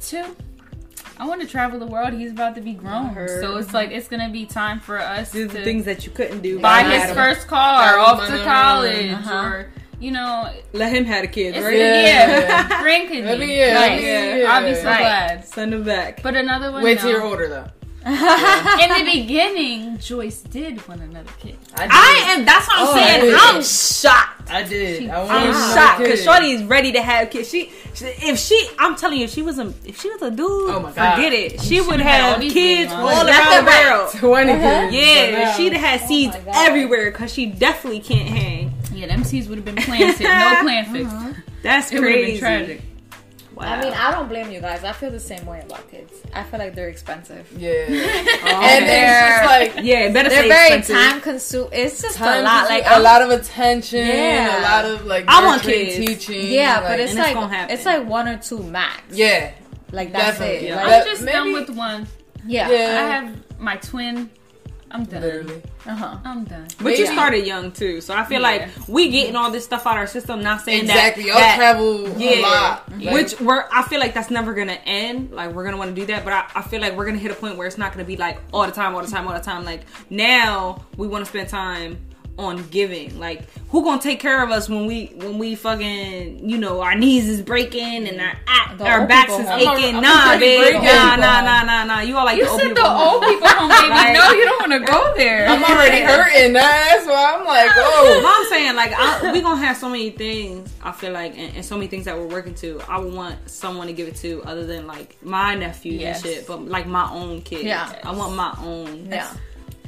two, 0.01 0.25
I 1.19 1.27
want 1.27 1.41
to 1.43 1.47
travel 1.47 1.79
the 1.79 1.87
world. 1.87 2.15
He's 2.15 2.33
about 2.33 2.55
to 2.57 2.61
be 2.61 2.73
grown, 2.73 3.11
heard. 3.11 3.41
so 3.41 3.57
it's 3.59 3.73
like 3.75 3.91
it's 3.91 4.09
gonna 4.09 4.31
be 4.31 4.47
time 4.47 4.81
for 4.81 4.99
us 4.99 5.31
to 5.33 5.43
Do 5.43 5.49
to 5.49 5.55
the 5.59 5.63
things 5.65 5.85
that 5.85 6.05
you 6.07 6.11
couldn't 6.13 6.41
do. 6.41 6.59
buy 6.59 6.83
his 6.85 7.13
first 7.13 7.47
car, 7.47 7.99
off 7.99 8.27
to 8.27 8.43
college, 8.45 9.13
Uh-huh. 9.13 9.45
or 9.45 9.73
you 10.03 10.11
know, 10.11 10.51
Let 10.73 10.93
him 10.93 11.05
have 11.05 11.23
the 11.23 11.29
kids, 11.29 11.57
right? 11.59 11.77
yeah, 11.77 12.69
grandkids. 12.83 13.25
Let 13.25 13.39
me- 13.39 13.57
yeah, 13.57 13.75
Nice. 13.75 13.91
let 13.91 14.01
me- 14.01 14.07
Yeah. 14.07 14.37
yeah. 14.37 14.53
I'll 14.53 14.67
be 14.69 14.75
so 14.75 14.85
Right. 14.85 14.99
glad. 14.99 15.45
Send 15.47 15.73
him 15.75 15.85
back. 15.85 16.23
But 16.23 16.35
another 16.35 16.73
one. 16.73 16.83
Wait 16.83 16.97
no. 16.97 17.03
till 17.03 17.11
you're 17.13 17.23
older 17.23 17.49
though. 17.49 17.67
In 18.05 19.05
the 19.05 19.11
beginning, 19.13 19.99
Joyce 19.99 20.43
did 20.43 20.87
want 20.89 21.01
another 21.03 21.31
kid. 21.39 21.57
I, 21.77 21.87
I 21.91 22.33
am. 22.33 22.45
That's 22.45 22.67
what 22.67 22.77
I'm 22.79 22.89
Oh, 22.89 22.95
saying. 22.95 23.35
I'm 23.39 23.63
shocked. 23.63 24.51
I 24.51 24.63
did. 24.65 25.09
I 25.09 25.23
I'm 25.47 25.53
shocked 25.75 25.99
because 26.01 26.19
kid. 26.21 26.25
Shorty 26.25 26.51
is 26.53 26.65
ready 26.65 26.93
to 26.93 27.01
have 27.03 27.31
kids. 27.31 27.49
She, 27.49 27.71
she, 27.95 28.07
if 28.07 28.39
she, 28.39 28.69
I'm 28.79 28.97
telling 28.97 29.19
you, 29.19 29.25
if 29.25 29.31
she 29.31 29.43
was 29.43 29.59
a, 29.59 29.73
if 29.85 30.01
she 30.01 30.11
was 30.11 30.21
a 30.23 30.31
dude, 30.31 30.49
Oh 30.49 30.81
my 30.81 30.93
God. 30.93 31.15
forget 31.15 31.33
it. 31.33 31.61
She 31.61 31.81
would 31.81 32.01
have 32.01 32.41
kids 32.41 32.93
all 32.93 33.27
around 33.27 33.65
the 33.65 33.71
world. 33.71 34.11
twenty 34.17 34.53
uh-huh. 34.53 34.91
kids. 34.91 34.95
Yeah, 34.97 35.53
so 35.53 35.57
she'd 35.63 35.73
have 35.73 35.81
had 35.83 36.01
oh 36.03 36.07
seeds 36.09 36.37
God. 36.37 36.49
everywhere 36.55 37.11
because 37.13 37.33
she 37.33 37.47
definitely 37.47 38.01
can't 38.01 38.29
hang. 38.29 38.73
Yeah, 38.93 39.07
them 39.07 39.23
seeds 39.25 39.49
would 39.49 39.59
have 39.59 39.65
been 39.65 39.77
planted. 39.77 40.25
No 40.25 40.57
plant 40.63 40.89
fixed. 40.89 41.17
That's 41.63 41.93
It 41.93 42.01
would 42.01 42.09
have 42.09 42.15
been 42.17 42.25
crazy. 42.25 42.39
tragic. 42.41 42.83
Wow. 43.55 43.65
I 43.65 43.83
mean, 43.83 43.93
I 43.93 44.11
don't 44.11 44.29
blame 44.29 44.51
you 44.51 44.61
guys. 44.61 44.83
I 44.83 44.93
feel 44.93 45.11
the 45.11 45.21
same 45.21 45.45
way 45.45 45.61
about 45.61 45.91
kids. 45.91 46.13
I 46.33 46.43
feel 46.43 46.59
like 46.59 46.75
they're 46.75 46.89
expensive. 46.89 47.47
Yeah, 47.57 47.71
Oh, 47.89 48.61
and 48.63 48.87
they're- 48.87 49.45
like 49.47 49.85
yeah, 49.85 50.11
better 50.11 50.29
They're 50.31 50.43
say 50.45 50.49
very 50.49 50.79
expensive. 50.79 50.97
time 50.97 51.21
consuming. 51.21 51.71
It's 51.73 52.01
just 52.01 52.17
time 52.17 52.41
a 52.41 52.43
lot. 52.45 52.69
Like 52.69 52.85
a 52.85 52.93
I'm- 52.93 53.03
lot 53.03 53.21
of 53.23 53.31
attention, 53.31 54.07
Yeah. 54.07 54.61
a 54.61 54.63
lot 54.63 54.85
of 54.87 55.05
like 55.07 55.27
I 55.29 55.45
want 55.45 55.63
kids. 55.63 55.97
teaching. 55.97 56.51
Yeah, 56.53 56.77
like, 56.81 56.83
but 56.89 57.01
it's 57.01 57.11
and 57.15 57.21
it's 57.21 57.35
like 57.37 57.71
it's 57.71 57.85
like 57.85 58.07
one 58.09 58.29
or 58.29 58.39
two 58.39 58.63
max. 58.63 59.03
yeah, 59.11 59.53
like 59.93 60.13
that's 60.13 60.39
Definitely, 60.39 60.67
it. 60.69 60.71
yeah. 60.71 60.77
Like, 60.77 60.93
I'm 61.03 61.05
just 61.07 61.23
maybe- 61.23 61.33
done 61.37 61.53
with 61.53 61.71
one. 61.71 62.07
yeah. 62.47 62.71
Yeah. 62.71 62.77
I 62.77 63.13
have 63.15 63.61
my 63.61 63.77
twin. 63.77 64.31
I'm 64.93 65.05
done. 65.05 65.23
literally. 65.23 65.63
Uh 65.87 65.95
huh. 65.95 66.17
I'm 66.25 66.45
done. 66.45 66.69
But 66.81 66.99
you 66.99 67.05
Maybe. 67.05 67.15
started 67.17 67.47
young 67.47 67.73
too, 67.73 68.01
so 68.01 68.15
I 68.15 68.25
feel 68.25 68.41
Yeah. 68.41 68.49
like 68.49 68.69
we 68.89 69.11
getting 69.11 69.35
all 69.37 69.51
this 69.51 69.65
stuff 69.65 69.87
out 69.87 69.93
of 69.95 69.99
our 69.99 70.07
system. 70.07 70.43
Not 70.43 70.61
saying 70.61 70.83
Exactly, 70.83 71.25
that 71.25 71.29
y'all 71.29 71.57
travel 71.57 72.09
yeah, 72.19 72.31
a 72.31 72.43
lot, 72.43 72.93
Like, 73.01 73.15
which 73.15 73.41
we're. 73.41 73.65
I 73.73 73.83
feel 73.83 73.99
like 74.01 74.15
that's 74.15 74.31
never 74.31 74.53
gonna 74.55 74.79
end. 74.85 75.33
Like 75.33 75.53
we're 75.53 75.65
gonna 75.65 75.77
want 75.79 75.95
to 75.95 76.01
do 76.01 76.07
that, 76.09 76.25
but 76.25 76.33
I, 76.33 76.47
I 76.55 76.63
feel 76.63 76.81
like 76.81 76.97
we're 76.97 77.07
gonna 77.07 77.19
hit 77.19 77.31
a 77.31 77.35
point 77.35 77.57
where 77.57 77.67
it's 77.67 77.79
not 77.79 77.93
gonna 77.93 78.05
be 78.05 78.17
like 78.17 78.39
all 78.53 78.67
the 78.67 78.73
time, 78.73 78.95
all 78.95 79.03
the 79.03 79.11
time, 79.11 79.27
all 79.27 79.35
the 79.35 79.41
time. 79.41 79.65
Like 79.65 79.83
now 80.11 80.85
we 80.97 81.07
want 81.09 81.25
to 81.25 81.29
spend 81.29 81.49
time 81.49 81.99
on 82.39 82.67
giving. 82.71 83.19
Like, 83.21 83.43
who 83.69 83.85
gonna 83.85 84.01
take 84.01 84.19
care 84.21 84.43
of 84.43 84.51
us 84.51 84.69
when 84.69 84.87
we 84.87 85.07
when 85.17 85.39
we 85.39 85.55
fucking 85.55 86.49
you 86.49 86.57
know 86.59 86.81
our 86.81 86.95
knees 86.95 87.29
is 87.29 87.43
breaking 87.43 88.09
and 88.09 88.21
our 88.21 88.77
The 88.79 88.87
our 88.87 89.07
backs 89.07 89.33
is 89.33 89.47
home. 89.47 89.61
aching? 89.61 89.97
I'm 89.97 90.03
Nah, 90.03 90.27
already 90.29 90.41
babe. 90.47 90.61
breaking. 90.63 90.85
Nah, 90.85 91.17
nah, 91.17 91.41
nah, 91.43 91.63
nah, 91.65 91.85
nah. 91.85 92.01
You 92.01 92.17
all 92.17 92.25
like 92.25 92.39
You 92.39 92.45
the 92.45 92.51
old 92.51 92.61
said 92.61 92.69
people. 92.69 92.85
the 92.85 92.89
home. 92.91 93.15
old 93.15 93.23
people 93.25 93.49
home, 93.49 93.69
baby. 93.69 94.13
No, 94.19 94.31
you 94.33 94.45
don't 94.45 94.71
want 94.71 94.73
to 94.87 94.93
go 94.93 95.15
there. 95.17 95.47
I'm 95.47 95.63
already 95.63 96.01
hurting. 96.03 96.53
That's 96.55 97.07
why 97.07 97.37
I'm 97.39 97.45
like, 97.47 97.67
No, 97.69 97.73
oh. 97.85 98.23
I'm 98.43 98.49
saying 98.51 98.77
like 98.77 98.93
I, 98.97 99.31
we 99.33 99.41
gonna 99.43 99.61
have 99.65 99.77
so 99.77 99.89
many 99.91 100.11
things. 100.11 100.73
I 100.83 100.93
feel 100.93 101.13
like 101.13 101.37
and, 101.39 101.55
and 101.57 101.65
so 101.65 101.77
many 101.77 101.87
things 101.89 102.07
that 102.07 102.17
we're 102.17 102.27
working 102.29 102.55
to. 102.57 102.81
I 102.89 102.99
would 102.99 103.13
want 103.13 103.49
someone 103.51 103.87
to 103.89 103.93
give 103.93 104.09
it 104.09 104.17
to 104.17 104.43
other 104.45 104.65
than 104.67 104.87
like 104.87 105.17
my 105.23 105.55
nephew 105.55 105.93
Yes. 105.93 106.25
and 106.25 106.33
shit, 106.35 106.47
but 106.47 106.63
like 106.67 106.87
my 106.87 107.11
own 107.13 107.43
kids. 107.43 107.65
Yeah. 107.65 107.93
I 108.05 108.13
want 108.13 108.35
my 108.37 108.55
own. 108.65 109.07
Yeah. 109.11 109.31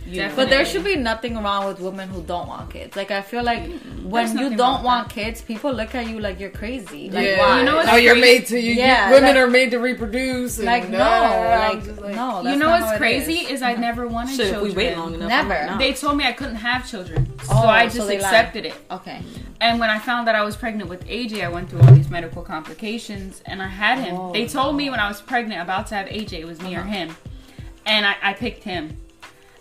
You. 0.07 0.29
But 0.37 0.51
there 0.51 0.65
should 0.65 0.85
be 0.85 0.97
nothing 0.97 1.37
wrong 1.43 1.67
with 1.67 1.81
women 1.81 2.09
who 2.09 2.23
don't 2.23 2.47
want 2.49 2.71
kids. 2.71 2.95
Like 2.97 3.11
I 3.11 3.23
feel 3.23 3.43
like 3.43 3.71
when 4.03 4.37
you 4.39 4.55
don't 4.57 4.79
with 4.79 4.85
want 4.85 5.09
kids, 5.11 5.41
people 5.43 5.73
look 5.73 5.95
at 5.95 6.09
you 6.09 6.21
like 6.21 6.39
you're 6.39 6.51
crazy. 6.51 7.11
Like 7.11 7.27
yeah. 7.27 7.39
why? 7.39 7.59
You 7.61 7.65
know 7.65 7.77
what's 7.77 7.89
oh, 7.91 7.97
you're 7.97 8.15
made 8.15 8.47
to. 8.47 8.59
You, 8.61 8.75
Yeah, 8.75 9.09
you, 9.09 9.15
women 9.15 9.35
like- 9.35 9.45
are 9.45 9.51
made 9.51 9.71
to 9.73 9.79
reproduce. 9.79 10.59
And, 10.59 10.67
like 10.67 10.89
no, 10.89 10.99
I'm 11.01 11.77
like, 11.77 11.85
just 11.85 12.01
no. 12.01 12.43
you 12.43 12.57
know 12.57 12.71
what's 12.71 12.97
crazy 12.99 13.39
is. 13.41 13.51
is 13.53 13.63
I 13.63 13.75
never 13.75 14.07
wanted 14.07 14.37
Shit, 14.37 14.51
children. 14.53 14.65
we 14.75 14.77
wait 14.77 14.97
long 14.97 15.15
enough, 15.15 15.29
Never. 15.29 15.55
I'm 15.55 15.61
like, 15.67 15.71
nah. 15.73 15.79
They 15.79 15.93
told 15.95 16.17
me 16.17 16.25
I 16.25 16.33
couldn't 16.33 16.57
have 16.57 16.89
children, 16.89 17.27
so 17.45 17.53
Oh, 17.55 17.67
I 17.67 17.89
so 17.89 17.97
just 17.97 18.09
they 18.09 18.19
lied. 18.19 18.25
accepted 18.25 18.67
it. 18.67 18.75
Okay. 18.91 19.23
And 19.61 19.81
when 19.81 19.89
I 19.89 19.99
found 19.99 20.27
that 20.29 20.35
I 20.35 20.43
was 20.43 20.57
pregnant 20.57 20.91
with 20.91 21.07
AJ, 21.07 21.43
I 21.43 21.49
went 21.49 21.71
through 21.71 21.81
all 21.81 21.93
these 21.93 22.11
medical 22.11 22.43
complications, 22.43 23.43
and 23.47 23.63
I 23.63 23.69
had 23.69 23.99
him. 23.99 24.17
Oh, 24.17 24.33
they 24.33 24.47
told 24.47 24.77
me 24.77 24.91
when 24.91 25.01
I 25.01 25.09
was 25.09 25.23
pregnant, 25.23 25.63
about 25.63 25.87
to 25.89 25.95
have 25.95 26.07
AJ, 26.09 26.41
it 26.41 26.45
was 26.45 26.61
me 26.61 26.77
or 26.77 26.81
Uh-huh. 26.81 26.91
him, 26.91 27.17
and 27.87 28.05
I, 28.05 28.17
I 28.23 28.33
picked 28.35 28.65
him. 28.65 28.97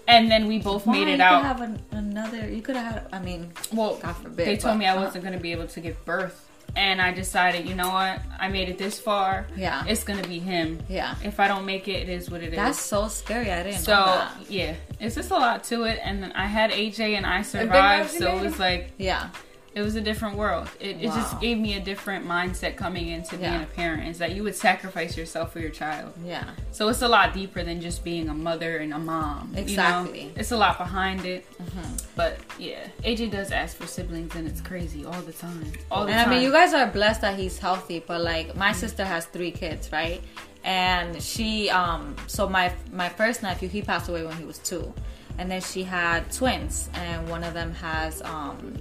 And 0.08 0.30
then 0.30 0.48
we 0.48 0.60
both 0.60 0.86
Why 0.86 0.94
made 0.94 1.00
you 1.08 1.08
it 1.08 1.12
could 1.14 1.22
out. 1.22 1.44
have 1.44 1.62
an, 1.62 1.80
another. 1.92 2.50
You 2.50 2.62
could 2.62 2.76
have 2.76 2.94
had. 2.94 3.08
I 3.14 3.20
mean, 3.20 3.52
well, 3.74 3.96
God 3.98 4.14
forbid. 4.18 4.46
they 4.48 4.58
told 4.58 4.74
but- 4.74 4.80
me 4.80 4.86
I 4.88 4.96
wasn't 4.96 5.24
going 5.24 5.36
to 5.36 5.40
be 5.42 5.52
able 5.54 5.68
to 5.68 5.80
give 5.80 6.04
birth, 6.04 6.46
and 6.76 7.02
I 7.02 7.14
decided, 7.14 7.68
you 7.70 7.76
know 7.76 7.90
what? 7.90 8.20
I 8.38 8.50
made 8.50 8.68
it 8.68 8.78
this 8.78 9.00
far. 9.00 9.48
Yeah. 9.56 9.86
it's 9.88 10.04
going 10.04 10.22
to 10.22 10.28
be 10.28 10.40
him. 10.40 10.80
Yeah. 10.90 11.16
If 11.24 11.40
I 11.40 11.48
don't 11.48 11.66
make 11.66 11.88
it, 11.88 12.02
it 12.04 12.10
is 12.10 12.30
what 12.30 12.42
it 12.44 12.50
is. 12.50 12.56
That's 12.58 12.82
so 12.82 13.08
scary. 13.08 13.50
I 13.52 13.64
didn't 13.64 13.80
so 13.80 13.94
know 13.96 14.06
that. 14.06 14.34
yeah, 14.50 14.76
it's 15.00 15.16
just 15.16 15.32
a 15.32 15.36
lot 15.36 15.64
to 15.66 15.84
it. 15.84 16.00
And 16.04 16.22
then 16.22 16.32
I 16.34 16.48
had 16.48 16.72
AJ, 16.72 17.16
and 17.16 17.26
I 17.26 17.42
survived. 17.42 18.10
So 18.12 18.36
it 18.38 18.42
was 18.44 18.60
like 18.60 18.92
Yeah. 18.98 19.30
It 19.76 19.82
was 19.82 19.96
a 19.96 20.02
different 20.02 20.38
world. 20.38 20.70
It, 20.80 20.98
it 20.98 21.06
just 21.06 21.40
gave 21.40 21.58
me 21.58 21.76
a 21.76 21.80
different 21.80 22.28
mindset 22.28 22.76
coming 22.76 23.08
into 23.08 23.38
being 23.38 23.64
a 23.64 23.66
parent. 23.66 24.08
Is 24.08 24.20
that 24.20 24.36
you 24.36 24.44
would 24.44 24.56
sacrifice 24.56 25.18
yourself 25.18 25.52
for 25.52 25.60
your 25.60 25.72
child. 25.72 26.14
Yeah. 26.24 26.48
So 26.72 26.90
it's 26.90 27.02
a 27.02 27.08
lot 27.08 27.34
deeper 27.34 27.64
than 27.64 27.82
just 27.82 28.04
being 28.04 28.30
a 28.30 28.34
mother 28.34 28.78
and 28.78 28.94
a 28.94 29.00
mom. 29.00 29.50
you 29.50 29.56
know? 29.56 29.62
Exactly. 29.62 30.32
It's 30.36 30.52
a 30.52 30.58
lot 30.58 30.78
behind 30.78 31.26
it. 31.26 31.46
Mm-hmm. 31.58 31.96
But 32.16 32.38
yeah, 32.60 32.88
AJ 33.04 33.32
does 33.32 33.52
ask 33.52 33.78
for 33.78 33.88
siblings, 33.88 34.36
and 34.36 34.48
it's 34.48 34.62
crazy 34.62 35.06
all 35.06 35.22
the 35.22 35.34
time. 35.34 35.72
All 35.90 36.06
the 36.06 36.12
And 36.12 36.22
I 36.22 36.30
mean, 36.30 36.44
you 36.44 36.52
guys 36.52 36.74
are 36.74 36.88
blessed 36.88 37.22
that 37.22 37.40
he's 37.40 37.58
healthy, 37.58 38.04
but 38.06 38.22
like 38.22 38.56
my 38.56 38.74
sister 38.74 39.04
has 39.04 39.26
three 39.26 39.52
kids, 39.52 39.92
right? 39.92 40.22
And 40.64 41.22
she, 41.22 41.70
um, 41.70 42.16
so 42.28 42.48
my 42.48 42.74
my 42.92 43.10
first 43.10 43.44
nephew, 43.44 43.68
he 43.70 43.82
passed 43.82 44.10
away 44.10 44.24
when 44.26 44.38
he 44.38 44.46
was 44.46 44.60
two, 44.60 44.94
and 45.38 45.52
then 45.52 45.60
she 45.62 45.84
had 45.84 46.32
twins, 46.32 46.90
and 46.94 47.28
one 47.30 47.44
of 47.44 47.54
them 47.54 47.74
has 47.76 48.22
um, 48.22 48.74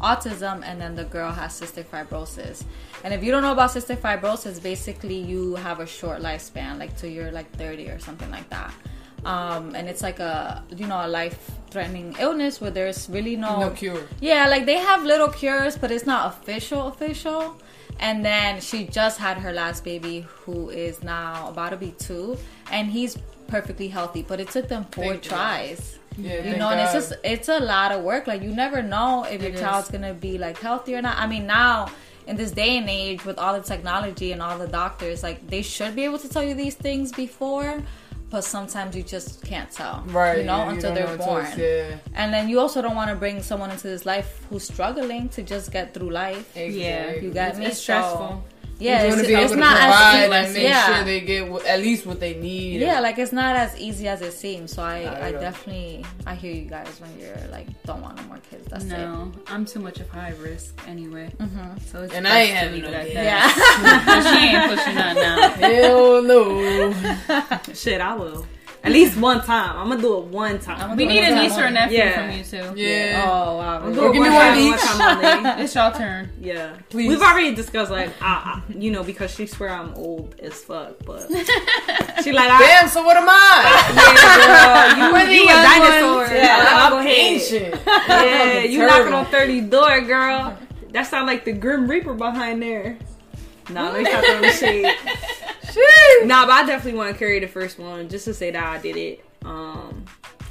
autism, 0.00 0.62
and 0.64 0.80
then 0.80 0.94
the 0.94 1.04
girl 1.04 1.30
has 1.30 1.60
cystic 1.60 1.84
fibrosis. 1.84 2.64
And 3.04 3.12
if 3.12 3.22
you 3.22 3.30
don't 3.32 3.42
know 3.42 3.52
about 3.52 3.70
cystic 3.70 3.98
fibrosis, 3.98 4.62
basically 4.62 5.18
you 5.18 5.56
have 5.56 5.80
a 5.80 5.86
short 5.86 6.22
lifespan, 6.22 6.78
like 6.78 6.96
till 6.96 7.10
you're 7.10 7.30
like 7.30 7.50
30 7.56 7.88
or 7.90 7.98
something 7.98 8.30
like 8.30 8.48
that. 8.50 8.72
Um, 9.24 9.74
and 9.74 9.88
it's 9.88 10.02
like 10.02 10.20
a 10.20 10.62
you 10.76 10.86
know 10.86 11.04
a 11.04 11.08
life 11.08 11.50
threatening 11.70 12.14
illness 12.18 12.60
where 12.60 12.70
there's 12.70 13.08
really 13.10 13.34
No 13.36 13.70
cure. 13.76 14.00
yeah, 14.20 14.48
like 14.48 14.64
they 14.66 14.76
have 14.78 15.04
little 15.04 15.28
cures, 15.28 15.76
but 15.76 15.90
it's 15.90 16.06
not 16.06 16.32
official 16.32 16.86
official. 16.88 17.56
And 17.98 18.24
then 18.24 18.60
she 18.60 18.84
just 18.84 19.18
had 19.18 19.38
her 19.38 19.52
last 19.52 19.84
baby, 19.84 20.26
who 20.44 20.68
is 20.70 21.02
now 21.02 21.48
about 21.48 21.70
to 21.70 21.76
be 21.76 21.92
two, 21.98 22.36
and 22.70 22.90
he's 22.90 23.16
perfectly 23.48 23.88
healthy. 23.88 24.22
But 24.22 24.40
it 24.40 24.50
took 24.50 24.68
them 24.68 24.84
four 24.90 25.04
Thank 25.04 25.22
tries. 25.22 25.98
Yeah, 26.18 26.44
You 26.44 26.56
know, 26.56 26.70
and 26.70 26.80
it's 26.80 26.92
just 26.92 27.12
it's 27.24 27.48
a 27.48 27.60
lot 27.60 27.92
of 27.92 28.02
work. 28.02 28.26
Like 28.26 28.42
you 28.42 28.50
never 28.50 28.82
know 28.82 29.24
if 29.24 29.42
your 29.42 29.52
It 29.52 29.58
child's 29.58 29.88
is. 29.88 29.92
gonna 29.92 30.14
be 30.14 30.38
like 30.38 30.58
healthy 30.58 30.94
or 30.94 31.02
not. 31.02 31.16
I 31.18 31.26
mean, 31.26 31.46
now 31.46 31.90
in 32.26 32.36
this 32.36 32.50
day 32.52 32.76
and 32.78 32.88
age, 32.88 33.24
with 33.24 33.38
all 33.38 33.52
the 33.54 33.60
technology 33.66 34.32
and 34.32 34.40
all 34.42 34.58
the 34.58 34.66
doctors, 34.66 35.22
like 35.22 35.46
they 35.48 35.62
should 35.62 35.94
be 35.94 36.04
able 36.04 36.18
to 36.18 36.28
tell 36.28 36.42
you 36.42 36.54
these 36.54 36.74
things 36.74 37.12
before, 37.12 37.82
but 38.36 38.44
sometimes 38.44 38.94
you 38.94 39.02
just 39.02 39.42
can't 39.50 39.70
tell. 39.70 40.04
Right. 40.08 40.40
You 40.40 40.44
know, 40.44 40.58
yeah, 40.58 40.70
until 40.72 40.94
don't 40.94 41.06
they're 41.06 41.16
know 41.16 41.24
born. 41.24 41.46
yeah. 41.56 41.96
And 42.14 42.34
then 42.34 42.50
you 42.50 42.60
also 42.60 42.82
don't 42.82 42.94
want 42.94 43.08
to 43.08 43.16
bring 43.16 43.42
someone 43.42 43.70
into 43.70 43.88
this 43.88 44.04
life 44.04 44.44
who's 44.50 44.64
struggling 44.64 45.30
to 45.30 45.42
just 45.42 45.72
get 45.72 45.94
through 45.94 46.10
life. 46.10 46.52
yeah, 46.54 47.12
You 47.14 47.30
got 47.30 47.48
it's, 47.50 47.58
me. 47.58 47.64
it's 47.66 47.76
So, 47.78 47.82
stressful. 47.84 48.44
Yeah, 48.78 49.02
you 49.02 49.06
it's, 49.08 49.16
want 49.16 49.26
to 49.26 49.28
be 49.28 49.34
it's 49.34 49.52
able 49.52 49.54
to 49.54 49.60
not 49.60 49.76
provide 49.78 50.32
as 50.32 50.32
and 50.32 50.48
easy. 50.50 50.58
make 50.58 50.68
yeah. 50.68 50.94
sure 50.96 51.04
they 51.04 51.20
get 51.22 51.48
wh- 51.48 51.66
at 51.66 51.80
least 51.80 52.04
what 52.06 52.20
they 52.20 52.34
need. 52.34 52.80
yeah, 52.80 53.00
like 53.00 53.18
it's 53.18 53.32
not 53.32 53.56
as 53.56 53.78
easy 53.80 54.06
as 54.06 54.20
it 54.20 54.32
seems. 54.32 54.72
So 54.74 54.82
I, 54.82 55.04
Not 55.04 55.22
I 55.22 55.32
definitely, 55.32 56.04
I 56.26 56.34
hear 56.34 56.52
you 56.52 56.66
guys 56.68 57.00
when 57.00 57.18
you're 57.18 57.36
like, 57.50 57.66
don't 57.84 58.02
want 58.02 58.16
no 58.18 58.22
more 58.24 58.38
kids. 58.50 58.68
That's 58.68 58.84
No, 58.84 59.32
I'm 59.46 59.64
too 59.64 59.80
much 59.80 59.98
of 60.00 60.10
high 60.10 60.34
risk 60.40 60.78
anyway. 60.86 61.32
Mm-hmm. 61.38 61.78
So 61.86 62.02
it's 62.02 62.12
And 62.12 62.24
best 62.24 62.34
I 62.34 62.40
ain't 62.40 62.50
to 62.50 62.56
having 62.56 62.74
leave 62.74 62.82
no 62.84 62.90
it 62.90 62.94
at 62.94 63.06
kids. 63.06 63.14
Yeah. 63.14 64.30
she 64.38 64.56
ain't 64.56 64.76
pushing 64.76 64.94
nothing 64.94 65.22
out. 65.24 65.52
Hell 65.54 66.22
no. 66.22 67.72
Shit, 67.74 68.00
I 68.02 68.14
will. 68.14 68.46
At 68.84 68.92
least 68.92 69.16
one 69.16 69.42
time. 69.42 69.76
I'm 69.76 69.88
gonna 69.88 70.00
do 70.00 70.18
it 70.18 70.24
one 70.26 70.58
time. 70.60 70.96
We 70.96 71.06
need 71.06 71.18
it 71.24 71.30
a 71.30 71.34
one 71.34 71.42
niece 71.42 71.58
or 71.58 71.64
a 71.64 71.70
nephew 71.70 71.98
Yeah. 71.98 72.12
from 72.28 72.38
you 72.38 72.44
too. 72.44 72.80
Yeah. 72.80 73.24
oh 73.26 73.56
wow. 73.56 73.76
I'm 73.78 73.82
really? 73.82 73.96
gonna 73.96 74.00
do 74.02 74.08
it 74.08 74.12
Give 74.12 74.22
me 74.22 74.28
one 74.28 74.32
one 74.36 74.46
time, 74.46 74.58
of 74.58 74.64
one 74.64 74.74
each. 74.74 74.80
time 74.80 75.46
only. 75.56 75.62
It's 75.64 75.74
your 75.74 75.90
turn. 75.92 76.30
Yeah, 76.40 76.76
Please. 76.90 77.08
We've 77.08 77.20
already 77.22 77.54
discussed 77.54 77.90
like, 77.90 78.10
I, 78.22 78.62
I, 78.68 78.72
you 78.72 78.90
know, 78.92 79.02
because 79.02 79.34
she 79.34 79.46
swear 79.46 79.70
I'm 79.70 79.92
old 79.94 80.36
as 80.40 80.54
fuck, 80.62 81.04
but 81.04 81.22
she 82.22 82.30
like, 82.32 82.50
I, 82.50 82.58
Damn, 82.80 82.88
so 82.88 83.02
what 83.04 83.16
am 83.16 83.26
I? 83.28 84.94
yeah, 84.94 84.96
girl, 84.96 85.12
We're 85.12 85.26
the 85.26 85.34
you, 85.34 85.40
you 85.40 85.48
a 85.48 85.52
dinosaur. 85.52 86.16
ones. 86.18 86.30
Yeah, 86.32 86.90
I'm 86.92 87.06
ancient. 87.06 87.74
Yeah, 87.86 88.60
you 88.60 88.78
terrible. 88.78 88.98
knocking 89.10 89.14
on 89.14 89.26
30 89.26 89.60
door, 89.62 90.00
girl. 90.02 90.56
That 90.92 91.06
sound 91.06 91.26
like 91.26 91.44
the 91.44 91.52
Grim 91.52 91.88
Reaper 91.88 92.14
behind 92.14 92.62
there. 92.62 92.96
Nah, 93.68 93.90
let 93.90 94.02
me 94.02 94.08
stop 94.08 94.24
throwing 94.24 94.42
the 94.42 94.52
shade. 94.52 94.94
Nah, 96.24 96.46
but 96.46 96.52
I 96.52 96.66
definitely 96.66 96.98
want 96.98 97.12
to 97.12 97.18
carry 97.18 97.38
the 97.40 97.46
first 97.46 97.78
one 97.78 98.08
just 98.08 98.24
to 98.24 98.34
say 98.34 98.50
that 98.50 98.64
I 98.64 98.78
did 98.78 98.96
it. 98.96 99.24
Um, 99.44 100.04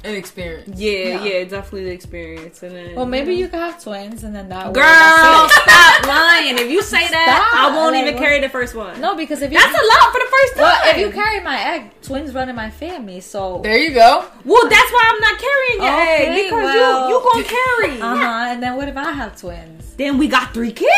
Inexperienced. 0.06 0.78
yeah, 0.78 0.90
Yeah. 0.90 1.24
yeah, 1.24 1.44
definitely 1.44 1.84
the 1.84 1.90
experience. 1.92 2.62
And 2.62 2.74
then, 2.76 2.94
Well, 2.94 3.06
maybe 3.06 3.34
you 3.34 3.48
could 3.48 3.58
have 3.60 3.82
twins, 3.82 4.22
and 4.24 4.34
then 4.34 4.48
that. 4.48 4.66
way, 4.68 4.72
Girl, 4.72 4.82
that's 4.84 5.54
stop 5.62 6.06
lying. 6.06 6.58
If 6.58 6.70
you 6.70 6.82
say 6.82 7.06
that, 7.08 7.52
I 7.54 7.68
won't 7.76 7.92
Like, 7.94 8.02
even 8.02 8.14
what? 8.14 8.22
carry 8.22 8.40
the 8.40 8.48
first 8.48 8.74
one. 8.74 9.00
No, 9.00 9.14
because 9.16 9.42
if 9.42 9.50
you 9.52 9.58
That's 9.58 9.74
a 9.74 9.86
lot 9.92 10.12
for 10.12 10.18
the 10.20 10.30
first 10.36 10.54
time. 10.54 10.62
well, 10.62 10.80
if 10.94 10.98
you 10.98 11.10
carry 11.10 11.40
my 11.40 11.58
egg, 11.74 11.90
twins 12.02 12.32
run 12.34 12.48
in 12.48 12.56
my 12.56 12.70
family, 12.70 13.20
so 13.20 13.60
There 13.62 13.76
you 13.78 13.92
go. 13.94 14.24
well, 14.44 14.68
that's 14.68 14.90
why 14.92 15.02
I'm 15.12 15.20
not 15.20 15.38
carrying 15.38 15.82
your 15.82 15.92
Okay, 15.92 16.26
egg 16.26 16.34
because 16.50 16.64
well. 16.74 17.08
you 17.08 17.14
you 17.16 17.22
gonna 17.24 17.44
carry. 17.44 18.00
uh 18.00 18.16
huh. 18.16 18.46
And 18.52 18.62
then 18.62 18.76
what 18.76 18.88
if 18.88 18.96
I 18.96 19.12
have 19.12 19.36
twins? 19.40 19.94
Then 19.96 20.18
we 20.18 20.28
got 20.28 20.52
three 20.52 20.72
kids. 20.72 20.90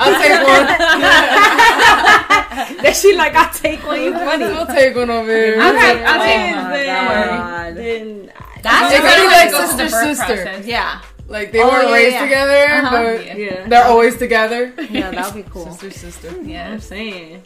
I'll 0.00 0.14
take 0.20 0.42
one. 0.42 0.66
that 2.82 2.96
she 3.00 3.14
like 3.16 3.34
I 3.34 3.48
take 3.54 3.84
one. 3.86 4.00
You 4.02 4.12
funny. 4.12 4.44
I'll 4.44 4.66
take 4.66 4.94
one 4.96 5.10
over 5.10 5.30
here. 5.30 5.60
I'll 5.60 5.74
I'll 5.74 6.24
take 6.24 6.56
one. 6.56 6.57
God. 6.62 7.76
Then 7.76 8.32
That's 8.62 8.94
It's 8.94 9.02
really 9.04 9.26
like 9.26 9.50
sister, 9.50 9.88
sister. 9.88 10.24
process. 10.26 10.66
Yeah, 10.66 11.00
Like 11.28 11.52
they 11.52 11.60
Oh, 11.62 11.68
weren't 11.68 11.88
yeah, 11.88 11.94
raised 11.94 12.14
yeah. 12.14 12.22
together, 12.22 12.64
Uh-huh. 12.72 12.90
but 12.90 13.26
Yeah. 13.26 13.36
yeah, 13.36 13.66
they're 13.68 13.84
always 13.84 14.16
together. 14.16 14.72
yeah, 14.90 15.10
that 15.10 15.34
would 15.34 15.44
be 15.44 15.50
cool. 15.54 15.70
Sister, 15.72 15.90
sister, 15.90 16.42
Yeah. 16.42 16.70
I'm 16.70 16.80
saying. 16.80 17.42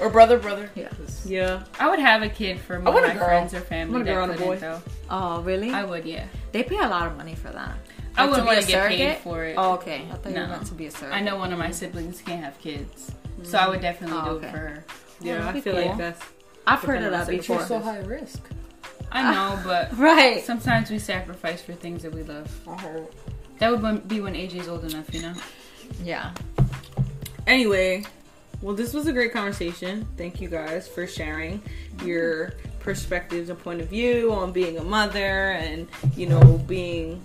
or 0.00 0.08
brother, 0.10 0.38
brother. 0.38 0.70
Yeah. 0.76 0.88
Yeah. 1.24 1.62
I 1.78 1.90
would 1.90 1.98
have 1.98 2.22
a 2.22 2.28
kid 2.28 2.60
for 2.60 2.76
I 2.76 2.78
one 2.78 2.94
want 2.94 3.04
of 3.06 3.10
a 3.10 3.14
my 3.14 3.18
girl. 3.18 3.28
friends 3.28 3.52
or 3.54 3.58
I 3.58 3.60
family 3.60 3.92
want 3.96 4.08
a 4.08 4.12
girl 4.12 4.26
that 4.28 4.32
and 4.34 4.40
a 4.40 4.44
couldn't 4.44 4.60
boy. 4.60 4.66
though. 4.66 4.82
Oh, 5.10 5.40
really? 5.42 5.70
I 5.72 5.82
would, 5.84 6.04
yeah. 6.04 6.24
They 6.52 6.62
pay 6.62 6.76
a 6.78 6.88
lot 6.88 7.06
of 7.08 7.16
money 7.16 7.34
for 7.34 7.48
that. 7.50 7.76
I 8.16 8.22
Like, 8.22 8.30
wouldn't 8.30 8.46
be 8.48 8.54
want 8.54 8.58
a 8.58 8.62
to 8.62 8.66
get 8.68 8.88
paid 8.88 8.98
surrogate? 8.98 9.18
for 9.22 9.44
it. 9.44 9.54
Oh, 9.58 9.72
okay. 9.74 10.06
I 10.10 10.14
thought 10.16 10.30
you 10.30 10.34
No. 10.36 10.42
were 10.42 10.48
meant 10.48 10.66
to 10.66 10.74
be 10.74 10.86
a 10.86 10.90
surrogate. 10.90 11.16
I 11.16 11.20
know 11.20 11.36
one 11.36 11.52
of 11.52 11.58
my 11.58 11.70
siblings 11.72 12.20
can't 12.24 12.42
have 12.44 12.58
kids, 12.60 13.10
so 13.42 13.58
I 13.58 13.68
would 13.68 13.80
definitely 13.80 14.18
Oh, 14.20 14.24
do 14.24 14.30
okay. 14.36 14.46
it 14.46 14.50
for 14.52 14.56
her. 14.58 14.84
Yeah, 15.20 15.38
that'd 15.40 15.56
I 15.56 15.60
feel 15.60 15.74
cool. 15.74 15.86
like 15.86 15.98
that's 15.98 16.22
I've 16.72 16.80
heard 16.82 17.02
of 17.02 17.10
that 17.12 17.26
Depending 17.26 17.50
on 17.50 17.56
the 17.58 17.64
before. 17.64 17.66
so 17.66 17.78
high 17.80 17.98
risk. 18.00 18.40
I 19.10 19.32
know, 19.32 19.58
but 19.64 19.96
Right. 19.98 20.44
sometimes 20.44 20.90
we 20.90 20.98
sacrifice 20.98 21.62
for 21.62 21.72
things 21.72 22.02
that 22.02 22.14
we 22.14 22.22
love. 22.22 22.50
I 22.68 22.76
heard. 22.80 23.06
That 23.58 23.70
would 23.80 24.06
be 24.08 24.20
when 24.20 24.34
AJ's 24.34 24.68
old 24.68 24.84
enough, 24.84 25.12
you 25.14 25.22
know. 25.22 25.34
Yeah. 26.04 26.32
Anyway, 27.46 28.04
well, 28.60 28.74
this 28.74 28.92
was 28.92 29.06
a 29.06 29.12
great 29.12 29.32
conversation. 29.32 30.06
Thank 30.16 30.40
you 30.40 30.48
guys 30.48 30.86
for 30.86 31.06
sharing 31.06 31.62
your 32.04 32.52
perspectives 32.80 33.48
and 33.50 33.58
point 33.58 33.80
of 33.80 33.88
view 33.88 34.32
on 34.32 34.52
being 34.52 34.78
a 34.78 34.84
mother 34.84 35.50
and, 35.52 35.88
you 36.16 36.26
know, 36.26 36.58
being 36.66 37.22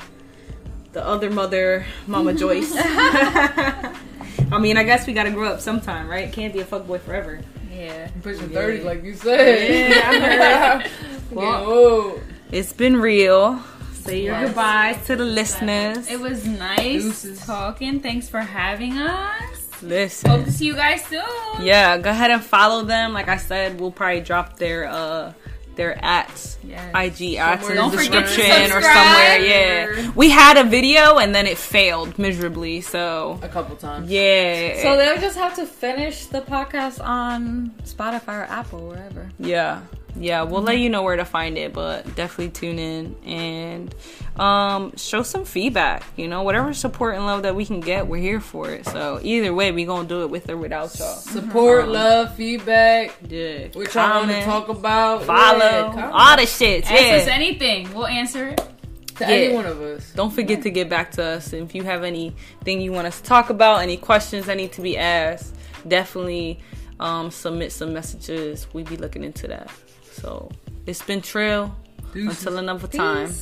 the 0.93 1.05
other 1.05 1.29
mother, 1.29 1.85
Mama 2.07 2.33
Joyce. 2.43 2.71
I 2.77 4.57
mean, 4.59 4.77
I 4.77 4.83
guess 4.83 5.05
we 5.07 5.13
gotta 5.13 5.31
grow 5.31 5.49
up 5.49 5.59
sometime, 5.59 6.07
right? 6.07 6.31
Can't 6.31 6.53
be 6.53 6.59
a 6.59 6.65
fuckboy 6.65 7.01
forever. 7.01 7.41
Yeah. 7.83 8.07
Pushing 8.21 8.49
30, 8.49 8.81
like 8.83 9.03
you 9.03 9.15
said. 9.15 9.89
Yeah, 9.89 10.09
I 10.09 10.81
heard. 10.81 10.91
Well, 11.31 12.19
It's 12.51 12.73
been 12.73 12.97
real. 13.01 13.59
say 13.93 14.21
your 14.23 14.33
Yes. 14.35 14.47
goodbyes 14.47 15.05
to 15.07 15.15
the 15.15 15.25
listeners. 15.25 16.07
It 16.09 16.19
was 16.19 16.45
nice 16.45 17.03
Deuces. 17.03 17.39
talking. 17.45 17.99
Thanks 18.01 18.29
for 18.29 18.39
having 18.41 18.97
us. 18.99 19.81
Listen. 19.81 20.29
Hope 20.29 20.45
to 20.45 20.51
see 20.51 20.65
you 20.65 20.75
guys 20.75 21.03
soon. 21.05 21.23
Yeah, 21.61 21.97
go 21.97 22.09
ahead 22.11 22.31
and 22.31 22.43
follow 22.43 22.83
them. 22.83 23.13
Like 23.13 23.27
I 23.29 23.37
said, 23.37 23.79
we'll 23.79 23.91
probably 23.91 24.21
drop 24.21 24.57
their 24.57 24.87
uh 24.87 25.33
their 25.75 25.97
ats, 26.03 26.57
Yes. 26.63 26.91
IG 26.95 27.35
ats 27.37 27.63
in 27.63 27.69
the 27.69 27.75
Don't 27.75 27.91
forget 27.91 28.11
to 28.11 28.19
description 28.21 28.71
or 28.71 28.81
somewhere. 28.81 29.39
Yeah, 29.39 30.11
we 30.15 30.29
had 30.29 30.57
a 30.57 30.63
video 30.63 31.17
and 31.17 31.33
then 31.35 31.45
it 31.47 31.57
failed 31.57 32.17
miserably. 32.17 32.81
So 32.81 33.39
A 33.41 33.47
couple 33.49 33.75
times. 33.75 34.09
yeah, 34.09 34.81
So 34.81 34.97
they'll 34.97 35.19
just 35.19 35.37
have 35.37 35.55
to 35.55 35.65
finish 35.65 36.25
the 36.27 36.41
podcast 36.41 37.03
on 37.03 37.71
Spotify 37.83 38.41
or 38.41 38.47
Apple, 38.49 38.87
wherever. 38.87 39.29
yeah, 39.39 39.81
yeah. 40.15 40.43
We'll 40.43 40.61
let 40.61 40.77
you 40.79 40.89
know 40.89 41.01
where 41.03 41.15
to 41.17 41.25
find 41.25 41.57
it, 41.57 41.73
but 41.73 42.15
definitely 42.15 42.49
tune 42.49 42.79
in 42.79 43.15
and 43.25 43.93
um 44.37 44.95
show 44.97 45.21
some 45.21 45.45
feedback. 45.45 46.03
You 46.17 46.27
know, 46.27 46.43
whatever 46.43 46.73
support 46.73 47.15
and 47.15 47.25
love 47.25 47.43
that 47.43 47.55
we 47.55 47.65
can 47.65 47.79
get, 47.79 48.07
we're 48.07 48.21
here 48.21 48.39
for 48.39 48.69
it. 48.69 48.85
So 48.87 49.19
either 49.21 49.53
way, 49.53 49.71
we 49.71 49.85
gonna 49.85 50.07
do 50.07 50.23
it 50.23 50.29
with 50.29 50.49
or 50.49 50.57
without 50.57 50.97
y'all. 50.97 51.15
Support, 51.15 51.87
love, 51.87 52.35
feedback. 52.35 53.15
Yeah, 53.27 53.67
we're 53.75 53.85
trying 53.85 54.27
want 54.27 54.39
to 54.39 54.45
talk 54.45 54.69
about? 54.69 55.25
follow, 55.25 55.59
Yeah, 55.59 56.11
all 56.11 56.37
the 56.37 56.45
shit. 56.45 56.89
Ask 56.91 57.23
us 57.23 57.27
anything. 57.27 57.93
We'll 57.93 58.07
answer 58.07 58.49
it. 58.49 58.57
to 58.57 59.23
yeah. 59.25 59.27
any 59.27 59.53
one 59.53 59.65
of 59.65 59.79
us. 59.81 60.11
Don't 60.13 60.31
forget 60.33 60.63
to 60.63 60.71
get 60.71 60.89
back 60.89 61.11
to 61.11 61.23
us. 61.23 61.53
If 61.53 61.75
you 61.75 61.83
have 61.83 62.03
anything 62.03 62.81
you 62.81 62.91
want 62.91 63.07
us 63.07 63.21
to 63.21 63.23
talk 63.23 63.51
about, 63.51 63.81
any 63.81 63.97
questions 63.97 64.47
that 64.47 64.57
need 64.57 64.71
to 64.73 64.81
be 64.81 64.97
asked, 64.97 65.55
definitely 65.87 66.59
um, 66.99 67.29
submit 67.29 67.71
some 67.71 67.93
messages. 67.93 68.67
We 68.73 68.81
be 68.83 68.97
looking 68.97 69.23
into 69.23 69.47
that. 69.47 69.69
So 70.11 70.49
it's 70.87 71.01
been 71.03 71.21
Trill. 71.21 71.75
Until 72.15 72.57
another 72.57 72.87
time. 72.87 73.33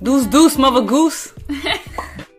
Deuce, 0.00 0.26
deuce, 0.26 0.58
mother 0.58 0.82
goose. 0.82 1.32